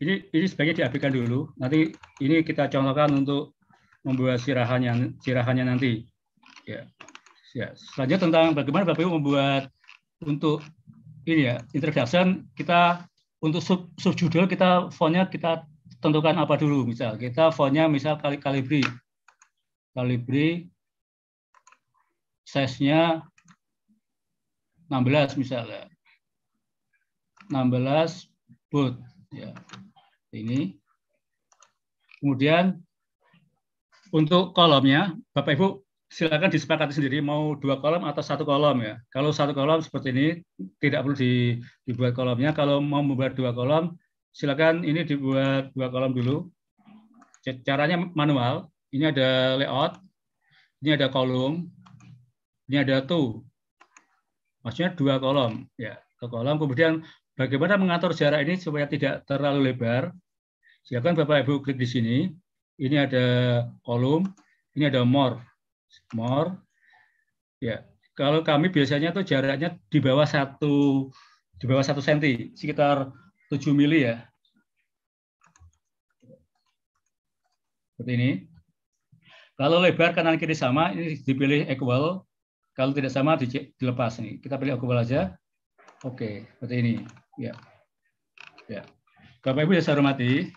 [0.00, 1.52] ini ini sebaiknya diabaikan dulu.
[1.60, 1.92] Nanti
[2.24, 3.52] ini kita contohkan untuk
[4.08, 6.08] membuat sirahannya, sirahannya nanti.
[6.64, 6.88] Ya,
[7.52, 7.76] ya.
[7.76, 9.68] Selanjutnya tentang bagaimana Bapak Ibu membuat
[10.24, 10.64] untuk
[11.28, 13.04] ini ya introduction kita
[13.44, 15.68] untuk sub, subjudul kita fontnya kita
[16.06, 17.18] tentukan apa dulu misal.
[17.18, 18.86] Kita fontnya misal kali kalibri.
[19.90, 20.70] Kalibri
[22.46, 23.26] size-nya
[24.86, 25.90] 16 misalnya
[27.50, 28.30] 16
[28.70, 28.94] boot
[29.34, 29.50] ya.
[30.30, 30.78] Ini.
[32.22, 32.78] Kemudian
[34.14, 38.94] untuk kolomnya Bapak Ibu silakan disepakati sendiri mau dua kolom atau satu kolom ya.
[39.10, 40.28] Kalau satu kolom seperti ini
[40.78, 41.18] tidak perlu
[41.82, 42.54] dibuat kolomnya.
[42.54, 43.98] Kalau mau membuat dua kolom
[44.36, 46.36] silakan ini dibuat dua kolom dulu.
[47.64, 48.68] Caranya manual.
[48.92, 49.98] Ini ada layout,
[50.80, 51.66] ini ada kolom,
[52.68, 53.42] ini ada to.
[54.62, 56.56] Maksudnya dua kolom, ya ke kolom.
[56.60, 57.02] Kemudian
[57.34, 60.14] bagaimana mengatur jarak ini supaya tidak terlalu lebar?
[60.86, 62.16] Silakan Bapak Ibu klik di sini.
[62.76, 63.26] Ini ada
[63.82, 64.28] kolom,
[64.76, 65.40] ini ada more,
[66.12, 66.60] more.
[67.58, 71.08] Ya, kalau kami biasanya tuh jaraknya di bawah satu
[71.56, 73.08] di bawah satu senti, sekitar
[73.52, 74.26] 7 mili ya.
[77.94, 78.30] Seperti ini.
[79.56, 82.28] Kalau lebar kanan kiri sama, ini dipilih equal.
[82.76, 84.20] Kalau tidak sama, dilepas.
[84.20, 84.36] Nih.
[84.44, 85.32] Kita pilih equal aja.
[86.04, 86.94] Oke, seperti ini.
[87.40, 87.56] Ya.
[88.68, 88.84] Ya.
[89.40, 90.50] Bapak Ibu yang saya hormati,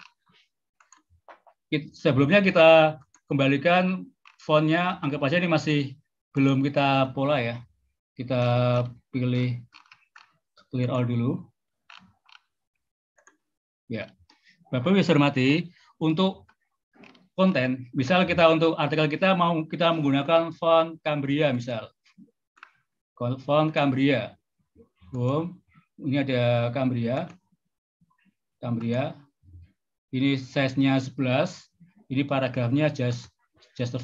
[1.94, 3.00] sebelumnya kita
[3.30, 4.10] kembalikan
[4.42, 5.94] fontnya, anggap aja ini masih
[6.34, 7.62] belum kita pola ya.
[8.18, 8.42] Kita
[9.14, 9.62] pilih
[10.74, 11.49] clear all dulu.
[13.90, 14.14] Ya.
[14.70, 16.46] Bapak Ibu hormati, untuk
[17.34, 21.90] konten, misal kita untuk artikel kita mau kita menggunakan font Cambria misal.
[23.18, 24.38] Font Cambria.
[25.10, 25.58] Boom.
[25.98, 27.28] Ini ada Cambria.
[28.62, 29.18] Cambria.
[30.14, 31.68] Ini size-nya 11.
[32.14, 33.28] Ini paragrafnya just
[33.74, 34.02] just a.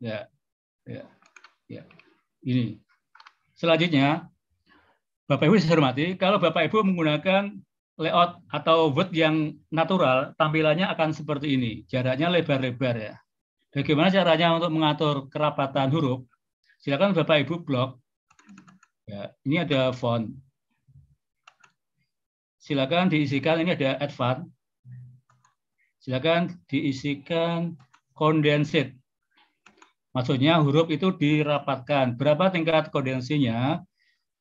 [0.00, 0.26] Ya.
[0.88, 1.04] Ya.
[1.68, 1.82] Ya.
[2.40, 2.80] Ini.
[3.54, 4.28] Selanjutnya,
[5.24, 7.54] Bapak Ibu saya hormati, kalau Bapak Ibu menggunakan
[7.94, 11.72] layout atau word yang natural, tampilannya akan seperti ini.
[11.86, 13.14] Jaraknya lebar-lebar ya.
[13.70, 16.26] Bagaimana caranya untuk mengatur kerapatan huruf?
[16.78, 17.98] Silakan Bapak Ibu blok.
[19.04, 20.32] Ya, ini ada font.
[22.64, 24.48] Silakan diisikan ini ada advance.
[26.00, 27.76] Silakan diisikan
[28.16, 28.96] condensed.
[30.16, 32.16] Maksudnya huruf itu dirapatkan.
[32.16, 33.84] Berapa tingkat kondensinya?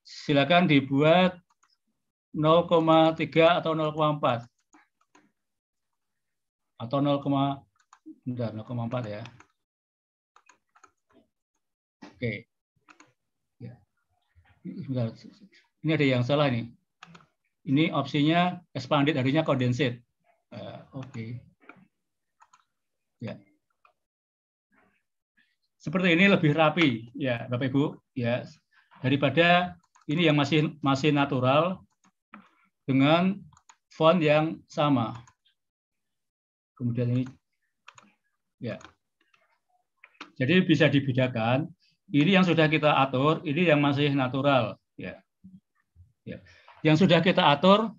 [0.05, 1.42] Silakan dibuat
[2.33, 4.45] 0,3 atau 0,4
[6.81, 7.21] atau 0,
[8.25, 9.23] bentar 0,4 ya.
[12.03, 12.49] Oke,
[15.83, 16.71] Ini ada yang salah nih.
[17.67, 19.99] Ini opsinya expanded, harinya condensate.
[20.51, 21.11] Uh, Oke.
[21.11, 21.29] Okay.
[23.19, 23.35] Ya.
[25.79, 27.99] Seperti ini lebih rapi, ya Bapak Ibu.
[28.15, 28.47] Ya,
[29.03, 29.75] daripada
[30.07, 31.83] ini yang masih masih natural
[32.83, 33.39] dengan
[33.91, 35.15] font yang sama.
[36.75, 37.25] Kemudian ini,
[38.59, 38.81] ya.
[40.35, 41.69] Jadi bisa dibedakan.
[42.13, 45.17] Ini yang sudah kita atur, ini yang masih natural, ya.
[46.27, 46.37] ya.
[46.83, 47.95] Yang sudah kita atur,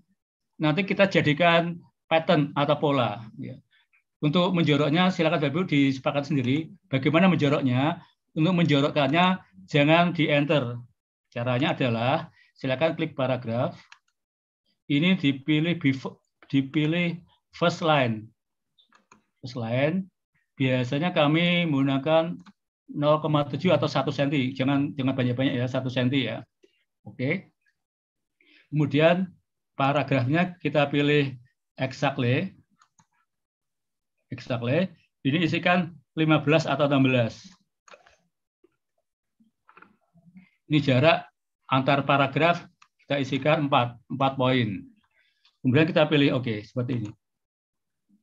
[0.60, 3.24] nanti kita jadikan pattern atau pola.
[3.40, 3.58] Ya.
[4.20, 6.56] Untuk menjoroknya, silakan Bapak Ibu disepakati sendiri.
[6.88, 8.00] Bagaimana menjoroknya?
[8.34, 10.80] Untuk menjorokkannya, jangan di-enter.
[11.28, 13.76] Caranya adalah, silakan klik paragraf.
[14.90, 15.80] Ini dipilih
[16.48, 17.20] dipilih
[17.56, 18.28] first line.
[19.40, 20.08] First line.
[20.54, 22.36] Biasanya kami menggunakan
[22.92, 24.54] 0,7 atau 1 cm.
[24.54, 26.38] Jangan jangan banyak-banyak ya, 1 cm ya.
[27.08, 27.48] Oke.
[28.68, 29.32] Kemudian
[29.74, 31.34] paragrafnya kita pilih
[31.80, 32.52] exactly.
[34.28, 34.90] Exactly.
[35.24, 37.48] Ini isikan 15 atau 16.
[40.68, 41.28] Ini jarak
[41.70, 42.66] antar paragraf
[43.04, 44.68] kita isikan 4, 4 poin.
[45.60, 47.10] Kemudian kita pilih oke, okay, seperti ini.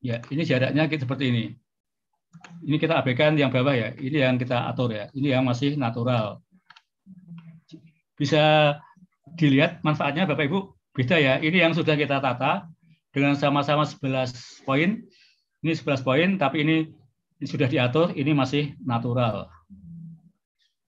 [0.01, 1.43] Ya, ini jaraknya seperti ini.
[2.65, 3.93] Ini kita abaikan yang bawah ya.
[3.93, 5.09] Ini yang kita atur ya.
[5.13, 6.41] Ini yang masih natural.
[8.17, 8.77] Bisa
[9.37, 10.59] dilihat manfaatnya Bapak Ibu
[10.97, 11.33] beda ya.
[11.37, 12.65] Ini yang sudah kita tata
[13.13, 15.01] dengan sama-sama 11 poin.
[15.61, 16.77] Ini 11 poin, tapi ini
[17.45, 19.49] sudah diatur, ini masih natural.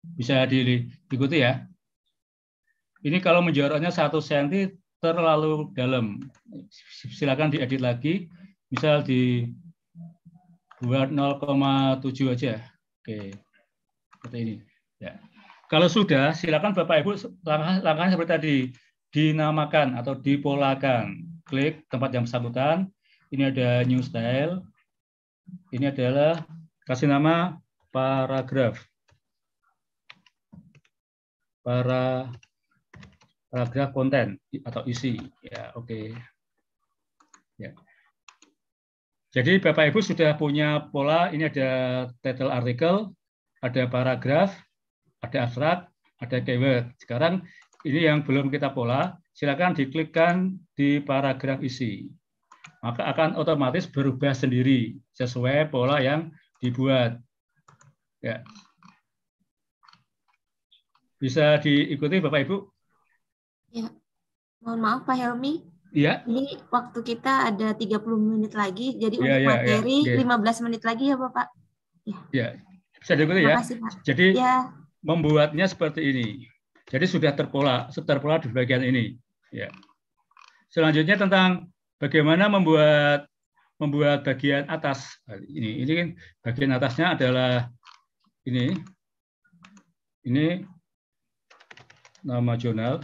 [0.03, 1.70] Bisa diikuti ya.
[3.01, 6.21] Ini kalau menjoroknya 1 cm terlalu dalam.
[7.17, 8.29] Silakan diedit lagi.
[8.69, 9.49] Misal di
[10.81, 12.61] buat 0,7 aja.
[13.01, 13.33] Oke.
[14.13, 14.55] Seperti ini.
[15.01, 15.17] Ya.
[15.65, 17.11] Kalau sudah, silakan Bapak Ibu
[17.47, 18.55] langkah langkahnya seperti tadi
[19.09, 21.25] dinamakan atau dipolakan.
[21.49, 22.85] Klik tempat yang bersangkutan.
[23.33, 24.61] Ini ada new style.
[25.73, 26.43] Ini adalah
[26.85, 27.57] kasih nama
[27.89, 28.77] paragraf.
[31.61, 32.29] Para
[33.51, 35.19] paragraf konten atau isi.
[35.43, 35.85] Ya, oke.
[35.85, 36.05] Okay.
[37.59, 37.75] Ya.
[39.31, 41.69] Jadi Bapak Ibu sudah punya pola, ini ada
[42.19, 43.15] title artikel,
[43.63, 44.55] ada paragraf,
[45.23, 45.79] ada abstrak,
[46.19, 46.91] ada keyword.
[46.99, 47.45] Sekarang
[47.87, 52.11] ini yang belum kita pola, silakan diklikkan di paragraf isi.
[52.81, 57.21] Maka akan otomatis berubah sendiri sesuai pola yang dibuat.
[58.19, 58.41] Ya.
[61.21, 62.57] Bisa diikuti Bapak Ibu?
[63.71, 63.87] Ya.
[64.61, 66.23] Mohon maaf Pak Helmi, Iya.
[66.23, 70.23] Ini waktu kita ada 30 menit lagi, jadi ya, untuk ya, materi ya, ya.
[70.23, 71.47] 15 menit lagi ya Bapak.
[72.07, 72.17] Ya.
[72.31, 72.47] ya.
[72.95, 73.59] Bisa diikuti ya.
[73.59, 73.91] Kasih, Pak.
[74.07, 74.71] Jadi ya.
[75.03, 76.27] membuatnya seperti ini.
[76.87, 79.19] Jadi sudah terpola, terpola di bagian ini.
[79.51, 79.67] Ya.
[80.71, 81.67] Selanjutnya tentang
[81.99, 83.27] bagaimana membuat
[83.75, 85.83] membuat bagian atas ini.
[85.83, 86.07] Ini kan
[86.39, 87.67] bagian atasnya adalah
[88.47, 88.71] ini.
[90.23, 90.63] Ini
[92.23, 93.03] nama jurnal.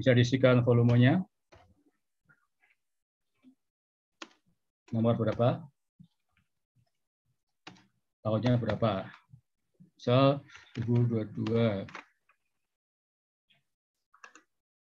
[0.00, 1.20] Bisa diisikan volumenya.
[4.96, 5.60] Nomor berapa?
[8.24, 9.12] Tahunnya berapa?
[9.92, 10.40] Misal
[10.80, 11.84] 2022.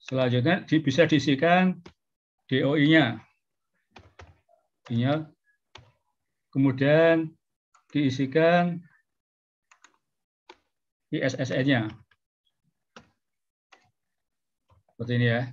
[0.04, 1.80] Selanjutnya bisa diisikan
[2.52, 3.24] DOI-nya.
[6.52, 7.32] Kemudian
[7.96, 8.84] diisikan
[11.16, 12.07] ISSN-nya.
[14.98, 15.45] Seperti ini ya.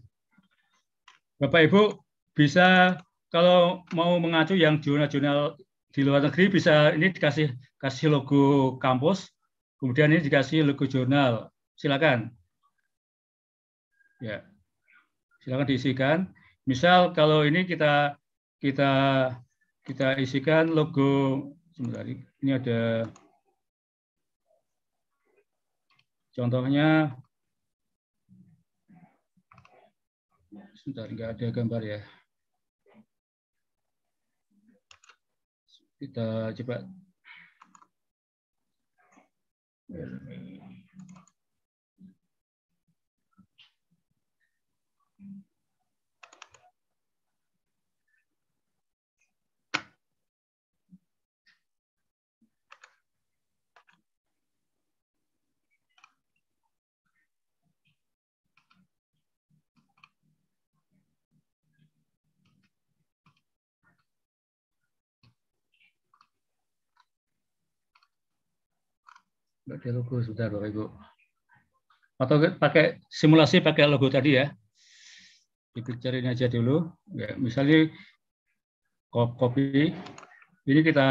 [1.37, 2.01] Bapak Ibu
[2.33, 2.97] bisa
[3.29, 5.61] kalau mau mengacu yang jurnal-jurnal
[5.93, 9.29] di luar negeri bisa ini dikasih kasih logo kampus,
[9.77, 11.53] kemudian ini dikasih logo jurnal.
[11.77, 12.33] Silakan.
[14.25, 14.49] Ya.
[15.45, 16.19] Silakan diisikan.
[16.65, 18.17] Misal kalau ini kita
[18.65, 18.93] kita
[19.85, 23.05] kita isikan logo sebentar ini ada
[26.33, 27.13] contohnya
[30.85, 32.01] Sebentar, nggak ada gambar ya.
[35.97, 36.77] Kita coba.
[69.65, 70.85] Ada logo, sebentar Bapak Ibu.
[72.21, 74.53] Atau pakai simulasi pakai logo tadi ya.
[75.73, 76.85] Di picture ini aja dulu.
[77.17, 77.89] Ya, misalnya
[79.09, 79.97] copy.
[80.69, 81.09] Ini kita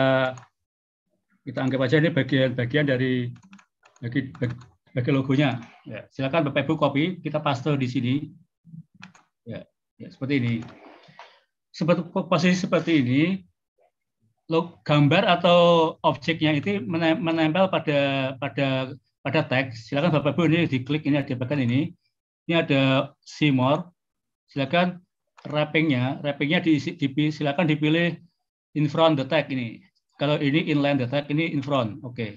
[1.44, 3.34] kita anggap aja ini bagian-bagian dari
[3.98, 4.30] bagi,
[4.94, 5.58] bagi logonya.
[5.90, 8.16] Ya, silakan Bapak Ibu copy, kita paste di sini.
[9.50, 9.66] Ya,
[9.98, 10.54] ya seperti ini.
[11.74, 13.22] Seperti posisi seperti ini,
[14.84, 15.60] gambar atau
[16.04, 18.00] objeknya itu menempel pada
[18.38, 18.68] pada
[19.24, 19.88] pada teks.
[19.88, 21.96] Silakan Bapak Ibu ini diklik ini ada bagian ini.
[22.48, 22.82] Ini ada
[23.24, 23.88] see more.
[24.52, 25.00] Silakan
[25.48, 28.20] wrappingnya, wrappingnya di, di, silakan dipilih
[28.76, 29.80] in front the tag ini.
[30.20, 32.04] Kalau ini inline the tag, ini in front.
[32.04, 32.16] Oke.
[32.16, 32.32] Okay.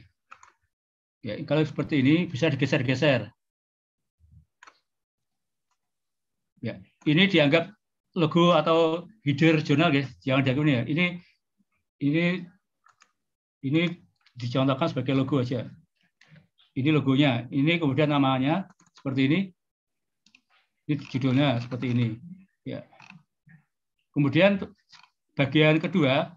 [1.26, 3.30] Ya, kalau seperti ini bisa digeser-geser.
[6.62, 7.74] Ya, ini dianggap
[8.16, 10.08] logo atau header jurnal, guys.
[10.22, 10.82] Jangan dianggap ini ya.
[10.86, 11.04] Ini
[12.02, 12.44] ini
[13.64, 13.82] ini
[14.36, 15.64] dicontohkan sebagai logo aja.
[16.76, 17.48] Ini logonya.
[17.48, 19.40] Ini kemudian namanya seperti ini.
[20.86, 22.08] Ini judulnya seperti ini.
[22.68, 22.84] Ya.
[24.12, 24.60] Kemudian
[25.32, 26.36] bagian kedua,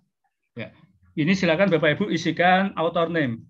[0.56, 0.72] ya.
[1.20, 3.44] Ini silakan Bapak Ibu isikan author name.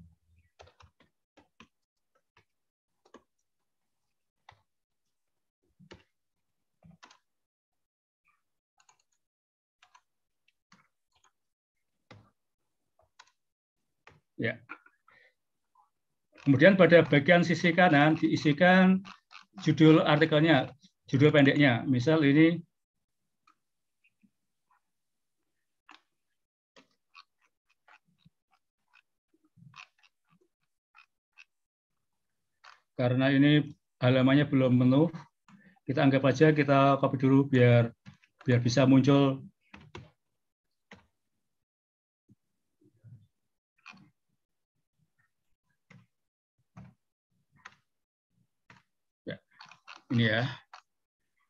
[14.40, 14.56] Ya.
[16.48, 19.04] Kemudian pada bagian sisi kanan diisikan
[19.60, 20.72] judul artikelnya,
[21.12, 21.84] judul pendeknya.
[21.84, 22.64] Misal ini
[32.96, 33.68] karena ini
[34.00, 35.12] halamannya belum penuh,
[35.84, 37.92] kita anggap aja kita copy dulu biar
[38.48, 39.44] biar bisa muncul
[50.20, 50.44] ini ya.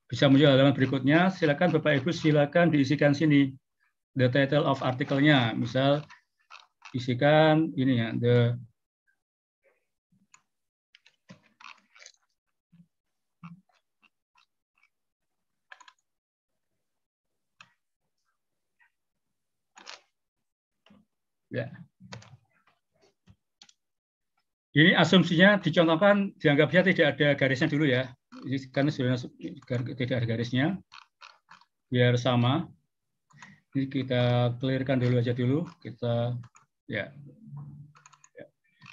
[0.05, 3.49] Bisa muncul halaman berikutnya, silakan Bapak Ibu silakan diisikan sini
[4.13, 5.57] the title of artikelnya.
[5.57, 6.05] Misal
[6.93, 8.37] isikan ini ya, the
[21.49, 21.65] Ya.
[24.77, 28.13] Ini asumsinya dicontohkan dianggapnya tidak ada garisnya dulu ya
[28.45, 29.17] ini karena sudah
[29.95, 30.65] tidak ada garisnya.
[31.89, 32.69] Biar sama.
[33.73, 35.65] Ini kita clearkan dulu aja dulu.
[35.81, 36.37] Kita
[36.89, 37.09] ya,
[38.33, 38.45] ya.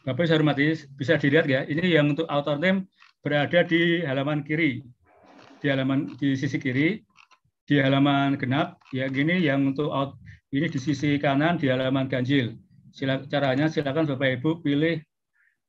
[0.05, 2.89] Bapak saya hormati bisa dilihat ya ini yang untuk author name
[3.20, 4.85] berada di halaman kiri.
[5.60, 7.01] Di halaman di sisi kiri.
[7.66, 8.81] Di halaman genap.
[8.93, 10.16] Ya gini yang untuk out
[10.52, 12.56] ini di sisi kanan di halaman ganjil.
[12.97, 15.05] Sila, caranya silakan Bapak Ibu pilih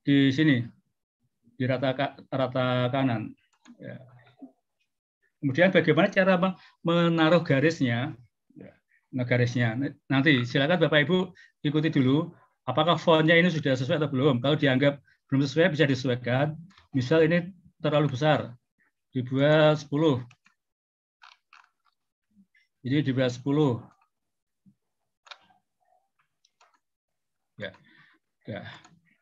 [0.03, 0.63] di sini.
[1.57, 1.91] Di rata
[2.31, 3.33] rata kanan
[3.77, 3.97] Ya.
[5.37, 6.33] Kemudian bagaimana cara
[6.81, 8.17] menaruh garisnya?
[9.13, 9.77] Nah, garisnya.
[10.09, 11.17] Nanti silakan Bapak Ibu
[11.63, 12.33] ikuti dulu
[12.67, 14.41] apakah fontnya ini sudah sesuai atau belum.
[14.43, 14.99] Kalau dianggap
[15.29, 16.57] belum sesuai bisa disesuaikan.
[16.91, 18.57] Misal ini terlalu besar,
[19.13, 20.25] dibuat 10.
[22.81, 23.85] Ini dibuat 10.
[27.61, 27.71] Ya.
[28.47, 28.63] Ya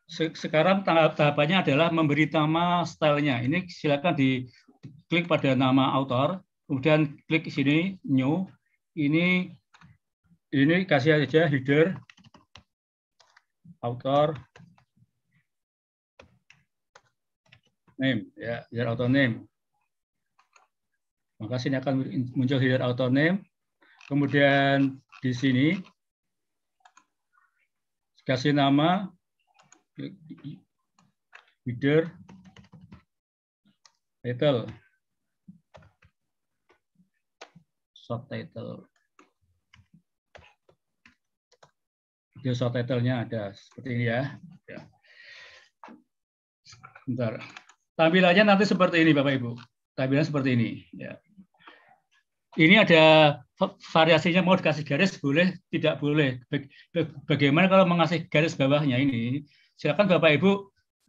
[0.06, 3.42] sekarang tahap tahapannya adalah memberi nama stylenya.
[3.42, 6.38] Ini silakan diklik pada nama author,
[6.70, 8.46] kemudian klik sini new.
[8.94, 9.50] Ini
[10.54, 11.98] ini kasih aja header
[13.82, 14.38] author
[17.98, 19.44] name ya, header author name.
[21.42, 21.94] Maka sini akan
[22.32, 23.42] muncul header author name.
[24.06, 25.68] Kemudian di sini
[28.22, 29.10] kasih nama
[29.96, 30.12] Header,
[34.20, 34.68] title,
[37.96, 38.84] subtitle.
[42.36, 44.36] Video subtitlenya ada seperti ini ya.
[44.68, 44.84] ya.
[47.08, 47.40] Bentar.
[47.96, 49.56] Tampilannya nanti seperti ini Bapak Ibu.
[49.96, 50.84] Tampilannya seperti ini.
[50.92, 51.16] Ya.
[52.60, 53.04] Ini ada
[53.96, 56.44] variasinya mau dikasih garis boleh, tidak boleh.
[57.24, 59.40] Bagaimana kalau mengasih garis bawahnya ini?
[59.76, 60.52] Silakan Bapak Ibu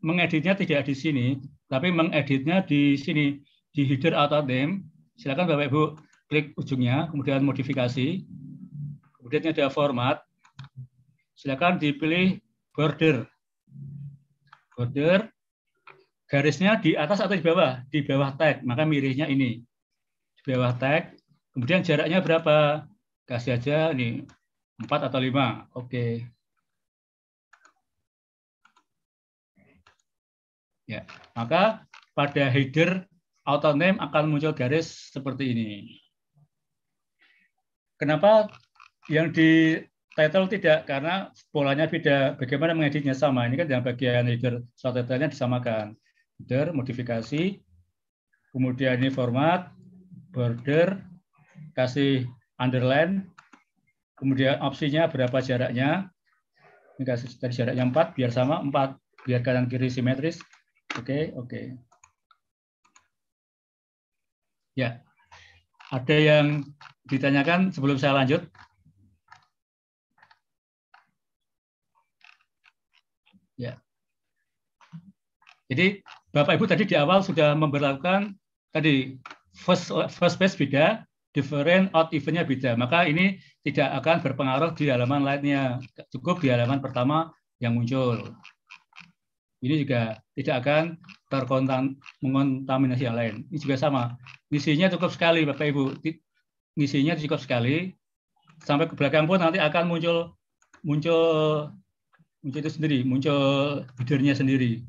[0.04, 1.28] mengeditnya tidak di sini,
[1.72, 3.42] tapi mengeditnya di sini
[3.74, 4.86] di header atau name.
[5.18, 5.84] Silakan Bapak Ibu
[6.28, 8.28] klik ujungnya, kemudian modifikasi,
[9.20, 10.22] kemudian ada format.
[11.38, 12.38] Silakan dipilih
[12.76, 13.26] border.
[14.78, 15.32] Border
[16.28, 17.82] garisnya di atas atau di bawah?
[17.90, 19.64] Di bawah tag, maka mirisnya ini.
[20.38, 21.16] Di bawah tag,
[21.56, 22.86] kemudian jaraknya berapa?
[23.28, 24.24] Kasih aja ini
[24.80, 25.68] 4 atau 5.
[25.76, 26.37] Oke.
[30.88, 31.04] Ya,
[31.36, 31.84] maka
[32.16, 33.04] pada header
[33.44, 35.72] auto name akan muncul garis seperti ini.
[38.00, 38.48] Kenapa
[39.12, 39.84] yang di
[40.16, 40.88] title tidak?
[40.88, 42.40] Karena polanya beda.
[42.40, 43.44] Bagaimana mengeditnya sama?
[43.46, 46.00] Ini kan yang bagian header subtitlenya disamakan.
[46.40, 47.60] Header, modifikasi,
[48.56, 49.74] kemudian ini format,
[50.32, 51.02] border,
[51.74, 52.30] kasih
[52.62, 53.28] underline,
[54.16, 56.10] kemudian opsinya berapa jaraknya.
[56.98, 60.38] Ini kasih tadi jaraknya 4, biar sama 4, biar kanan kiri simetris.
[60.98, 61.62] Oke, oke.
[64.74, 65.02] Ya,
[65.94, 66.66] ada yang
[67.06, 68.46] ditanyakan sebelum saya lanjut?
[73.58, 73.82] Ya.
[75.70, 76.02] Jadi
[76.34, 78.38] Bapak Ibu tadi di awal sudah memperlakukan
[78.70, 79.18] tadi
[79.54, 82.78] first first page beda, different out eventnya beda.
[82.78, 85.82] Maka ini tidak akan berpengaruh di halaman lainnya.
[86.14, 88.38] Cukup di halaman pertama yang muncul
[89.64, 90.84] ini juga tidak akan
[91.34, 93.36] terkontaminasi yang lain.
[93.50, 94.14] Ini juga sama.
[94.54, 95.98] Misinya cukup sekali, Bapak Ibu.
[96.78, 97.98] Misinya cukup sekali.
[98.62, 100.34] Sampai ke belakang pun nanti akan muncul
[100.86, 101.22] muncul
[102.42, 103.42] muncul itu sendiri, muncul
[103.98, 104.86] bidernya sendiri.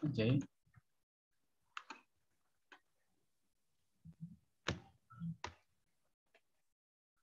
[0.00, 0.12] Oke.
[0.16, 0.32] Okay.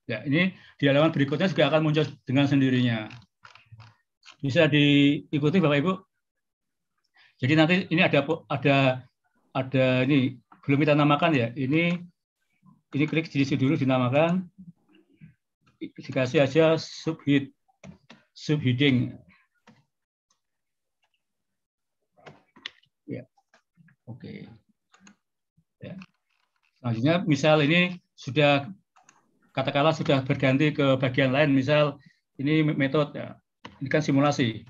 [0.08, 3.12] Ya, ini di halaman berikutnya juga akan muncul dengan sendirinya.
[4.38, 5.92] Bisa diikuti Bapak Ibu?
[7.42, 8.76] Jadi nanti ini ada ada
[9.54, 11.48] ada ini belum kita namakan ya.
[11.58, 11.98] Ini
[12.94, 14.46] ini klik di dulu dinamakan.
[15.78, 17.50] Dikasih aja subhead
[18.34, 19.18] subheading.
[23.10, 23.26] Ya.
[24.06, 24.46] Oke.
[25.82, 25.94] Ya.
[26.78, 28.70] Selanjutnya misal ini sudah
[29.50, 31.98] katakanlah sudah berganti ke bagian lain misal
[32.38, 33.34] ini metode ya
[33.78, 34.66] ini kan simulasi.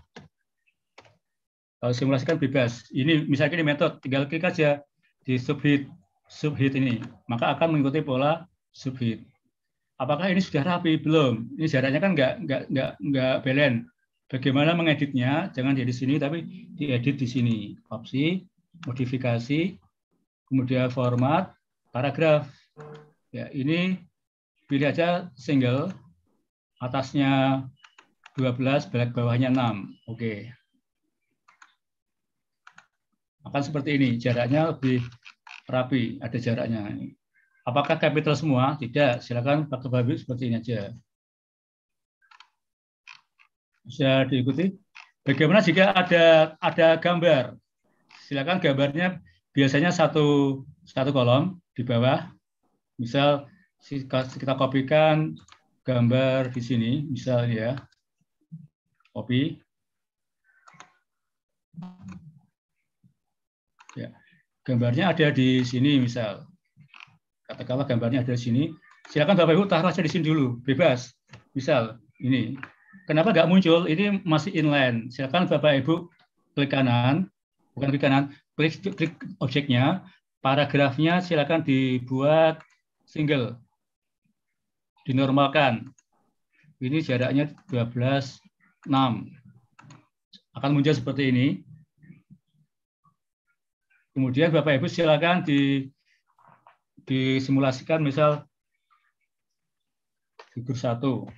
[1.78, 2.90] Kalau simulasi kan bebas.
[2.90, 4.82] Ini misalnya ini metode, tinggal klik aja
[5.22, 5.86] di subhead
[6.28, 9.24] subhead ini, maka akan mengikuti pola subhead.
[9.98, 11.00] Apakah ini sudah rapi?
[11.00, 11.48] Belum.
[11.58, 13.80] Ini jaraknya kan nggak nggak nggak nggak balance.
[14.28, 15.48] Bagaimana mengeditnya?
[15.56, 16.44] Jangan di sini, tapi
[16.76, 17.56] diedit di sini.
[17.88, 18.44] Opsi,
[18.84, 19.80] modifikasi,
[20.52, 21.56] kemudian format,
[21.90, 22.46] paragraf.
[23.32, 23.96] Ya, ini
[24.68, 25.88] pilih aja single,
[26.76, 27.64] atasnya
[28.38, 29.98] 12, belak bawahnya 6.
[30.06, 30.54] Oke.
[33.42, 35.02] Akan seperti ini, jaraknya lebih
[35.66, 36.86] rapi, ada jaraknya.
[37.66, 38.78] Apakah capital semua?
[38.78, 40.94] Tidak, silakan pakai babi seperti ini aja.
[43.84, 44.72] Bisa diikuti.
[45.24, 47.56] Bagaimana jika ada ada gambar?
[48.24, 49.20] Silakan gambarnya
[49.52, 52.32] biasanya satu satu kolom di bawah.
[52.96, 53.48] Misal
[53.80, 55.36] kita kopikan
[55.84, 57.72] gambar di sini, misalnya ya
[59.14, 59.60] Copy.
[63.96, 64.14] Ya,
[64.66, 66.46] gambarnya ada di sini misal.
[67.48, 68.62] Katakanlah gambarnya ada di sini.
[69.08, 71.16] Silakan Bapak Ibu taruh aja di sini dulu, bebas.
[71.56, 72.60] Misal ini.
[73.08, 73.88] Kenapa nggak muncul?
[73.88, 75.08] Ini masih inline.
[75.08, 76.12] Silakan Bapak Ibu
[76.58, 77.30] klik kanan,
[77.72, 80.02] bukan klik kanan, klik, klik objeknya,
[80.42, 82.58] paragrafnya silakan dibuat
[83.06, 83.56] single.
[85.06, 85.88] Dinormalkan.
[86.82, 88.42] Ini jaraknya 12
[88.86, 88.94] 6
[90.58, 91.46] akan muncul seperti ini.
[94.14, 95.86] Kemudian Bapak Ibu silakan di
[97.06, 98.42] disimulasikan misal
[100.50, 101.30] figur satu,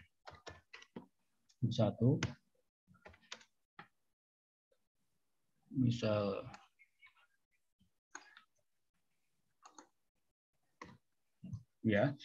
[1.60, 2.10] figur satu,
[5.76, 6.40] misal
[11.84, 12.16] ya.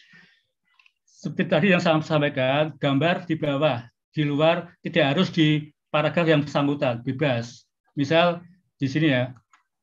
[1.04, 3.84] Seperti tadi yang saya sampaikan gambar di bawah
[4.16, 7.68] di luar tidak harus di paragraf yang bersangkutan, bebas.
[7.92, 8.40] Misal
[8.80, 9.36] di sini ya,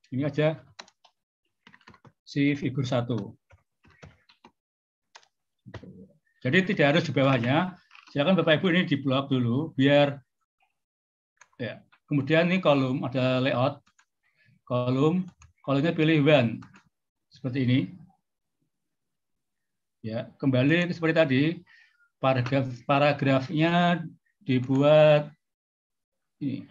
[0.09, 0.57] ini aja
[2.25, 3.37] si figur satu.
[6.41, 7.77] Jadi tidak harus di bawahnya.
[8.09, 10.17] Silakan Bapak Ibu ini di blok dulu biar
[11.61, 11.85] ya.
[12.09, 13.81] Kemudian ini kolom ada layout
[14.65, 15.29] kolom,
[15.61, 16.57] kolomnya pilih one
[17.29, 17.79] seperti ini.
[20.03, 21.43] Ya, kembali seperti tadi
[22.19, 24.03] paragraf paragrafnya
[24.43, 25.31] dibuat
[26.43, 26.67] ini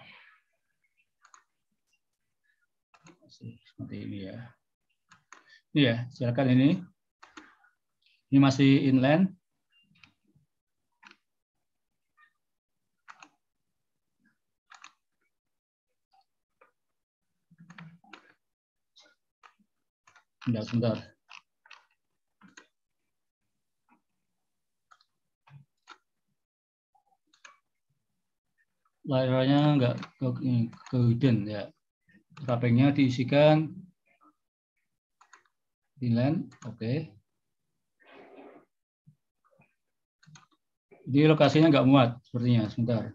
[3.65, 4.39] seperti ini ya.
[5.73, 6.71] Ini ya, silakan ini.
[8.29, 9.33] Ini masih inland.
[20.45, 21.12] Sebentar, sebentar.
[29.03, 30.27] Layarnya nggak ke,
[30.91, 31.65] ke hidden ya.
[32.43, 33.71] wrappingnya diisikan
[36.03, 36.93] inline, oke.
[41.03, 43.15] Di lokasinya nggak muat sepertinya, sebentar.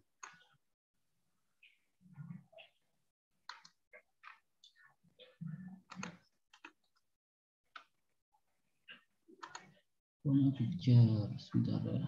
[10.24, 12.08] Punya picture, sebentar ya.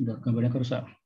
[0.00, 0.99] Sudah gambarnya kerusak.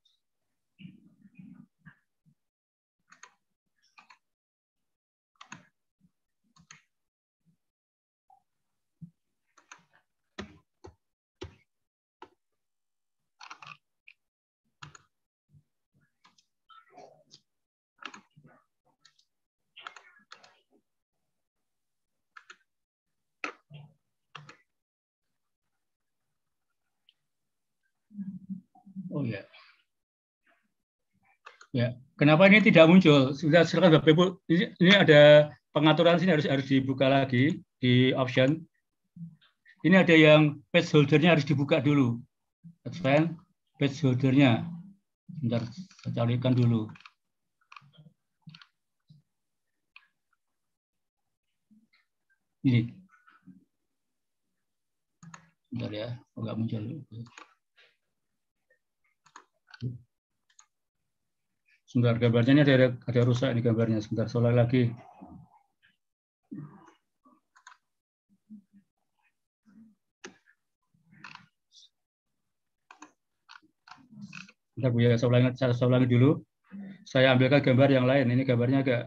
[29.10, 29.42] Oh ya.
[31.74, 33.34] Ya, kenapa ini tidak muncul?
[33.34, 34.24] Sudah silakan Bapak Ibu.
[34.46, 38.62] Ini, ini ada pengaturan sini harus harus dibuka lagi di option.
[39.82, 42.22] Ini ada yang page holdernya harus dibuka dulu.
[42.86, 43.34] Advance
[43.76, 44.62] page holdernya.
[45.26, 45.66] Bentar,
[46.06, 46.86] saya carikan dulu.
[52.62, 52.86] Ini.
[55.74, 56.08] Bentar ya,
[56.38, 56.82] enggak muncul.
[61.94, 64.02] Sebentar, gambarnya ini ada, ada rusak ini gambarnya.
[64.02, 64.90] Sebentar, soal lagi.
[74.74, 76.42] Sebentar Bu ya, saya ulangi, saya ulangi dulu.
[77.06, 78.26] Saya ambilkan gambar yang lain.
[78.26, 79.02] Ini gambarnya agak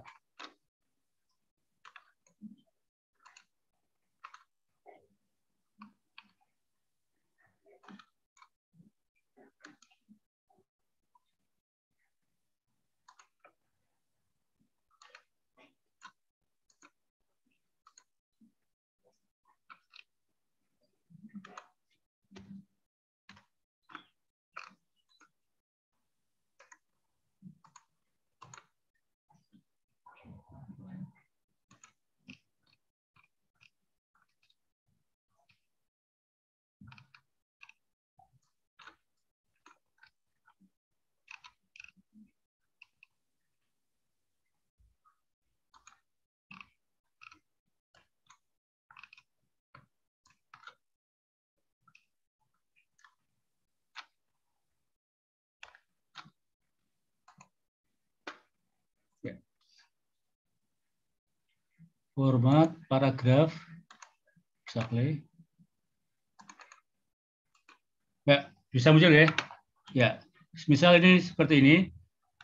[62.27, 63.55] format paragraf
[64.67, 65.23] exactly.
[68.27, 69.31] Ya, bisa muncul ya.
[69.95, 70.09] Ya,
[70.67, 71.75] misal ini seperti ini.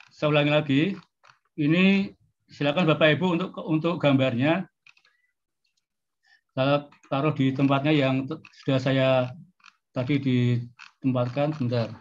[0.08, 0.82] Saya ulangi lagi.
[1.60, 2.16] Ini
[2.48, 4.72] silakan Bapak Ibu untuk untuk gambarnya
[6.56, 8.24] saya taruh di tempatnya yang
[8.64, 9.10] sudah saya
[9.92, 11.92] tadi ditempatkan bentar.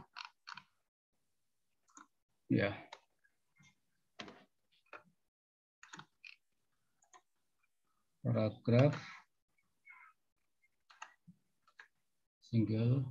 [2.46, 2.78] Ya.
[8.22, 8.94] Paragraf.
[12.46, 13.10] Single.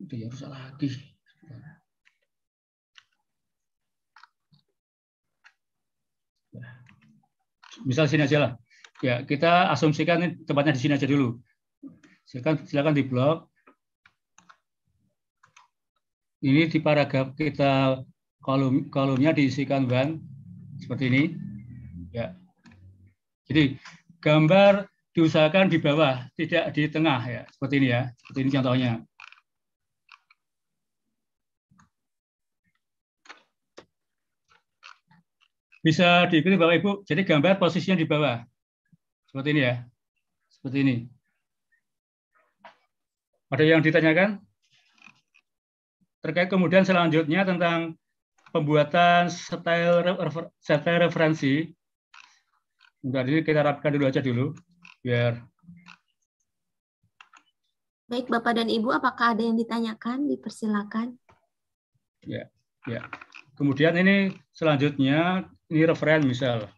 [0.00, 0.88] Itu ya rusak lagi.
[7.84, 8.52] Misal sini aja lah.
[9.02, 11.36] Ya kita asumsikan tempatnya di sini aja dulu.
[12.24, 13.50] Silakan silakan di blok.
[16.44, 18.04] Ini di paragraf kita
[18.44, 20.20] kolom kolomnya diisikan ban
[20.76, 21.22] seperti ini.
[22.12, 22.36] Ya.
[23.48, 23.80] Jadi
[24.20, 24.84] gambar
[25.16, 27.42] diusahakan di bawah, tidak di tengah ya.
[27.48, 28.12] Seperti ini ya.
[28.20, 28.92] Seperti ini contohnya.
[35.84, 36.92] Bisa diikuti Bapak Ibu.
[37.04, 38.40] Jadi gambar posisinya di bawah.
[39.28, 39.74] Seperti ini ya.
[40.48, 40.96] Seperti ini.
[43.52, 44.40] Ada yang ditanyakan?
[46.24, 48.00] Terkait kemudian selanjutnya tentang
[48.54, 50.06] pembuatan style
[50.62, 51.66] style referensi.
[53.02, 54.54] Enggak, ini kita rapkan dulu aja dulu
[55.02, 55.42] biar
[58.04, 60.28] Baik, Bapak dan Ibu, apakah ada yang ditanyakan?
[60.28, 61.16] Dipersilakan.
[62.28, 62.46] Ya,
[62.84, 63.00] ya.
[63.56, 66.68] Kemudian ini selanjutnya ini referen misal.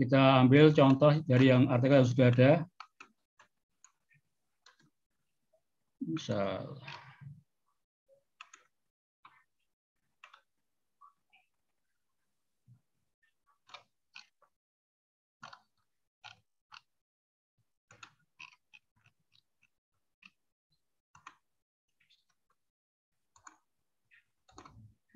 [0.00, 2.52] Kita ambil contoh dari yang artikel yang sudah ada.
[6.00, 6.78] Misal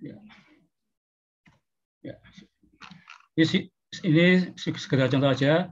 [0.03, 0.19] Ya.
[2.03, 2.19] Ya.
[3.39, 3.71] Ini,
[4.03, 4.27] ini
[4.59, 5.71] sekedar contoh aja.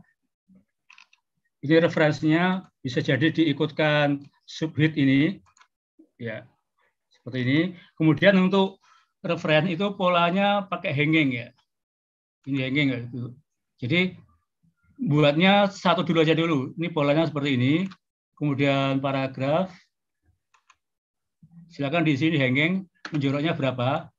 [1.67, 5.39] Ini referensinya bisa jadi diikutkan subhit ini.
[6.19, 6.43] Ya.
[7.15, 7.61] Seperti ini.
[7.95, 8.83] Kemudian untuk
[9.23, 11.49] referen itu polanya pakai hanging ya.
[12.51, 13.23] Ini hanging ya itu.
[13.79, 14.01] Jadi
[14.99, 16.75] buatnya satu dulu aja dulu.
[16.75, 17.75] Ini polanya seperti ini.
[18.35, 19.71] Kemudian paragraf.
[21.71, 22.83] Silakan di sini hanging
[23.15, 24.11] menjoroknya berapa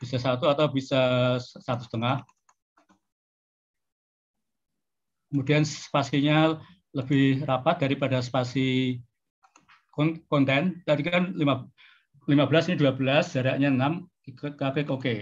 [0.00, 2.24] bisa satu atau bisa satu setengah.
[5.28, 6.56] Kemudian spasinya
[6.96, 8.96] lebih rapat daripada spasi
[9.96, 10.84] konten.
[10.84, 14.04] Tadi kan 15 ini 12, jaraknya 6,
[14.36, 15.14] klik oke.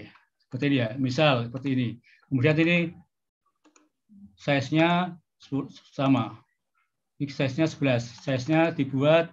[0.43, 1.89] Seperti ini ya, misal seperti ini.
[2.27, 2.79] Kemudian ini
[4.35, 5.15] size-nya
[5.95, 6.43] sama.
[7.23, 8.03] Ini size-nya 11.
[8.27, 9.31] Size-nya dibuat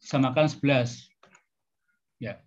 [0.00, 1.12] samakan 11.
[2.16, 2.40] Ya.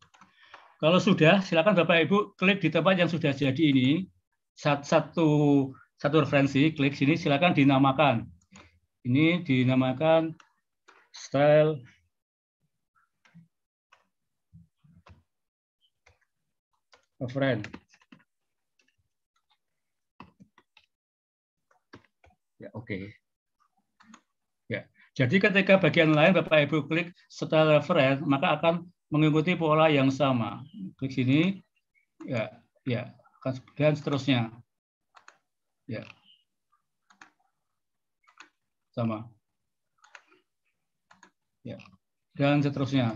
[0.82, 4.10] Kalau sudah, silakan Bapak Ibu klik di tempat yang sudah jadi ini
[4.56, 8.28] satu satu referensi, klik sini silakan dinamakan.
[9.08, 10.36] Ini dinamakan
[11.16, 11.80] style
[17.20, 17.68] reference.
[22.60, 22.88] Ya, oke.
[22.88, 23.04] Okay.
[24.72, 24.88] Ya.
[25.16, 30.66] Jadi ketika bagian lain Bapak Ibu klik style reference, maka akan mengikuti pola yang sama.
[31.00, 31.62] Klik sini,
[32.26, 32.52] ya,
[32.84, 33.14] ya,
[33.78, 34.52] dan seterusnya.
[35.86, 36.02] Ya,
[38.92, 39.30] sama.
[41.62, 41.78] Ya,
[42.34, 43.14] dan seterusnya.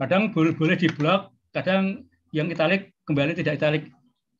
[0.00, 3.84] Kadang boleh, boleh diblok, kadang yang italik kembali tidak italik.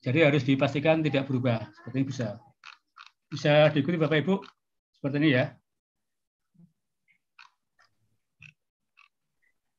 [0.01, 1.69] Jadi harus dipastikan tidak berubah.
[1.77, 2.41] Seperti ini bisa.
[3.29, 4.41] Bisa diikuti Bapak Ibu
[4.97, 5.53] seperti ini ya.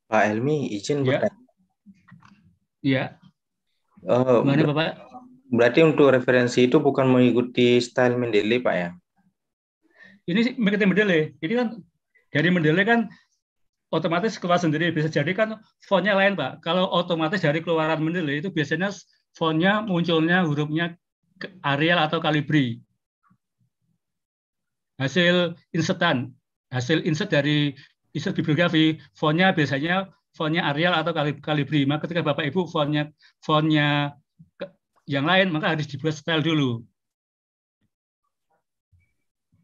[0.06, 1.26] Pak Helmi, izin ya.
[1.26, 1.42] bertanya.
[2.86, 3.04] Iya.
[4.06, 5.02] Oh, Mana Bapak?
[5.50, 8.90] Berarti untuk referensi itu bukan mengikuti style Mendeley, Pak ya?
[10.30, 11.22] Ini mengikuti Mendeley.
[11.42, 11.68] Ini kan
[12.30, 13.10] dari Mendeley kan
[13.92, 14.90] otomatis keluar sendiri.
[14.96, 16.64] Bisa jadi kan fontnya lain, Pak.
[16.64, 18.90] Kalau otomatis dari keluaran Mendeley itu biasanya
[19.36, 20.96] fontnya munculnya hurufnya
[21.62, 22.80] Arial atau Calibri.
[24.98, 26.32] Hasil insertan,
[26.72, 27.74] hasil insert dari
[28.14, 30.08] insert bibliografi, fontnya biasanya
[30.38, 31.12] fontnya Arial atau
[31.42, 31.84] Calibri.
[31.84, 33.12] Maka ketika Bapak Ibu fontnya
[33.44, 34.16] fontnya
[35.10, 36.86] yang lain, maka harus dibuat style dulu.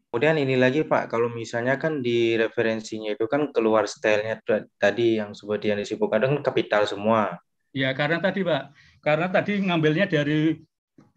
[0.08, 4.40] Kemudian ini lagi Pak, kalau misalnya kan di referensinya itu kan keluar stylenya
[4.80, 7.36] tadi yang seperti yang disebutkan kan kapital semua.
[7.76, 8.72] Ya karena tadi Pak,
[9.04, 10.56] karena tadi ngambilnya dari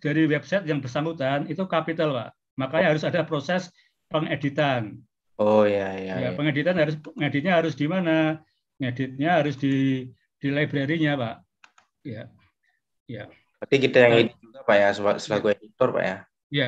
[0.04, 2.30] dari website yang bersangkutan itu kapital Pak.
[2.60, 3.72] Makanya harus ada proses
[4.12, 5.00] pengeditan.
[5.40, 6.20] Oh ya ya.
[6.20, 6.30] Ya, ya.
[6.36, 8.44] pengeditan harus ngeditnya harus di mana?
[8.76, 10.04] Ngeditnya harus di
[10.36, 11.36] di library-nya, Pak.
[12.04, 12.28] Ya.
[13.08, 13.32] Ya.
[13.62, 15.56] Berarti kita yang edit juga Pak ya selaku ya.
[15.56, 16.18] editor Pak ya.
[16.52, 16.68] Ya.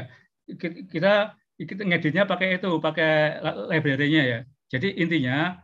[0.88, 3.40] Kita kita ngeditnya pakai itu, pakai
[3.70, 4.40] library-nya ya.
[4.74, 5.62] Jadi intinya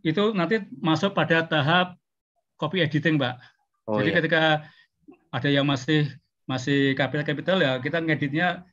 [0.00, 1.98] itu nanti masuk pada tahap
[2.56, 3.36] copy editing, Pak.
[3.84, 4.16] Oh, Jadi ya.
[4.20, 4.42] ketika
[5.28, 6.08] ada yang masih
[6.48, 8.64] masih capital capital ya kita ngeditnya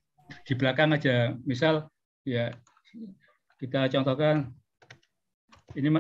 [0.48, 1.36] di belakang aja.
[1.44, 1.92] Misal
[2.24, 2.56] ya
[3.60, 4.56] kita contohkan
[5.76, 5.92] ini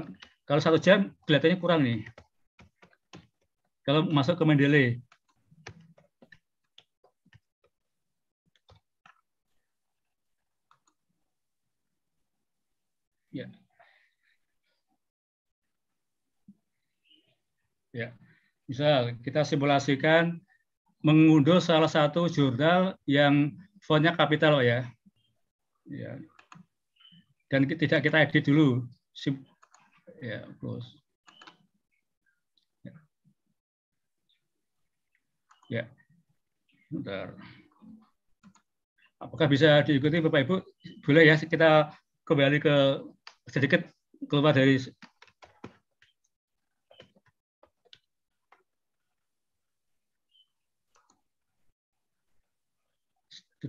[0.47, 1.99] kalau satu jam kelihatannya kurang nih.
[3.85, 4.87] Kalau masuk ke Mendeley.
[13.35, 13.51] Ya.
[17.95, 18.11] Ya.
[18.67, 20.43] Misal kita simulasikan
[20.99, 24.83] mengunduh salah satu jurnal yang fontnya kapital ya.
[25.85, 26.17] Ya,
[27.49, 28.83] dan tidak kita edit dulu.
[30.19, 30.97] Ya, close.
[32.83, 32.93] Ya.
[35.69, 35.83] ya.
[36.89, 37.37] Bentar.
[39.21, 40.55] Apakah bisa diikuti Bapak Ibu?
[41.05, 41.93] Boleh ya kita
[42.25, 42.75] kembali ke
[43.47, 43.87] sedikit
[44.25, 44.81] keluar dari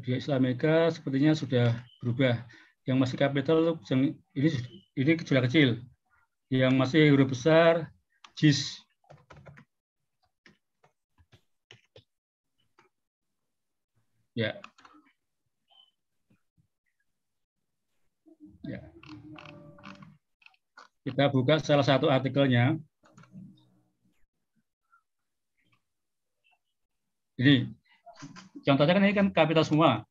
[0.01, 2.45] dunia Islamika sepertinya sudah berubah.
[2.87, 3.59] Yang masih kapital
[3.91, 4.15] ini
[4.95, 5.83] ini kecil-kecil
[6.47, 7.91] Yang masih huruf besar
[8.39, 8.79] JIS.
[14.37, 14.55] Ya.
[18.63, 18.81] Ya.
[21.03, 22.79] Kita buka salah satu artikelnya.
[27.37, 27.76] Ini
[28.67, 30.03] contohnya kan ini kan kapital semua.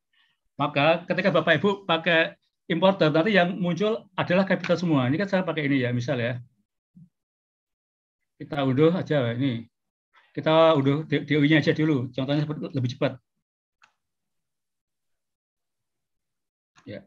[0.56, 2.34] Maka ketika Bapak Ibu pakai
[2.72, 5.06] importer, nanti yang muncul adalah kapital semua.
[5.06, 6.40] Ini kan saya pakai ini ya, misal ya.
[8.40, 9.68] Kita unduh aja ini.
[10.32, 12.08] Kita unduh DOI-nya aja dulu.
[12.12, 13.20] Contohnya lebih cepat.
[16.88, 17.04] Ya.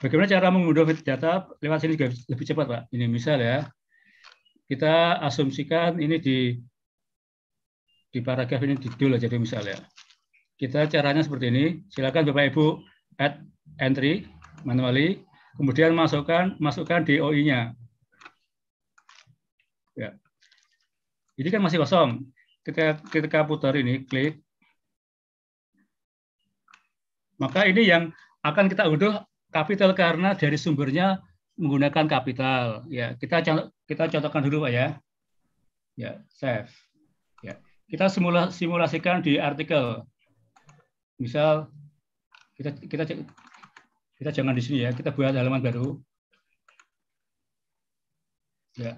[0.00, 2.82] Bagaimana cara mengunduh data lewat sini juga lebih cepat, Pak.
[2.96, 3.68] Ini misal ya,
[4.70, 6.56] kita asumsikan ini di
[8.10, 9.78] di paragraf ini didul aja misal ya.
[10.60, 11.64] Kita caranya seperti ini.
[11.88, 12.66] Silakan Bapak Ibu
[13.16, 13.40] add
[13.80, 14.28] entry
[14.68, 15.24] manually,
[15.56, 17.72] kemudian masukkan masukkan DOI-nya.
[19.96, 20.20] Ya.
[21.40, 22.28] Ini kan masih kosong.
[22.60, 24.44] Ketika ketika putar ini klik
[27.40, 28.12] maka ini yang
[28.44, 29.16] akan kita unduh
[29.48, 31.24] kapital karena dari sumbernya
[31.56, 32.84] menggunakan kapital.
[32.92, 33.40] Ya, kita
[33.88, 34.86] kita contohkan dulu Pak ya.
[35.96, 36.68] Ya, save.
[37.40, 37.56] Ya.
[37.88, 40.04] Kita simula, simulasikan di artikel.
[41.20, 41.68] Misal
[42.56, 43.04] kita kita
[44.16, 46.00] kita jangan di sini ya, kita buat halaman baru.
[48.80, 48.96] Ya.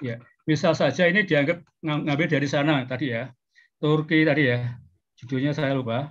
[0.00, 0.16] Ya,
[0.48, 3.30] misal saja ini dianggap ngambil dari sana tadi ya.
[3.78, 4.80] Turki tadi ya.
[5.20, 6.10] Judulnya saya lupa.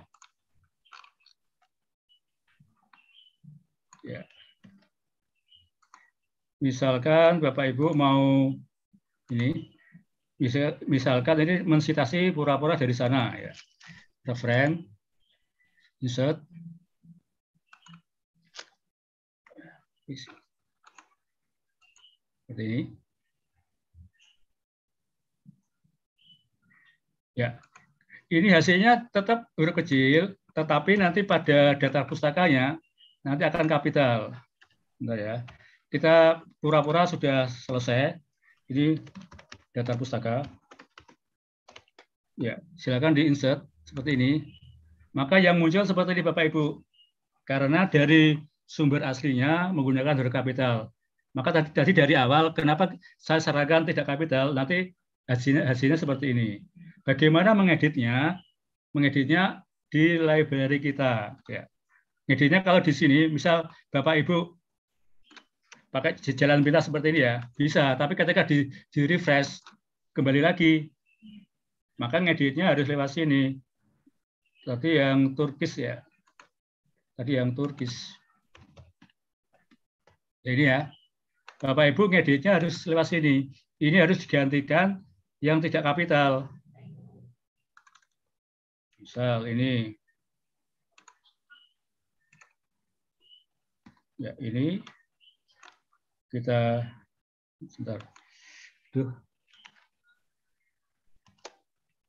[4.06, 4.24] Ya.
[6.62, 8.54] Misalkan Bapak Ibu mau
[9.32, 9.74] ini,
[10.86, 13.52] misalkan ini mensitasi pura-pura dari sana ya.
[14.26, 14.84] Referen,
[16.04, 16.44] insert,
[22.50, 22.80] seperti ini.
[27.38, 27.56] Ya,
[28.26, 32.76] ini hasilnya tetap huruf kecil, tetapi nanti pada data pustakanya
[33.22, 34.34] nanti akan kapital.
[34.98, 35.36] Bentar ya.
[35.88, 38.18] Kita pura-pura sudah selesai.
[38.66, 38.98] Ini
[39.70, 40.42] data pustaka.
[42.34, 44.32] Ya, silakan di insert seperti ini.
[45.10, 46.78] Maka yang muncul seperti ini Bapak Ibu.
[47.42, 50.94] Karena dari sumber aslinya menggunakan huruf kapital.
[51.34, 54.94] Maka tadi, tadi dari awal kenapa saya sarankan tidak kapital, nanti
[55.26, 56.48] hasilnya, hasilnya seperti ini.
[57.02, 58.38] Bagaimana mengeditnya?
[58.94, 61.38] Mengeditnya di library kita.
[61.50, 61.66] Ya.
[62.30, 64.38] Ngeditnya kalau di sini, misal Bapak Ibu
[65.90, 67.98] pakai jalan pintas seperti ini ya, bisa.
[67.98, 69.58] Tapi ketika di, di refresh,
[70.14, 70.86] kembali lagi,
[71.98, 73.58] maka ngeditnya harus lewat sini.
[74.64, 76.04] Tadi yang Turkis ya.
[77.16, 78.12] Tadi yang Turkis.
[80.44, 80.80] Ini ya.
[81.60, 83.52] Bapak Ibu ngeditnya harus lewat sini.
[83.80, 85.00] Ini harus digantikan
[85.40, 86.48] yang tidak kapital.
[89.00, 90.00] Misal ini
[94.20, 94.84] Ya, ini
[96.28, 96.84] kita
[97.64, 98.04] sebentar.
[98.92, 99.08] Duh.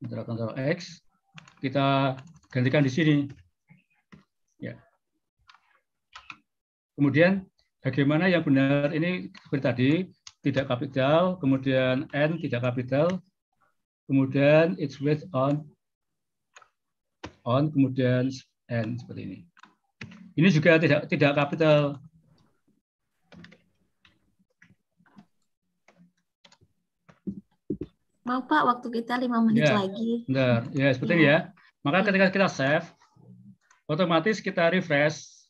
[0.03, 0.99] Ctrl Ctrl X.
[1.63, 2.19] Kita
[2.51, 3.15] gantikan di sini.
[4.59, 4.75] Ya.
[6.99, 7.47] Kemudian
[7.79, 9.91] bagaimana yang benar ini seperti tadi
[10.43, 13.07] tidak kapital, kemudian N tidak kapital,
[14.05, 15.63] kemudian it's with on
[17.47, 18.29] on, kemudian
[18.69, 19.39] N seperti ini.
[20.35, 21.97] Ini juga tidak tidak kapital.
[28.21, 30.23] Mau Pak, waktu kita lima menit ya, lagi.
[30.29, 31.17] Benar, ya seperti ya.
[31.17, 31.39] ini ya.
[31.81, 32.05] Maka ya.
[32.09, 32.87] ketika kita save,
[33.89, 35.49] otomatis kita refresh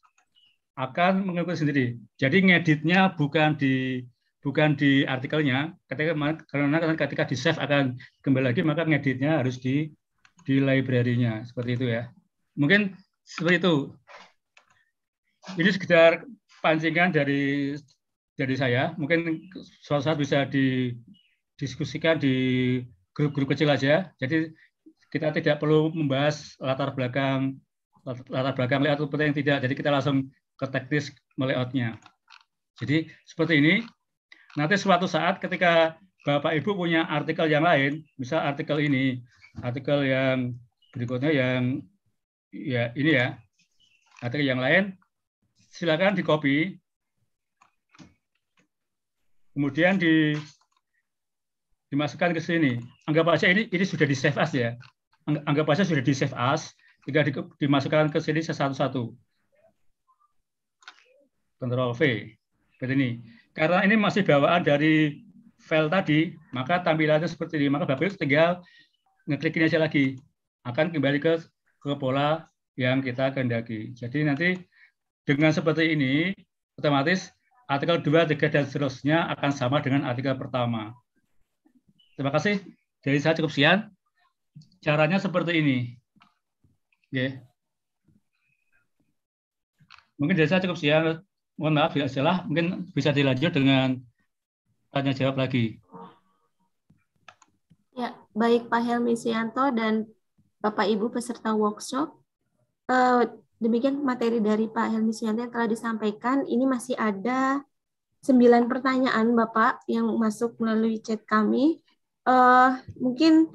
[0.80, 1.86] akan mengikuti sendiri.
[2.16, 4.06] Jadi ngeditnya bukan di
[4.42, 6.18] bukan di artikelnya, ketika
[6.50, 9.94] karena ketika di save akan kembali lagi maka ngeditnya harus di
[10.42, 12.10] di library-nya seperti itu ya.
[12.58, 13.74] Mungkin seperti itu
[15.62, 16.26] ini sekedar
[16.66, 17.76] pancingan dari
[18.38, 18.98] dari saya.
[18.98, 19.52] Mungkin
[19.86, 22.36] suatu saat bisa didiskusikan di
[23.14, 24.10] grup-grup kecil aja.
[24.18, 24.50] Jadi
[25.12, 27.60] kita tidak perlu membahas latar belakang
[28.32, 29.58] latar belakang layout itu penting tidak.
[29.68, 32.00] Jadi kita langsung ke teknis melayoutnya.
[32.80, 33.76] Jadi seperti ini.
[34.52, 35.96] Nanti suatu saat ketika
[36.28, 39.24] Bapak Ibu punya artikel yang lain, misal artikel ini,
[39.64, 40.60] artikel yang
[40.92, 41.80] berikutnya yang
[42.52, 43.40] ya ini ya,
[44.20, 44.92] artikel yang lain,
[45.72, 46.76] silakan di copy.
[49.56, 50.36] Kemudian di
[51.92, 52.80] dimasukkan ke sini.
[53.08, 54.76] Anggap aja ini ini sudah di save as ya.
[55.30, 56.74] Anggap aja sudah di save as,
[57.06, 57.32] jika di,
[57.62, 59.14] dimasukkan ke sini satu-satu.
[61.62, 62.02] Ctrl V.
[62.74, 63.10] Seperti ini.
[63.54, 65.22] Karena ini masih bawaan dari
[65.62, 67.70] file tadi, maka tampilannya seperti ini.
[67.70, 68.66] Maka Bapak Ibu tinggal
[69.30, 70.18] ngeklik ini aja lagi.
[70.66, 71.38] Akan kembali ke
[71.82, 73.94] ke pola yang kita kehendaki.
[73.94, 74.50] Jadi nanti
[75.26, 76.34] dengan seperti ini,
[76.78, 77.30] otomatis
[77.70, 80.98] artikel 2, 3, dan seterusnya akan sama dengan artikel pertama.
[82.18, 82.58] Terima kasih.
[83.02, 83.90] Dari saya cukup sekian.
[84.82, 85.78] Caranya seperti ini.
[87.14, 87.38] Oke.
[90.18, 91.22] Mungkin dari saya cukup sekian.
[91.54, 92.42] Mohon maaf bila salah.
[92.50, 94.02] Mungkin bisa dilanjut dengan
[94.90, 95.78] tanya jawab lagi.
[97.94, 100.10] Ya, baik Pak Helmi Sianto dan
[100.62, 102.18] Bapak Ibu peserta workshop.
[102.90, 103.30] Uh,
[103.62, 106.42] demikian materi dari Pak Helmi Suyanto yang telah disampaikan.
[106.50, 107.62] Ini masih ada
[108.26, 111.82] sembilan pertanyaan Bapak yang masuk melalui chat kami.
[112.26, 113.50] Uh, mungkin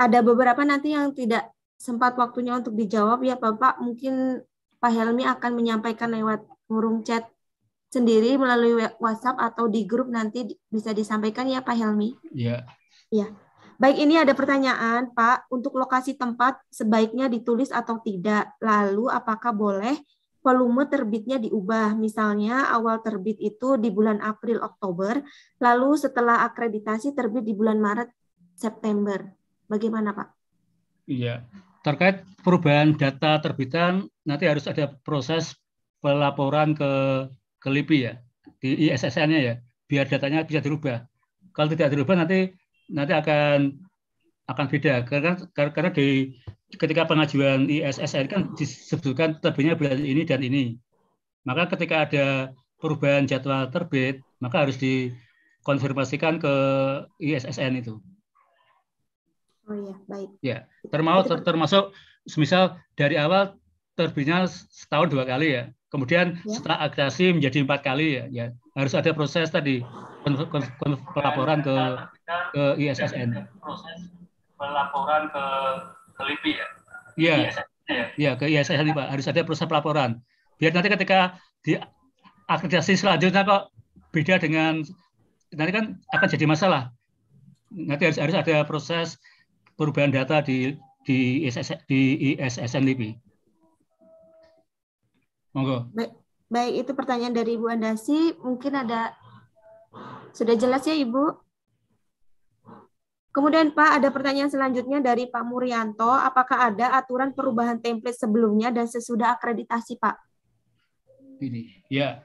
[0.00, 3.84] ada beberapa nanti yang tidak sempat waktunya untuk dijawab ya Bapak.
[3.84, 4.40] Mungkin
[4.80, 7.28] Pak Helmi akan menyampaikan lewat forum chat
[7.92, 12.16] sendiri melalui WhatsApp atau di grup nanti bisa disampaikan ya Pak Helmi.
[12.32, 12.64] Iya.
[13.12, 13.28] Iya.
[13.80, 15.48] Baik, ini ada pertanyaan, Pak.
[15.48, 18.52] Untuk lokasi tempat sebaiknya ditulis atau tidak?
[18.60, 19.96] Lalu, apakah boleh
[20.44, 21.96] volume terbitnya diubah?
[21.96, 25.24] Misalnya, awal terbit itu di bulan April, Oktober,
[25.64, 28.12] lalu setelah akreditasi terbit di bulan Maret,
[28.52, 29.39] September.
[29.70, 30.28] Bagaimana, Pak?
[31.06, 31.46] Iya,
[31.86, 35.54] terkait perubahan data terbitan, nanti harus ada proses
[36.02, 36.90] pelaporan ke,
[37.62, 38.12] ke LIPI ya,
[38.58, 39.54] di ISSN-nya ya,
[39.86, 41.06] biar datanya bisa dirubah.
[41.54, 42.50] Kalau tidak dirubah, nanti
[42.90, 43.78] nanti akan
[44.50, 46.34] akan beda karena karena di
[46.74, 50.74] ketika pengajuan ISSN kan disebutkan terbitnya bulan ini dan ini.
[51.46, 52.26] Maka ketika ada
[52.82, 56.54] perubahan jadwal terbit, maka harus dikonfirmasikan ke
[57.22, 58.02] ISSN itu.
[59.70, 60.30] Oh iya, baik.
[60.42, 60.58] Ya,
[60.90, 61.94] termasuk ter, termasuk
[62.26, 63.54] semisal dari awal
[63.94, 65.64] terbitnya setahun dua kali ya.
[65.94, 66.58] Kemudian ya.
[66.58, 69.82] setelah akreditasi menjadi empat kali ya, ya harus ada proses tadi
[71.14, 71.74] pelaporan ke
[72.54, 73.46] ke ISSN.
[73.62, 73.98] Proses
[74.58, 75.44] pelaporan ke
[76.18, 76.66] ke LIPI ya.
[77.14, 77.34] Iya.
[77.90, 78.04] Ya?
[78.14, 79.06] Iya, ke ISSN Pak.
[79.10, 80.22] Harus ada proses pelaporan.
[80.58, 81.78] Biar nanti ketika di
[82.46, 83.70] akreditasi selanjutnya kok
[84.10, 84.82] beda dengan
[85.54, 85.84] nanti kan
[86.14, 86.94] akan jadi masalah.
[87.70, 89.18] Nanti harus harus ada proses
[89.80, 90.76] perubahan data di
[91.08, 93.10] di ISSN, di ISSN LIPI.
[95.56, 95.88] Monggo.
[95.96, 96.12] Baik,
[96.52, 98.36] baik itu pertanyaan dari Ibu Andasi.
[98.44, 99.16] Mungkin ada
[100.36, 101.48] sudah jelas ya Ibu?
[103.30, 106.10] Kemudian Pak, ada pertanyaan selanjutnya dari Pak Murianto.
[106.10, 110.18] Apakah ada aturan perubahan template sebelumnya dan sesudah akreditasi Pak?
[111.40, 112.20] Ini, ya.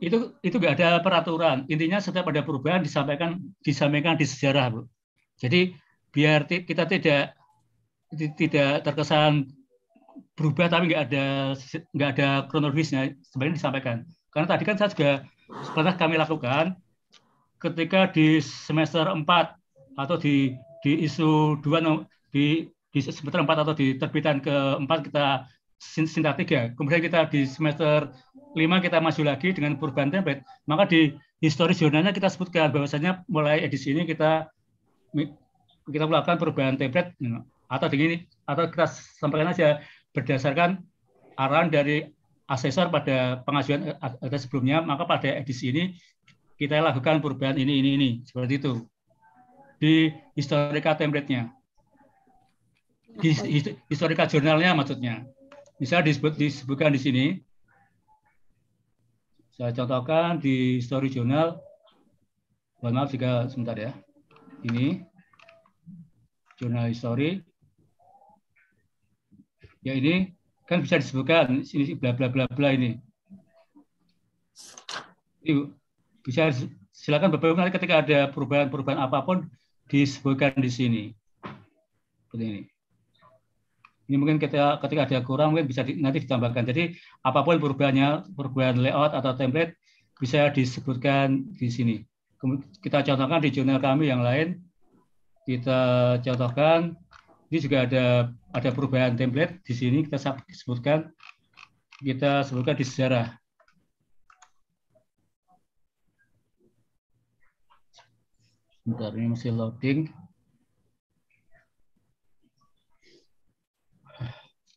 [0.00, 1.68] Itu itu nggak ada peraturan.
[1.68, 4.88] Intinya setiap ada perubahan disampaikan disampaikan di sejarah, Bu.
[5.36, 5.76] Jadi
[6.14, 7.36] biar kita tidak
[8.36, 9.52] tidak terkesan
[10.32, 11.26] berubah tapi nggak ada
[11.92, 13.96] nggak ada kronologisnya sebenarnya disampaikan.
[14.30, 15.12] Karena tadi kan saya juga
[15.74, 16.78] pernah kami lakukan
[17.58, 19.26] ketika di semester 4
[19.98, 20.54] atau di
[20.86, 25.26] di isu 2 di di semester 4 atau di terbitan keempat kita
[25.78, 26.74] sinta 3.
[26.78, 28.14] Kemudian kita di semester
[28.54, 30.46] 5 kita maju lagi dengan perubahan template.
[30.70, 34.50] Maka di historis jurnalnya kita sebutkan bahwasanya mulai edisi ini kita
[35.88, 37.16] kita melakukan perubahan template
[37.68, 38.86] atau begini atau kita
[39.20, 39.80] sampaikan aja
[40.12, 40.80] berdasarkan
[41.36, 42.08] arahan dari
[42.48, 45.84] asesor pada pengajuan ada sebelumnya maka pada edisi ini
[46.58, 48.10] kita lakukan perubahan ini, ini, ini.
[48.26, 48.82] Seperti itu.
[49.78, 51.54] Di historika template-nya.
[53.22, 53.30] Di
[53.86, 55.22] historika jurnalnya maksudnya.
[55.78, 57.24] Bisa disebut, disebutkan di sini.
[59.54, 61.62] Saya contohkan di story jurnal.
[62.82, 63.94] Mohon maaf jika sebentar ya.
[64.66, 65.07] Ini.
[66.58, 67.46] Jurnal history.
[69.86, 70.34] Ya ini
[70.66, 72.98] kan bisa disebutkan sini bla bla bla bla ini.
[75.46, 75.70] Ini
[76.26, 76.50] bisa
[76.90, 79.46] silakan Bapak Ibu nanti ketika ada perubahan-perubahan apa pun
[79.86, 81.02] disebutkan di sini.
[82.26, 82.62] Seperti ini.
[84.08, 86.64] Ini mungkin ketika, ketika ada kurang mungkin bisa di, nanti ditambahkan.
[86.64, 89.76] Jadi apa pun perubahannya, perubahan layout atau template
[90.18, 91.96] bisa disebutkan di sini.
[92.82, 94.67] Kita contohkan di jurnal kami yang lain.
[95.48, 95.80] Kita
[96.20, 96.92] contohkan
[97.48, 98.04] ini juga ada
[98.52, 100.20] ada perubahan template di sini kita
[100.52, 101.08] sebutkan
[102.04, 103.32] kita sebutkan di sejarah
[108.88, 110.08] Bentar, ini masih loading.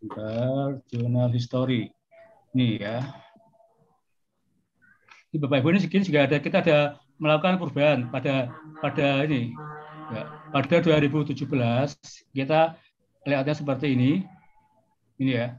[0.03, 1.95] Bentar, jurnal history.
[2.51, 3.07] Ini ya.
[5.31, 8.51] Ini Bapak Ibu ini segini juga ada kita ada melakukan perubahan pada
[8.83, 9.55] pada ini
[10.11, 11.35] ya, pada 2017
[12.35, 12.75] kita
[13.25, 14.11] lihatnya seperti ini
[15.17, 15.55] ini ya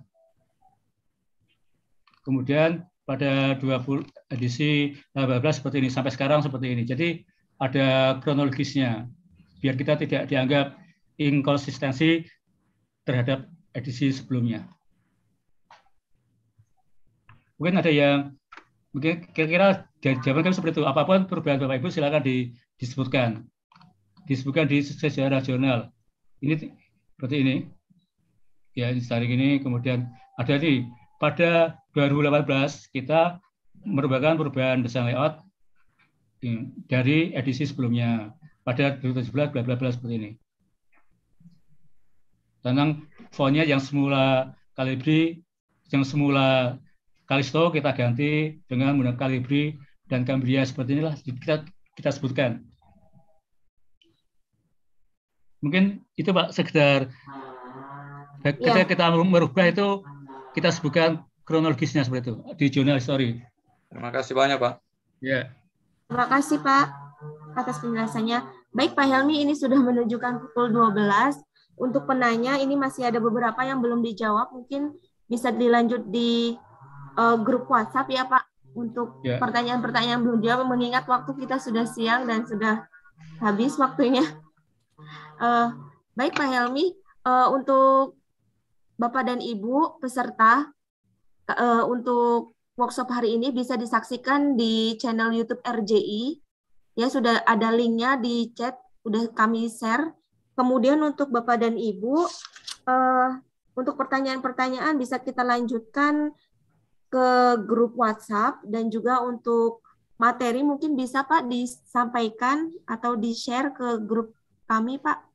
[2.23, 7.09] kemudian pada 20 edisi 18 seperti ini sampai sekarang seperti ini jadi
[7.59, 9.11] ada kronologisnya
[9.63, 10.75] biar kita tidak dianggap
[11.17, 12.27] inkonsistensi
[13.07, 13.47] terhadap
[13.77, 14.67] edisi sebelumnya.
[17.57, 18.35] Mungkin ada yang
[18.91, 20.87] mungkin kira-kira jawaban seperti itu.
[20.87, 23.47] Apa pun perubahan Bapak Ibu silakan di, disebutkan.
[24.27, 25.91] Disebutkan di sejarah jurnal.
[26.43, 26.55] Ini
[27.19, 27.57] seperti ini.
[28.73, 29.05] Ya, ini
[29.37, 30.09] ini kemudian
[30.41, 30.89] ada nih
[31.21, 32.49] pada 2018
[32.91, 33.37] kita
[33.85, 35.45] merupakan perubahan desain layout
[36.89, 38.35] dari edisi sebelumnya
[38.67, 40.31] pada 2017 bla bla bla seperti ini.
[42.63, 45.43] Tentang fontnya yang semula Calibri,
[45.91, 46.79] yang semula
[47.27, 49.79] Kalisto kita ganti dengan menggunakan Calibri
[50.11, 52.72] dan Cambria seperti inilah kita kita sebutkan.
[55.63, 57.07] Mungkin itu Pak sekedar
[58.43, 58.87] ketika ya.
[58.87, 60.03] kita merubah itu
[60.53, 63.39] kita sebutkan kronologisnya seperti itu di jurnal story.
[63.89, 64.75] Terima kasih banyak Pak.
[65.23, 65.55] Ya.
[66.11, 66.87] Terima kasih Pak
[67.55, 68.43] atas penjelasannya.
[68.73, 71.39] Baik Pak Helmi ini sudah menunjukkan pukul 12.
[71.79, 74.53] Untuk penanya ini masih ada beberapa yang belum dijawab.
[74.53, 74.97] Mungkin
[75.31, 76.57] bisa dilanjut di
[77.17, 79.37] uh, grup WhatsApp ya Pak untuk ya.
[79.37, 82.89] pertanyaan-pertanyaan belum jawab mengingat waktu kita sudah siang dan sudah
[83.41, 84.25] habis waktunya.
[85.43, 85.75] Uh,
[86.15, 86.95] baik Pak Helmi,
[87.27, 88.15] uh, untuk
[88.95, 90.71] Bapak dan Ibu peserta
[91.51, 96.39] uh, untuk workshop hari ini bisa disaksikan di channel YouTube RJI.
[96.95, 100.15] Ya sudah ada linknya di chat, udah kami share.
[100.55, 102.23] Kemudian untuk Bapak dan Ibu,
[102.87, 103.35] uh,
[103.75, 106.31] untuk pertanyaan-pertanyaan bisa kita lanjutkan
[107.11, 109.83] ke grup WhatsApp dan juga untuk
[110.23, 114.39] materi mungkin bisa Pak disampaikan atau di-share ke grup
[114.71, 115.32] kami Pak.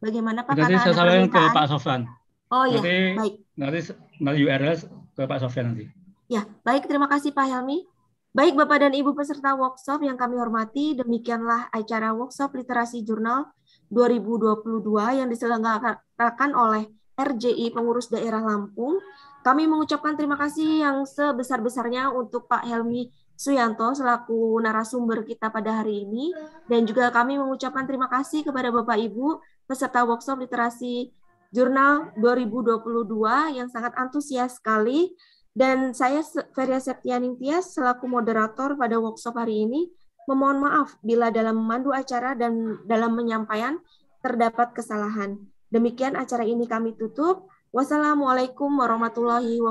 [0.00, 0.56] Bagaimana Pak?
[0.56, 2.00] Nanti saya sampaikan ke Pak Sofan.
[2.50, 2.80] Oh iya,
[3.14, 3.34] baik.
[3.54, 3.78] Nanti,
[4.18, 4.76] nanti URL
[5.14, 5.84] ke Pak Sofyan nanti.
[6.26, 6.88] Ya, baik.
[6.88, 7.84] Terima kasih Pak Helmi.
[8.30, 13.50] Baik Bapak dan Ibu peserta workshop yang kami hormati, demikianlah acara workshop literasi jurnal
[13.90, 16.86] 2022 yang diselenggarakan oleh
[17.18, 19.02] RJI Pengurus Daerah Lampung
[19.40, 23.08] kami mengucapkan terima kasih yang sebesar-besarnya untuk Pak Helmi
[23.40, 26.28] Suyanto selaku narasumber kita pada hari ini
[26.68, 29.40] dan juga kami mengucapkan terima kasih kepada Bapak Ibu
[29.70, 31.14] peserta workshop literasi
[31.54, 35.14] jurnal 2022 yang sangat antusias sekali
[35.54, 36.26] dan saya
[36.58, 39.86] Feria Septianing Tias selaku moderator pada workshop hari ini
[40.26, 43.78] memohon maaf bila dalam memandu acara dan dalam menyampaikan
[44.26, 45.38] terdapat kesalahan.
[45.70, 47.46] Demikian acara ini kami tutup.
[47.70, 49.68] Wassalamualaikum warahmatullahi wabarakatuh.